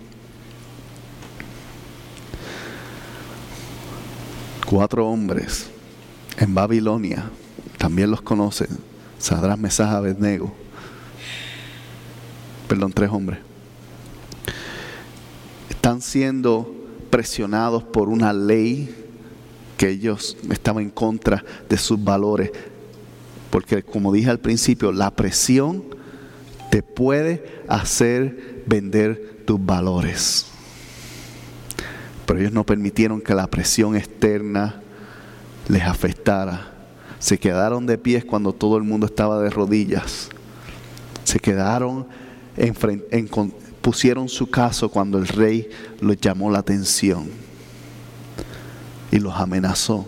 Cuatro 4.65 5.07
hombres 5.07 5.72
en 6.39 6.55
Babilonia, 6.55 7.31
también 7.79 8.11
los 8.11 8.23
conocen, 8.23 8.69
Sadrás, 9.19 9.59
Mesaj, 9.59 9.91
Abednego. 9.91 10.53
Perdón, 12.69 12.93
tres 12.93 13.11
hombres. 13.11 13.39
Están 15.69 16.01
siendo 16.01 16.75
presionados 17.11 17.83
por 17.83 18.09
una 18.09 18.33
ley 18.33 18.95
que 19.77 19.89
ellos 19.89 20.37
estaban 20.51 20.85
en 20.85 20.91
contra 20.91 21.45
de 21.69 21.77
sus 21.77 22.03
valores. 22.03 22.51
Porque 23.51 23.83
como 23.83 24.13
dije 24.13 24.31
al 24.31 24.39
principio, 24.39 24.93
la 24.93 25.11
presión 25.11 25.85
te 26.71 26.83
puede 26.83 27.63
hacer 27.69 28.63
vender 28.67 29.43
tus 29.45 29.65
valores. 29.65 30.47
Pero 32.27 32.41
ellos 32.41 32.53
no 32.53 32.65
permitieron 32.65 33.21
que 33.21 33.35
la 33.35 33.47
presión 33.49 33.97
externa 33.97 34.82
les 35.69 35.83
afectara. 35.83 36.73
Se 37.19 37.39
quedaron 37.39 37.87
de 37.87 37.99
pies 37.99 38.25
cuando 38.25 38.53
todo 38.53 38.77
el 38.77 38.83
mundo 38.83 39.07
estaba 39.07 39.41
de 39.41 39.51
rodillas. 39.51 40.29
Se 41.25 41.39
quedaron, 41.39 42.07
en, 42.57 42.75
en, 43.11 43.29
pusieron 43.81 44.29
su 44.29 44.49
caso 44.51 44.89
cuando 44.89 45.19
el 45.19 45.29
rey 45.29 45.69
los 46.01 46.17
llamó 46.19 46.51
la 46.51 46.59
atención 46.59 47.29
y 49.11 49.19
los 49.19 49.35
amenazó. 49.35 50.07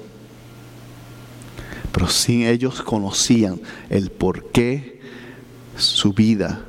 Pero 1.92 2.08
sin 2.08 2.42
ellos 2.42 2.82
conocían 2.82 3.60
el 3.88 4.10
por 4.10 4.50
qué 4.50 5.00
su 5.76 6.12
vida 6.12 6.64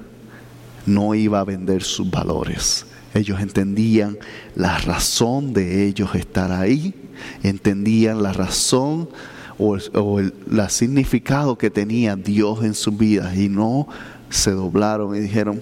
no 0.85 1.15
iba 1.15 1.39
a 1.39 1.43
vender 1.43 1.83
sus 1.83 2.09
valores. 2.09 2.85
Ellos 3.13 3.39
entendían 3.39 4.17
la 4.55 4.77
razón 4.77 5.53
de 5.53 5.87
ellos 5.87 6.13
estar 6.15 6.51
ahí, 6.51 6.93
entendían 7.43 8.23
la 8.23 8.33
razón 8.33 9.09
o, 9.57 10.19
el, 10.19 10.33
significado 10.69 11.57
que 11.57 11.69
tenía 11.69 12.15
Dios 12.15 12.63
en 12.63 12.73
sus 12.73 12.97
vidas 12.97 13.35
y 13.35 13.49
no 13.49 13.87
se 14.29 14.51
doblaron 14.51 15.15
y 15.15 15.19
dijeron, 15.19 15.61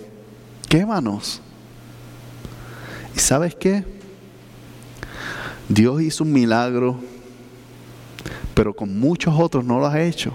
quémanos. 0.67 1.41
¿Y 3.15 3.19
sabes 3.19 3.55
qué? 3.55 3.85
Dios 5.69 6.01
hizo 6.01 6.23
un 6.23 6.33
milagro, 6.33 6.99
pero 8.53 8.73
con 8.73 8.99
muchos 8.99 9.33
otros 9.37 9.63
no 9.63 9.79
lo 9.79 9.87
ha 9.87 10.01
hecho. 10.01 10.33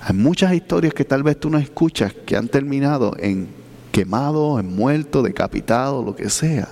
Hay 0.00 0.14
muchas 0.14 0.52
historias 0.52 0.92
que 0.92 1.04
tal 1.04 1.22
vez 1.22 1.38
tú 1.38 1.48
no 1.48 1.58
escuchas 1.58 2.12
que 2.26 2.36
han 2.36 2.48
terminado 2.48 3.14
en 3.18 3.48
quemado, 3.90 4.58
en 4.58 4.74
muerto, 4.74 5.22
decapitado, 5.22 6.02
lo 6.02 6.14
que 6.16 6.28
sea. 6.28 6.68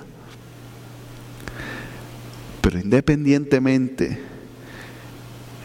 Pero 2.62 2.78
independientemente, 2.78 4.18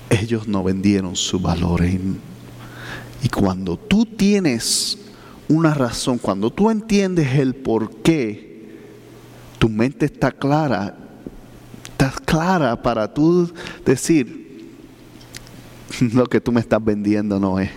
ellos 0.09 0.47
no 0.47 0.63
vendieron 0.63 1.15
su 1.15 1.39
valor. 1.39 1.85
Y 1.85 3.29
cuando 3.29 3.77
tú 3.77 4.05
tienes 4.05 4.97
una 5.47 5.73
razón, 5.73 6.17
cuando 6.17 6.49
tú 6.49 6.69
entiendes 6.69 7.35
el 7.35 7.55
por 7.55 8.01
qué, 8.01 8.47
tu 9.59 9.69
mente 9.69 10.07
está 10.07 10.31
clara, 10.31 10.97
está 11.83 12.11
clara 12.25 12.81
para 12.81 13.13
tú 13.13 13.53
decir, 13.85 14.75
lo 16.13 16.25
que 16.25 16.41
tú 16.41 16.51
me 16.51 16.61
estás 16.61 16.83
vendiendo 16.83 17.39
no 17.39 17.59
es. 17.59 17.69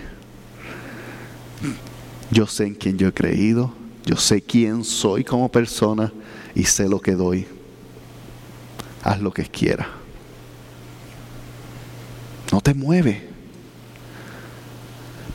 Yo 2.31 2.47
sé 2.47 2.67
en 2.67 2.75
quién 2.75 2.97
yo 2.97 3.09
he 3.09 3.13
creído, 3.13 3.73
yo 4.07 4.17
sé 4.17 4.41
quién 4.41 4.83
soy 4.83 5.25
como 5.25 5.51
persona 5.51 6.13
y 6.55 6.65
sé 6.65 6.89
lo 6.89 7.01
que 7.01 7.13
doy. 7.13 7.47
Haz 9.03 9.21
lo 9.21 9.33
que 9.33 9.45
quieras. 9.45 9.89
No 12.53 12.61
te 12.61 12.75
mueve. 12.75 13.29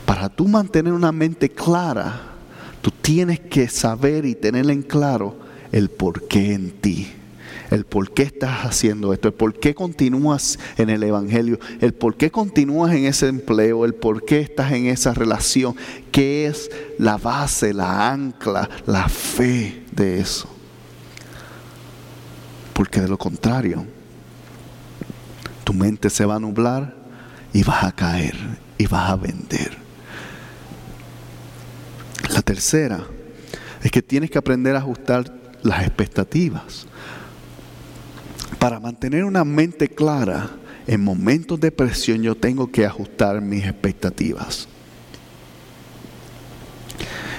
Para 0.04 0.28
tú 0.28 0.46
mantener 0.46 0.92
una 0.92 1.12
mente 1.12 1.48
clara, 1.48 2.20
tú 2.80 2.90
tienes 2.90 3.40
que 3.40 3.68
saber 3.68 4.24
y 4.24 4.34
tener 4.34 4.70
en 4.70 4.82
claro 4.82 5.36
el 5.72 5.90
porqué 5.90 6.52
en 6.52 6.70
ti 6.70 7.12
el 7.70 7.84
por 7.84 8.12
qué 8.12 8.22
estás 8.22 8.64
haciendo 8.64 9.12
esto, 9.12 9.28
el 9.28 9.34
por 9.34 9.54
qué 9.54 9.74
continúas 9.74 10.58
en 10.76 10.90
el 10.90 11.02
Evangelio, 11.02 11.58
el 11.80 11.94
por 11.94 12.16
qué 12.16 12.30
continúas 12.30 12.94
en 12.94 13.06
ese 13.06 13.28
empleo, 13.28 13.84
el 13.84 13.94
por 13.94 14.24
qué 14.24 14.40
estás 14.40 14.72
en 14.72 14.86
esa 14.86 15.14
relación, 15.14 15.74
qué 16.12 16.46
es 16.46 16.70
la 16.98 17.16
base, 17.16 17.74
la 17.74 18.12
ancla, 18.12 18.68
la 18.86 19.08
fe 19.08 19.82
de 19.92 20.20
eso. 20.20 20.48
Porque 22.76 23.00
de 23.00 23.08
lo 23.08 23.16
contrario, 23.16 23.86
tu 25.64 25.72
mente 25.72 26.10
se 26.10 26.26
va 26.26 26.34
a 26.34 26.38
nublar 26.38 26.94
y 27.54 27.62
vas 27.62 27.84
a 27.84 27.92
caer 27.92 28.36
y 28.76 28.86
vas 28.86 29.10
a 29.10 29.16
vender. 29.16 29.78
La 32.34 32.42
tercera 32.42 33.02
es 33.82 33.90
que 33.90 34.02
tienes 34.02 34.30
que 34.30 34.36
aprender 34.36 34.76
a 34.76 34.80
ajustar 34.80 35.32
las 35.62 35.86
expectativas. 35.86 36.86
Para 38.58 38.78
mantener 38.78 39.24
una 39.24 39.42
mente 39.42 39.88
clara 39.88 40.50
en 40.86 41.02
momentos 41.02 41.58
de 41.58 41.72
presión 41.72 42.22
yo 42.22 42.34
tengo 42.34 42.70
que 42.70 42.84
ajustar 42.84 43.40
mis 43.40 43.64
expectativas. 43.64 44.68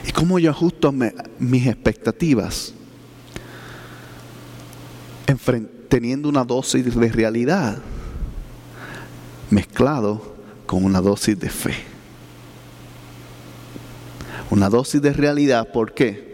¿Y 0.03 0.11
cómo 0.13 0.39
yo 0.39 0.49
ajusto 0.49 0.91
mis 1.37 1.67
expectativas? 1.67 2.73
Teniendo 5.89 6.29
una 6.29 6.43
dosis 6.43 6.95
de 6.95 7.09
realidad 7.09 7.77
mezclado 9.49 10.35
con 10.65 10.83
una 10.83 11.01
dosis 11.01 11.39
de 11.39 11.49
fe. 11.49 11.75
Una 14.49 14.69
dosis 14.69 15.01
de 15.01 15.13
realidad, 15.13 15.71
¿por 15.71 15.93
qué? 15.93 16.27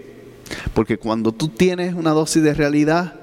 Porque 0.74 0.98
cuando 0.98 1.32
tú 1.32 1.48
tienes 1.48 1.94
una 1.94 2.12
dosis 2.12 2.44
de 2.44 2.54
realidad, 2.54 3.16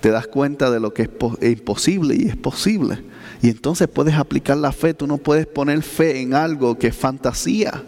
te 0.00 0.10
das 0.10 0.26
cuenta 0.26 0.70
de 0.70 0.80
lo 0.80 0.92
que 0.92 1.02
es 1.02 1.52
imposible 1.52 2.16
y 2.16 2.28
es 2.28 2.36
posible. 2.36 3.02
Y 3.42 3.50
entonces 3.50 3.88
puedes 3.88 4.14
aplicar 4.14 4.56
la 4.56 4.72
fe. 4.72 4.94
Tú 4.94 5.06
no 5.06 5.18
puedes 5.18 5.46
poner 5.46 5.82
fe 5.82 6.20
en 6.20 6.34
algo 6.34 6.78
que 6.78 6.88
es 6.88 6.96
fantasía. 6.96 7.82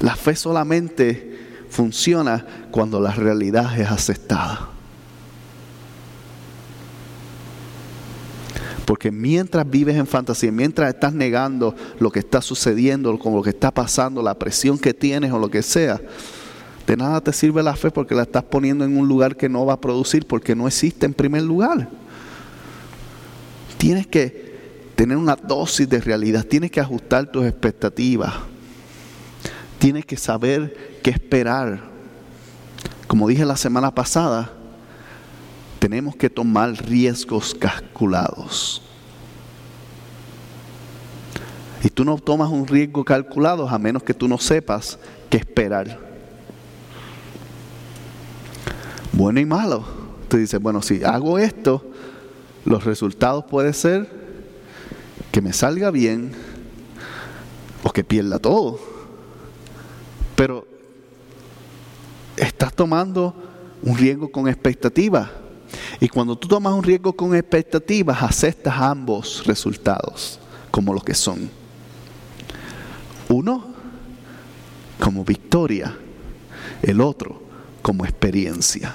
La 0.00 0.16
fe 0.16 0.34
solamente 0.34 1.31
funciona 1.72 2.44
cuando 2.70 3.00
la 3.00 3.12
realidad 3.12 3.80
es 3.80 3.90
aceptada. 3.90 4.68
Porque 8.84 9.10
mientras 9.10 9.68
vives 9.68 9.96
en 9.96 10.06
fantasía, 10.06 10.52
mientras 10.52 10.92
estás 10.92 11.14
negando 11.14 11.74
lo 11.98 12.10
que 12.10 12.18
está 12.18 12.42
sucediendo, 12.42 13.18
con 13.18 13.34
lo 13.34 13.42
que 13.42 13.50
está 13.50 13.70
pasando, 13.70 14.22
la 14.22 14.38
presión 14.38 14.78
que 14.78 14.92
tienes 14.92 15.32
o 15.32 15.38
lo 15.38 15.48
que 15.48 15.62
sea, 15.62 15.98
de 16.86 16.96
nada 16.96 17.22
te 17.22 17.32
sirve 17.32 17.62
la 17.62 17.74
fe 17.74 17.90
porque 17.90 18.14
la 18.14 18.22
estás 18.22 18.44
poniendo 18.44 18.84
en 18.84 18.98
un 18.98 19.08
lugar 19.08 19.34
que 19.34 19.48
no 19.48 19.64
va 19.64 19.72
a 19.72 19.80
producir 19.80 20.26
porque 20.26 20.54
no 20.54 20.66
existe 20.66 21.06
en 21.06 21.14
primer 21.14 21.42
lugar. 21.42 21.88
Tienes 23.78 24.06
que 24.06 24.52
tener 24.94 25.16
una 25.16 25.36
dosis 25.36 25.88
de 25.88 26.02
realidad, 26.02 26.44
tienes 26.44 26.70
que 26.70 26.80
ajustar 26.80 27.32
tus 27.32 27.46
expectativas, 27.46 28.34
tienes 29.78 30.04
que 30.04 30.18
saber 30.18 30.91
qué 31.02 31.10
esperar. 31.10 31.80
Como 33.06 33.28
dije 33.28 33.44
la 33.44 33.56
semana 33.56 33.94
pasada, 33.94 34.50
tenemos 35.78 36.16
que 36.16 36.30
tomar 36.30 36.72
riesgos 36.72 37.54
calculados. 37.54 38.82
Y 41.84 41.90
tú 41.90 42.04
no 42.04 42.16
tomas 42.16 42.50
un 42.50 42.66
riesgo 42.66 43.04
calculado 43.04 43.68
a 43.68 43.78
menos 43.78 44.02
que 44.02 44.14
tú 44.14 44.28
no 44.28 44.38
sepas 44.38 44.98
qué 45.28 45.38
esperar 45.38 46.12
bueno 49.12 49.40
y 49.40 49.46
malo. 49.46 49.84
Tú 50.28 50.38
dices, 50.38 50.60
bueno, 50.60 50.82
si 50.82 51.04
hago 51.04 51.38
esto, 51.38 51.84
los 52.64 52.84
resultados 52.84 53.44
pueden 53.44 53.74
ser 53.74 54.08
que 55.30 55.40
me 55.40 55.52
salga 55.52 55.90
bien 55.90 56.32
o 57.82 57.90
que 57.92 58.02
pierda 58.02 58.38
todo. 58.38 58.80
Pero 60.34 60.66
estás 62.36 62.74
tomando 62.74 63.34
un 63.82 63.96
riesgo 63.96 64.30
con 64.30 64.48
expectativas. 64.48 65.28
Y 66.00 66.08
cuando 66.08 66.36
tú 66.36 66.48
tomas 66.48 66.74
un 66.74 66.82
riesgo 66.82 67.12
con 67.12 67.34
expectativas, 67.34 68.22
aceptas 68.22 68.74
ambos 68.76 69.44
resultados 69.46 70.38
como 70.70 70.92
lo 70.92 71.00
que 71.00 71.14
son. 71.14 71.50
Uno 73.28 73.72
como 74.98 75.24
victoria, 75.24 75.96
el 76.82 77.00
otro 77.00 77.42
como 77.80 78.04
experiencia. 78.04 78.94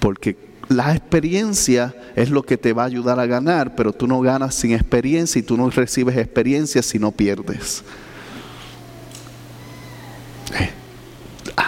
Porque 0.00 0.36
la 0.68 0.94
experiencia 0.94 1.94
es 2.16 2.30
lo 2.30 2.42
que 2.42 2.56
te 2.56 2.72
va 2.72 2.82
a 2.82 2.86
ayudar 2.86 3.20
a 3.20 3.26
ganar, 3.26 3.76
pero 3.76 3.92
tú 3.92 4.06
no 4.06 4.20
ganas 4.20 4.54
sin 4.54 4.72
experiencia 4.72 5.38
y 5.38 5.42
tú 5.42 5.56
no 5.56 5.70
recibes 5.70 6.16
experiencia 6.16 6.82
si 6.82 6.98
no 6.98 7.12
pierdes. 7.12 7.84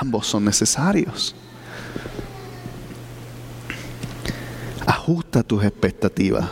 Ambos 0.08 0.26
son 0.26 0.42
necesarios. 0.42 1.34
Ajusta 4.86 5.42
tus 5.42 5.62
expectativas. 5.62 6.48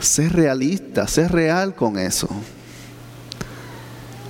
Sé 0.00 0.30
realista, 0.30 1.06
sé 1.06 1.28
real 1.28 1.74
con 1.74 1.98
eso. 1.98 2.30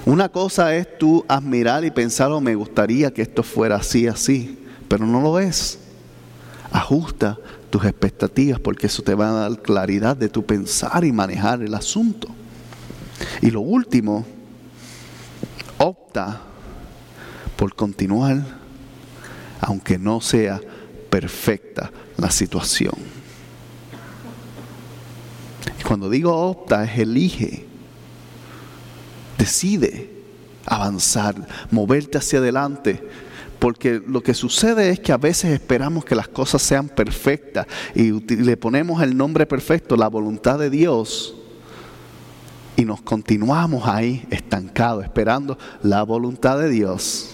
Una 0.05 0.29
cosa 0.29 0.75
es 0.75 0.99
tú 0.99 1.25
admirar 1.29 1.85
y 1.85 1.93
pensar, 1.93 2.33
oh, 2.33 2.41
me 2.41 2.57
gustaría 2.57 3.13
que 3.13 3.23
esto 3.23 3.45
fuera 3.45 3.77
así, 3.77 4.09
así, 4.09 4.59
pero 4.89 5.07
no 5.07 5.21
lo 5.21 5.39
es. 5.39 5.79
Ajusta 6.73 7.39
tus 7.71 7.85
expectativas 7.85 8.59
porque 8.59 8.89
eso 8.89 9.05
te 9.05 9.15
va 9.15 9.29
a 9.29 9.49
dar 9.49 9.63
claridad 9.63 10.17
de 10.17 10.29
tu 10.29 10.45
pensar 10.45 11.05
y 11.05 11.13
manejar 11.13 11.63
el 11.63 11.75
asunto. 11.75 12.27
Y 13.41 13.53
lo 13.53 13.61
último, 13.61 14.27
opta 15.79 16.41
por 17.57 17.75
continuar 17.75 18.63
aunque 19.63 19.97
no 19.97 20.21
sea 20.21 20.61
perfecta 21.09 21.91
la 22.17 22.31
situación. 22.31 22.95
Cuando 25.87 26.11
digo 26.11 26.35
opta 26.35 26.85
es 26.85 26.99
elige, 26.99 27.65
decide 29.39 30.11
avanzar, 30.67 31.47
moverte 31.71 32.19
hacia 32.19 32.41
adelante 32.41 33.09
porque 33.59 34.03
lo 34.05 34.21
que 34.25 34.35
sucede 34.35 34.91
es 34.91 34.99
que 34.99 35.13
a 35.13 35.17
veces 35.17 35.53
esperamos 35.53 36.05
que 36.05 36.17
las 36.17 36.27
cosas 36.27 36.61
sean 36.63 36.89
perfectas 36.89 37.69
y 37.95 38.11
le 38.35 38.57
ponemos 38.57 39.01
el 39.01 39.17
nombre 39.17 39.47
perfecto, 39.47 39.97
la 39.97 40.09
voluntad 40.09 40.59
de 40.59 40.69
Dios, 40.69 41.37
y 42.75 42.85
nos 42.85 43.03
continuamos 43.03 43.87
ahí 43.87 44.27
estancados, 44.31 45.05
esperando 45.05 45.57
la 45.83 46.03
voluntad 46.03 46.59
de 46.59 46.71
Dios. 46.71 47.32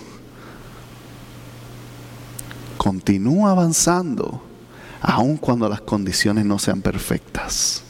Continúa 2.78 3.50
avanzando, 3.50 4.40
aun 5.00 5.36
cuando 5.36 5.68
las 5.68 5.80
condiciones 5.80 6.44
no 6.44 6.60
sean 6.60 6.80
perfectas. 6.80 7.82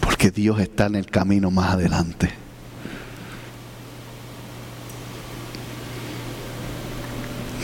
Porque 0.00 0.30
Dios 0.30 0.60
está 0.60 0.86
en 0.86 0.94
el 0.94 1.06
camino 1.06 1.50
más 1.50 1.74
adelante. 1.74 2.32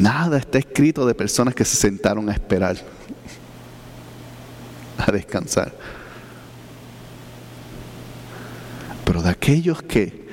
Nada 0.01 0.38
está 0.38 0.59
escrito 0.59 1.07
de 1.07 1.14
personas 1.14 1.55
que 1.55 1.64
se 1.64 1.76
sentaron 1.76 2.28
a 2.28 2.32
esperar, 2.32 2.76
a 4.99 5.12
descansar. 5.12 5.72
Pero 9.05 9.22
de 9.22 9.30
aquellos 9.30 9.80
que 9.80 10.28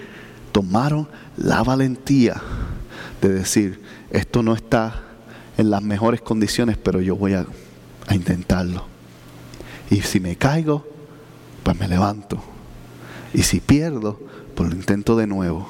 tomaron 0.52 1.08
la 1.38 1.64
valentía 1.64 2.42
de 3.22 3.30
decir, 3.30 3.85
esto 4.16 4.42
no 4.42 4.54
está 4.54 5.04
en 5.58 5.70
las 5.70 5.82
mejores 5.82 6.22
condiciones, 6.22 6.78
pero 6.78 7.02
yo 7.02 7.16
voy 7.16 7.34
a, 7.34 7.46
intentarlo. 8.12 8.86
Y 9.90 10.02
si 10.02 10.20
me 10.20 10.36
caigo, 10.36 10.86
pues 11.64 11.78
me 11.80 11.88
levanto. 11.88 12.42
Y 13.34 13.42
si 13.44 13.60
pierdo, 13.60 14.20
pues 14.56 14.70
lo 14.70 14.76
intento 14.76 15.18
de 15.18 15.28
nuevo. 15.28 15.68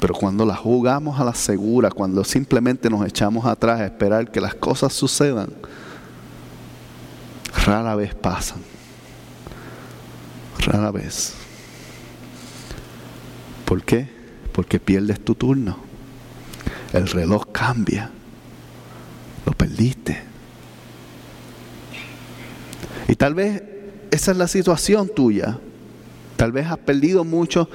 Pero 0.00 0.14
cuando 0.14 0.44
la 0.46 0.56
jugamos 0.56 1.20
a 1.20 1.24
la 1.24 1.34
segura, 1.34 1.90
cuando 1.90 2.24
simplemente 2.24 2.88
nos 2.88 3.06
echamos 3.06 3.44
atrás 3.44 3.80
a 3.80 3.84
esperar 3.84 4.30
que 4.30 4.40
las 4.40 4.54
cosas 4.54 4.92
sucedan, 4.92 5.52
rara 7.64 7.94
vez 7.94 8.14
pasan. 8.14 8.62
Rara 10.60 10.90
vez. 10.90 11.34
¿Por 13.68 13.82
qué? 13.84 14.08
Porque 14.52 14.80
pierdes 14.80 15.20
tu 15.20 15.34
turno. 15.34 15.76
El 16.94 17.06
reloj 17.06 17.52
cambia. 17.52 18.10
Lo 19.44 19.52
perdiste. 19.52 20.22
Y 23.08 23.14
tal 23.14 23.34
vez 23.34 23.62
esa 24.10 24.30
es 24.30 24.38
la 24.38 24.48
situación 24.48 25.10
tuya. 25.14 25.58
Tal 26.38 26.50
vez 26.52 26.66
has 26.66 26.78
perdido 26.78 27.24
mucho 27.24 27.68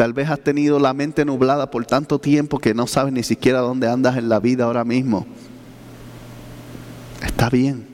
Tal 0.00 0.14
vez 0.14 0.30
has 0.30 0.40
tenido 0.40 0.78
la 0.78 0.94
mente 0.94 1.26
nublada 1.26 1.70
por 1.70 1.84
tanto 1.84 2.18
tiempo 2.18 2.58
que 2.58 2.72
no 2.72 2.86
sabes 2.86 3.12
ni 3.12 3.22
siquiera 3.22 3.58
dónde 3.58 3.86
andas 3.86 4.16
en 4.16 4.30
la 4.30 4.40
vida 4.40 4.64
ahora 4.64 4.82
mismo. 4.82 5.26
Está 7.22 7.50
bien. 7.50 7.86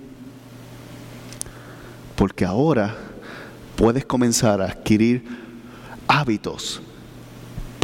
Porque 2.15 2.45
ahora 2.45 2.95
puedes 3.75 4.07
comenzar 4.07 4.63
a 4.63 4.67
adquirir 4.67 5.25
hábitos 6.07 6.81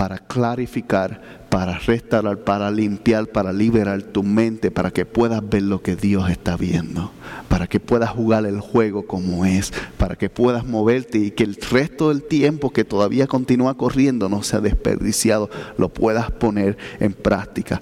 para 0.02 0.18
clarificar 0.18 1.20
para 1.48 1.78
restaurar, 1.78 2.38
para 2.38 2.72
limpiar, 2.72 3.28
para 3.28 3.52
liberar 3.52 4.02
tu 4.02 4.24
mente, 4.24 4.72
para 4.72 4.90
que 4.90 5.06
puedas 5.06 5.48
ver 5.48 5.62
lo 5.62 5.80
que 5.80 5.94
Dios 5.94 6.28
está 6.28 6.56
viendo, 6.56 7.12
para 7.48 7.68
que 7.68 7.78
puedas 7.78 8.10
jugar 8.10 8.44
el 8.46 8.58
juego 8.58 9.06
como 9.06 9.44
es, 9.46 9.72
para 9.98 10.16
que 10.16 10.28
puedas 10.28 10.66
moverte 10.66 11.18
y 11.18 11.30
que 11.30 11.44
el 11.44 11.54
resto 11.54 12.08
del 12.08 12.24
tiempo 12.24 12.70
que 12.70 12.84
todavía 12.84 13.28
continúa 13.28 13.76
corriendo 13.76 14.28
no 14.28 14.42
sea 14.42 14.58
desperdiciado, 14.58 15.50
lo 15.78 15.88
puedas 15.88 16.32
poner 16.32 16.76
en 16.98 17.12
práctica. 17.12 17.80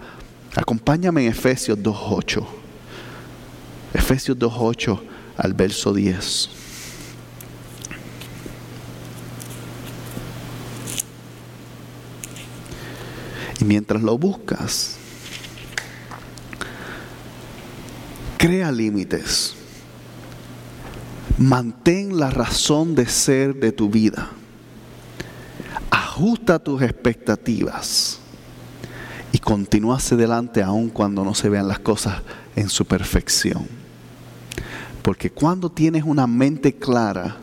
Acompáñame 0.55 1.23
en 1.23 1.31
Efesios 1.31 1.79
2.8. 1.79 2.45
Efesios 3.95 4.39
2.8 4.39 5.01
al 5.39 5.55
verso 5.55 5.95
10. 5.95 6.60
Mientras 13.65 14.03
lo 14.03 14.17
buscas, 14.19 14.97
crea 18.37 18.73
límites. 18.73 19.55
Mantén 21.37 22.19
la 22.19 22.31
razón 22.31 22.95
de 22.95 23.07
ser 23.07 23.55
de 23.55 23.73
tu 23.73 23.89
vida. 23.89 24.31
Ajusta 25.91 26.59
tus 26.59 26.83
expectativas 26.83 28.19
y 29.33 29.39
continúa 29.39 29.97
hacia 29.97 30.17
adelante 30.17 30.63
aun 30.63 30.91
cuando 30.91 31.25
no 31.25 31.35
se 31.35 31.49
vean 31.49 31.69
las 31.69 31.79
cosas 31.79 32.23
en 32.57 32.69
su 32.69 32.85
perfección. 32.85 33.67
Porque 35.03 35.31
cuando 35.31 35.71
tienes 35.71 36.05
una 36.05 36.27
mente 36.27 36.75
clara, 36.75 37.37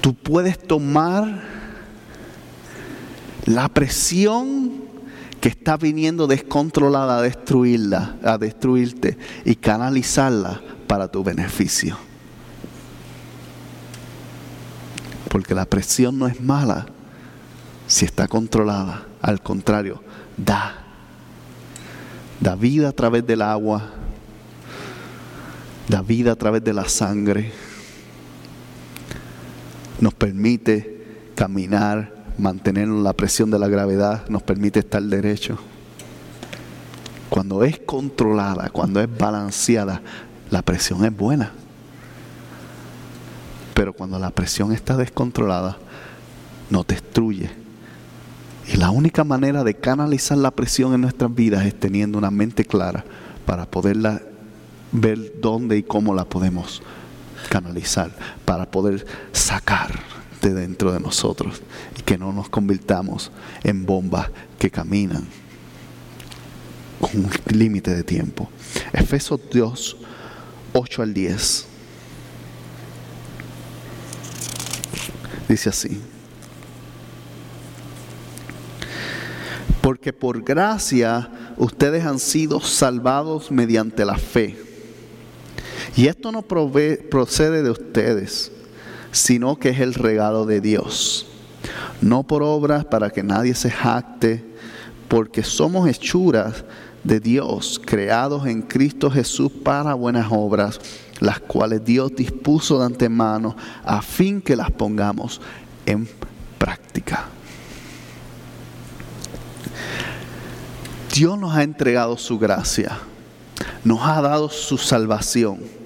tú 0.00 0.14
puedes 0.14 0.58
tomar 0.58 1.51
la 3.44 3.68
presión 3.68 4.72
que 5.40 5.48
está 5.48 5.76
viniendo 5.76 6.26
descontrolada 6.26 7.18
a 7.18 7.22
destruirla, 7.22 8.16
a 8.22 8.38
destruirte 8.38 9.18
y 9.44 9.56
canalizarla 9.56 10.60
para 10.86 11.08
tu 11.08 11.24
beneficio. 11.24 11.96
Porque 15.28 15.54
la 15.54 15.64
presión 15.64 16.18
no 16.18 16.26
es 16.28 16.40
mala 16.40 16.86
si 17.88 18.04
está 18.04 18.28
controlada. 18.28 19.06
Al 19.20 19.42
contrario, 19.42 20.02
da. 20.36 20.84
Da 22.40 22.54
vida 22.54 22.90
a 22.90 22.92
través 22.92 23.26
del 23.26 23.42
agua. 23.42 23.90
Da 25.88 26.02
vida 26.02 26.32
a 26.32 26.36
través 26.36 26.62
de 26.62 26.72
la 26.72 26.88
sangre. 26.88 27.50
Nos 30.00 30.14
permite 30.14 31.32
caminar 31.34 32.21
mantener 32.38 32.88
la 32.88 33.12
presión 33.12 33.50
de 33.50 33.58
la 33.58 33.68
gravedad, 33.68 34.26
nos 34.28 34.42
permite 34.42 34.80
estar 34.80 35.02
derecho. 35.02 35.58
Cuando 37.28 37.64
es 37.64 37.78
controlada, 37.78 38.68
cuando 38.70 39.00
es 39.00 39.08
balanceada, 39.18 40.02
la 40.50 40.62
presión 40.62 41.04
es 41.04 41.16
buena. 41.16 41.52
Pero 43.74 43.92
cuando 43.94 44.18
la 44.18 44.30
presión 44.30 44.72
está 44.72 44.96
descontrolada, 44.96 45.78
nos 46.68 46.86
destruye. 46.86 47.50
Y 48.72 48.76
la 48.76 48.90
única 48.90 49.24
manera 49.24 49.64
de 49.64 49.74
canalizar 49.74 50.38
la 50.38 50.50
presión 50.50 50.94
en 50.94 51.00
nuestras 51.00 51.34
vidas 51.34 51.64
es 51.64 51.78
teniendo 51.78 52.18
una 52.18 52.30
mente 52.30 52.64
clara 52.64 53.04
para 53.46 53.66
poderla 53.66 54.22
ver 54.92 55.40
dónde 55.40 55.78
y 55.78 55.82
cómo 55.82 56.14
la 56.14 56.24
podemos 56.24 56.82
canalizar, 57.48 58.10
para 58.44 58.70
poder 58.70 59.06
sacar 59.32 60.21
de 60.42 60.52
dentro 60.52 60.92
de 60.92 61.00
nosotros 61.00 61.62
y 61.98 62.02
que 62.02 62.18
no 62.18 62.32
nos 62.32 62.48
convirtamos 62.48 63.30
en 63.62 63.86
bombas 63.86 64.28
que 64.58 64.70
caminan. 64.70 65.26
con 67.00 67.10
un 67.16 67.30
límite 67.48 67.92
de 67.92 68.04
tiempo. 68.04 68.48
Efesios 68.92 69.40
2, 69.52 69.96
8 70.72 71.02
al 71.02 71.12
10. 71.12 71.66
Dice 75.48 75.68
así. 75.68 76.00
Porque 79.80 80.12
por 80.12 80.42
gracia 80.44 81.28
ustedes 81.56 82.04
han 82.04 82.20
sido 82.20 82.60
salvados 82.60 83.50
mediante 83.50 84.04
la 84.04 84.16
fe. 84.16 84.56
Y 85.96 86.06
esto 86.06 86.30
no 86.30 86.42
procede 86.42 87.62
de 87.62 87.70
ustedes, 87.70 88.52
sino 89.12 89.56
que 89.56 89.68
es 89.68 89.78
el 89.78 89.94
regalo 89.94 90.44
de 90.46 90.60
Dios. 90.60 91.26
No 92.00 92.24
por 92.24 92.42
obras 92.42 92.84
para 92.84 93.10
que 93.10 93.22
nadie 93.22 93.54
se 93.54 93.70
jacte, 93.70 94.44
porque 95.06 95.44
somos 95.44 95.88
hechuras 95.88 96.64
de 97.04 97.20
Dios, 97.20 97.80
creados 97.84 98.46
en 98.46 98.62
Cristo 98.62 99.10
Jesús 99.10 99.52
para 99.62 99.94
buenas 99.94 100.28
obras, 100.30 100.80
las 101.20 101.38
cuales 101.40 101.84
Dios 101.84 102.12
dispuso 102.16 102.78
de 102.78 102.86
antemano 102.86 103.56
a 103.84 104.02
fin 104.02 104.40
que 104.40 104.56
las 104.56 104.70
pongamos 104.70 105.40
en 105.86 106.08
práctica. 106.58 107.26
Dios 111.14 111.38
nos 111.38 111.54
ha 111.54 111.62
entregado 111.62 112.16
su 112.16 112.38
gracia, 112.38 112.98
nos 113.84 114.00
ha 114.02 114.22
dado 114.22 114.48
su 114.48 114.78
salvación. 114.78 115.81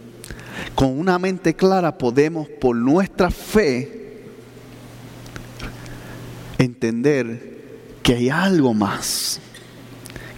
Con 0.74 0.98
una 0.98 1.18
mente 1.18 1.54
clara 1.54 1.96
podemos 1.96 2.48
por 2.48 2.76
nuestra 2.76 3.30
fe 3.30 4.24
entender 6.58 7.56
que 8.02 8.14
hay 8.14 8.28
algo 8.28 8.72
más, 8.72 9.40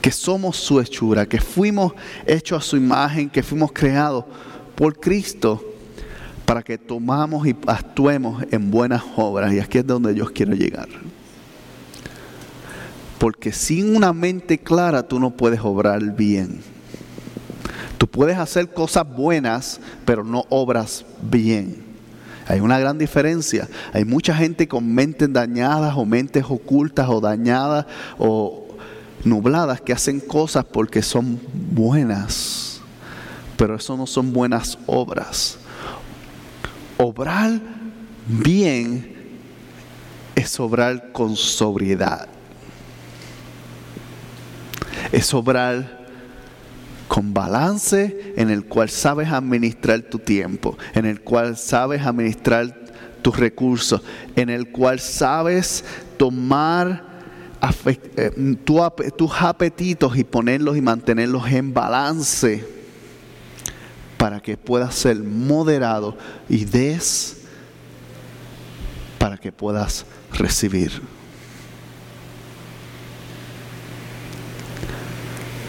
que 0.01 0.11
somos 0.11 0.57
su 0.57 0.81
hechura, 0.81 1.27
que 1.27 1.41
fuimos 1.41 1.93
hechos 2.27 2.65
a 2.65 2.67
su 2.67 2.77
imagen, 2.77 3.29
que 3.29 3.43
fuimos 3.43 3.73
creados 3.73 4.25
por 4.75 4.99
Cristo 4.99 5.65
para 6.47 6.63
que 6.63 6.79
tomamos 6.79 7.47
y 7.47 7.55
actuemos 7.67 8.43
en 8.51 8.71
buenas 8.71 9.03
obras. 9.17 9.53
Y 9.53 9.61
aquí 9.61 9.79
es 9.79 9.87
donde 9.87 10.15
Dios 10.15 10.31
quiere 10.31 10.57
llegar. 10.57 10.89
Porque 13.19 13.53
sin 13.53 13.95
una 13.95 14.13
mente 14.13 14.57
clara 14.57 15.03
tú 15.07 15.21
no 15.21 15.31
puedes 15.31 15.61
obrar 15.61 16.01
bien. 16.17 16.61
Tú 17.99 18.07
puedes 18.07 18.39
hacer 18.39 18.73
cosas 18.73 19.07
buenas, 19.09 19.81
pero 20.05 20.25
no 20.25 20.45
obras 20.49 21.05
bien. 21.21 21.85
Hay 22.47 22.61
una 22.61 22.79
gran 22.79 22.97
diferencia. 22.97 23.69
Hay 23.93 24.05
mucha 24.05 24.35
gente 24.35 24.67
con 24.69 24.95
mentes 24.95 25.31
dañadas 25.33 25.95
o 25.97 26.07
mentes 26.07 26.45
ocultas 26.49 27.09
o 27.09 27.21
dañadas 27.21 27.87
o 28.19 28.67
nubladas 29.25 29.81
que 29.81 29.93
hacen 29.93 30.21
cosas 30.21 30.65
porque 30.65 31.03
son 31.03 31.41
buenas. 31.53 32.81
Pero 33.57 33.75
eso 33.75 33.97
no 33.97 34.07
son 34.07 34.33
buenas 34.33 34.79
obras. 34.87 35.59
Obrar 36.97 37.61
bien 38.27 39.17
es 40.37 40.59
obrar 40.61 41.13
con 41.13 41.37
sobriedad 41.37 42.29
es 45.13 45.33
obrar 45.35 45.98
con 47.09 47.35
balance 47.35 48.35
en 48.37 48.51
el 48.51 48.67
cual 48.67 48.91
sabes 48.91 49.29
administrar 49.29 50.03
tu 50.03 50.19
tiempo, 50.19 50.77
en 50.95 51.07
el 51.07 51.23
cual 51.23 51.57
sabes 51.57 52.03
administrar 52.03 52.73
tus 53.23 53.37
recursos, 53.37 54.03
en 54.37 54.51
el 54.51 54.71
cual 54.71 55.01
sabes 55.01 55.85
tomar 56.17 57.09
eh, 57.87 58.57
tus 59.17 59.33
apetitos 59.41 60.17
y 60.17 60.23
ponerlos 60.23 60.77
y 60.77 60.81
mantenerlos 60.81 61.51
en 61.51 61.75
balance 61.75 62.65
para 64.17 64.41
que 64.41 64.57
puedas 64.57 64.95
ser 64.95 65.17
moderado 65.23 66.17
y 66.49 66.65
des 66.65 67.39
para 69.19 69.37
que 69.39 69.51
puedas 69.51 70.05
recibir. 70.33 71.03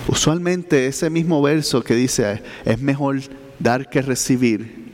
Usualmente 0.10 0.88
ese 0.88 1.12
mismo 1.12 1.39
verso 1.39 1.84
que 1.84 1.93
dice 1.93 2.41
es 2.66 2.82
mejor 2.82 3.20
dar 3.60 3.88
que 3.91 4.01
recibir, 4.01 4.89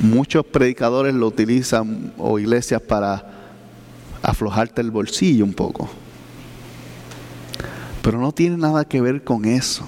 muchos 0.00 0.46
predicadores 0.46 1.14
lo 1.14 1.26
utilizan 1.26 2.14
o 2.16 2.38
iglesias 2.38 2.80
para 2.80 3.30
aflojarte 4.22 4.80
el 4.80 4.90
bolsillo 4.90 5.44
un 5.44 5.52
poco. 5.52 5.90
Pero 8.00 8.18
no 8.18 8.32
tiene 8.32 8.56
nada 8.56 8.86
que 8.86 9.02
ver 9.02 9.22
con 9.22 9.44
eso, 9.44 9.86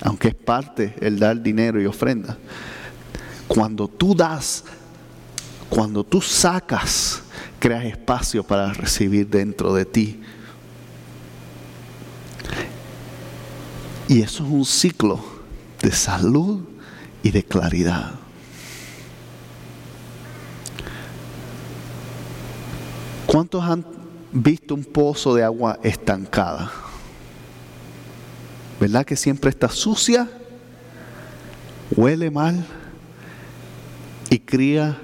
aunque 0.00 0.28
es 0.28 0.36
parte 0.36 0.94
el 1.00 1.18
dar 1.18 1.42
dinero 1.42 1.82
y 1.82 1.86
ofrenda. 1.86 2.38
Cuando 3.48 3.88
tú 3.88 4.14
das, 4.14 4.62
cuando 5.68 6.04
tú 6.04 6.20
sacas, 6.20 7.20
creas 7.58 7.84
espacio 7.86 8.44
para 8.44 8.72
recibir 8.72 9.26
dentro 9.26 9.74
de 9.74 9.84
ti 9.86 10.20
Y 14.08 14.22
eso 14.22 14.44
es 14.44 14.50
un 14.50 14.64
ciclo 14.64 15.20
de 15.80 15.92
salud 15.92 16.60
y 17.22 17.30
de 17.30 17.42
claridad. 17.42 18.12
¿Cuántos 23.26 23.64
han 23.64 23.84
visto 24.32 24.74
un 24.74 24.84
pozo 24.84 25.34
de 25.34 25.42
agua 25.42 25.78
estancada? 25.82 26.70
¿Verdad 28.78 29.06
que 29.06 29.16
siempre 29.16 29.50
está 29.50 29.68
sucia? 29.68 30.28
Huele 31.94 32.30
mal 32.30 32.64
y 34.28 34.38
cría 34.38 34.98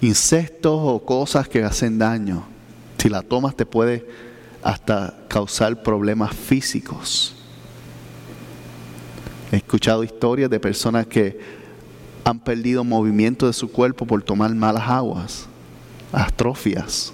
insectos 0.00 0.80
o 0.82 1.04
cosas 1.04 1.48
que 1.48 1.64
hacen 1.64 1.98
daño. 1.98 2.44
Si 2.98 3.08
la 3.08 3.22
tomas 3.22 3.56
te 3.56 3.66
puede 3.66 4.06
hasta 4.62 5.18
causar 5.28 5.82
problemas 5.82 6.34
físicos. 6.34 7.37
He 9.50 9.56
escuchado 9.56 10.04
historias 10.04 10.50
de 10.50 10.60
personas 10.60 11.06
que 11.06 11.38
han 12.24 12.38
perdido 12.38 12.84
movimiento 12.84 13.46
de 13.46 13.52
su 13.52 13.70
cuerpo 13.70 14.04
por 14.04 14.22
tomar 14.22 14.54
malas 14.54 14.88
aguas, 14.88 15.46
atrofias. 16.12 17.12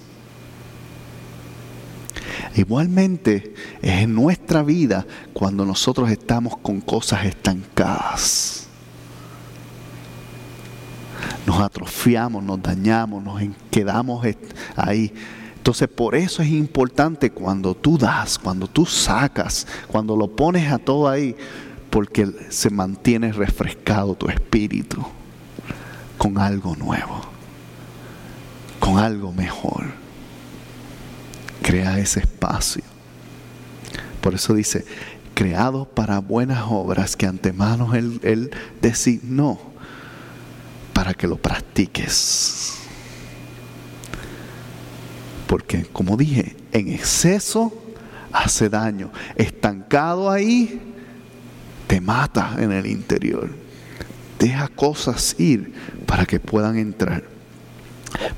Igualmente 2.57 3.55
es 3.83 4.03
en 4.03 4.15
nuestra 4.15 4.63
vida 4.63 5.07
cuando 5.33 5.65
nosotros 5.65 6.11
estamos 6.11 6.57
con 6.57 6.81
cosas 6.81 7.25
estancadas. 7.25 8.67
Nos 11.47 11.61
atrofiamos, 11.61 12.43
nos 12.43 12.61
dañamos, 12.63 13.23
nos 13.23 13.41
quedamos 13.71 14.27
ahí. 14.77 15.13
Entonces 15.57 15.89
por 15.89 16.15
eso 16.15 16.43
es 16.43 16.49
importante 16.49 17.31
cuando 17.31 17.75
tú 17.75 17.97
das, 17.99 18.39
cuando 18.39 18.67
tú 18.67 18.85
sacas, 18.87 19.67
cuando 19.89 20.17
lo 20.17 20.29
pones 20.29 20.71
a 20.71 20.79
todo 20.79 21.09
ahí, 21.09 21.35
porque 21.95 22.29
se 22.49 22.71
mantiene 22.71 23.31
refrescado 23.31 24.17
tu 24.17 24.27
espíritu 24.29 25.01
con 26.19 26.39
algo 26.39 26.75
nuevo, 26.75 27.21
con 28.81 28.99
algo 28.99 29.33
mejor. 29.33 29.85
Crea 31.63 32.01
ese 32.01 32.19
espacio. 32.19 32.83
Por 34.21 34.35
eso 34.35 34.55
dice, 34.55 34.85
creado 35.35 35.85
para 35.85 36.19
buenas 36.19 36.65
obras 36.69 37.15
que 37.15 37.27
antemano 37.27 37.95
Él, 37.95 38.19
él 38.25 38.51
designó 38.83 39.61
para 40.93 41.15
que 41.15 41.29
lo 41.29 41.37
practiques. 41.37 42.75
Porque, 45.47 45.85
como 45.85 46.17
dije, 46.17 46.57
en 46.73 46.89
exceso 46.89 47.73
hace 48.33 48.69
daño. 48.69 49.13
Estancado 49.37 50.29
ahí, 50.29 50.91
te 51.87 52.01
mata 52.01 52.57
en 52.59 52.73
el 52.73 52.87
interior. 52.87 53.49
Deja 54.39 54.69
cosas 54.69 55.37
ir 55.39 55.73
para 56.07 56.27
que 56.27 56.41
puedan 56.41 56.77
entrar. 56.77 57.25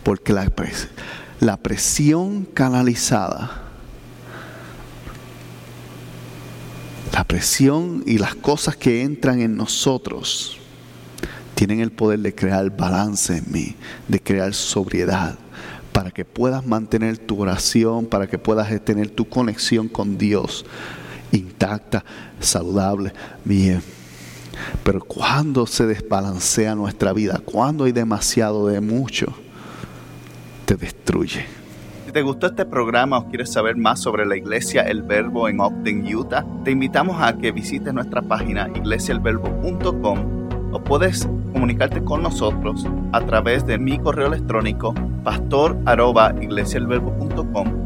Porque 0.02 0.32
la, 0.32 0.50
la 1.40 1.56
presión 1.56 2.44
canalizada, 2.44 3.62
la 7.12 7.24
presión 7.24 8.02
y 8.06 8.18
las 8.18 8.34
cosas 8.34 8.76
que 8.76 9.02
entran 9.02 9.40
en 9.40 9.56
nosotros, 9.56 10.58
tienen 11.54 11.80
el 11.80 11.90
poder 11.90 12.20
de 12.20 12.34
crear 12.34 12.70
balance 12.76 13.38
en 13.38 13.44
mí, 13.50 13.74
de 14.08 14.20
crear 14.20 14.52
sobriedad, 14.52 15.38
para 15.92 16.10
que 16.10 16.26
puedas 16.26 16.66
mantener 16.66 17.16
tu 17.16 17.40
oración, 17.40 18.04
para 18.04 18.26
que 18.26 18.38
puedas 18.38 18.68
tener 18.84 19.08
tu 19.08 19.26
conexión 19.26 19.88
con 19.88 20.18
Dios 20.18 20.66
intacta, 21.32 22.04
saludable, 22.40 23.12
bien. 23.44 23.82
Pero 24.82 25.00
cuando 25.00 25.66
se 25.66 25.86
desbalancea 25.86 26.74
nuestra 26.74 27.12
vida, 27.12 27.42
cuando 27.44 27.84
hay 27.84 27.92
demasiado 27.92 28.68
de 28.68 28.80
mucho, 28.80 29.34
te 30.64 30.76
destruye. 30.76 31.44
Si 32.06 32.12
te 32.12 32.22
gustó 32.22 32.46
este 32.46 32.64
programa 32.64 33.18
o 33.18 33.28
quieres 33.28 33.52
saber 33.52 33.76
más 33.76 34.00
sobre 34.00 34.24
la 34.24 34.36
iglesia 34.36 34.80
El 34.82 35.02
Verbo 35.02 35.48
en 35.48 35.60
Ogden, 35.60 36.06
Utah, 36.14 36.46
te 36.64 36.70
invitamos 36.70 37.20
a 37.20 37.36
que 37.36 37.52
visites 37.52 37.92
nuestra 37.92 38.22
página 38.22 38.70
iglesiaelverbo.com 38.74 40.46
o 40.72 40.82
puedes 40.82 41.28
comunicarte 41.52 42.02
con 42.02 42.22
nosotros 42.22 42.86
a 43.12 43.20
través 43.22 43.66
de 43.66 43.78
mi 43.78 43.98
correo 43.98 44.28
electrónico 44.28 44.94
pastor@iglesiaelverbo.com. 45.24 47.85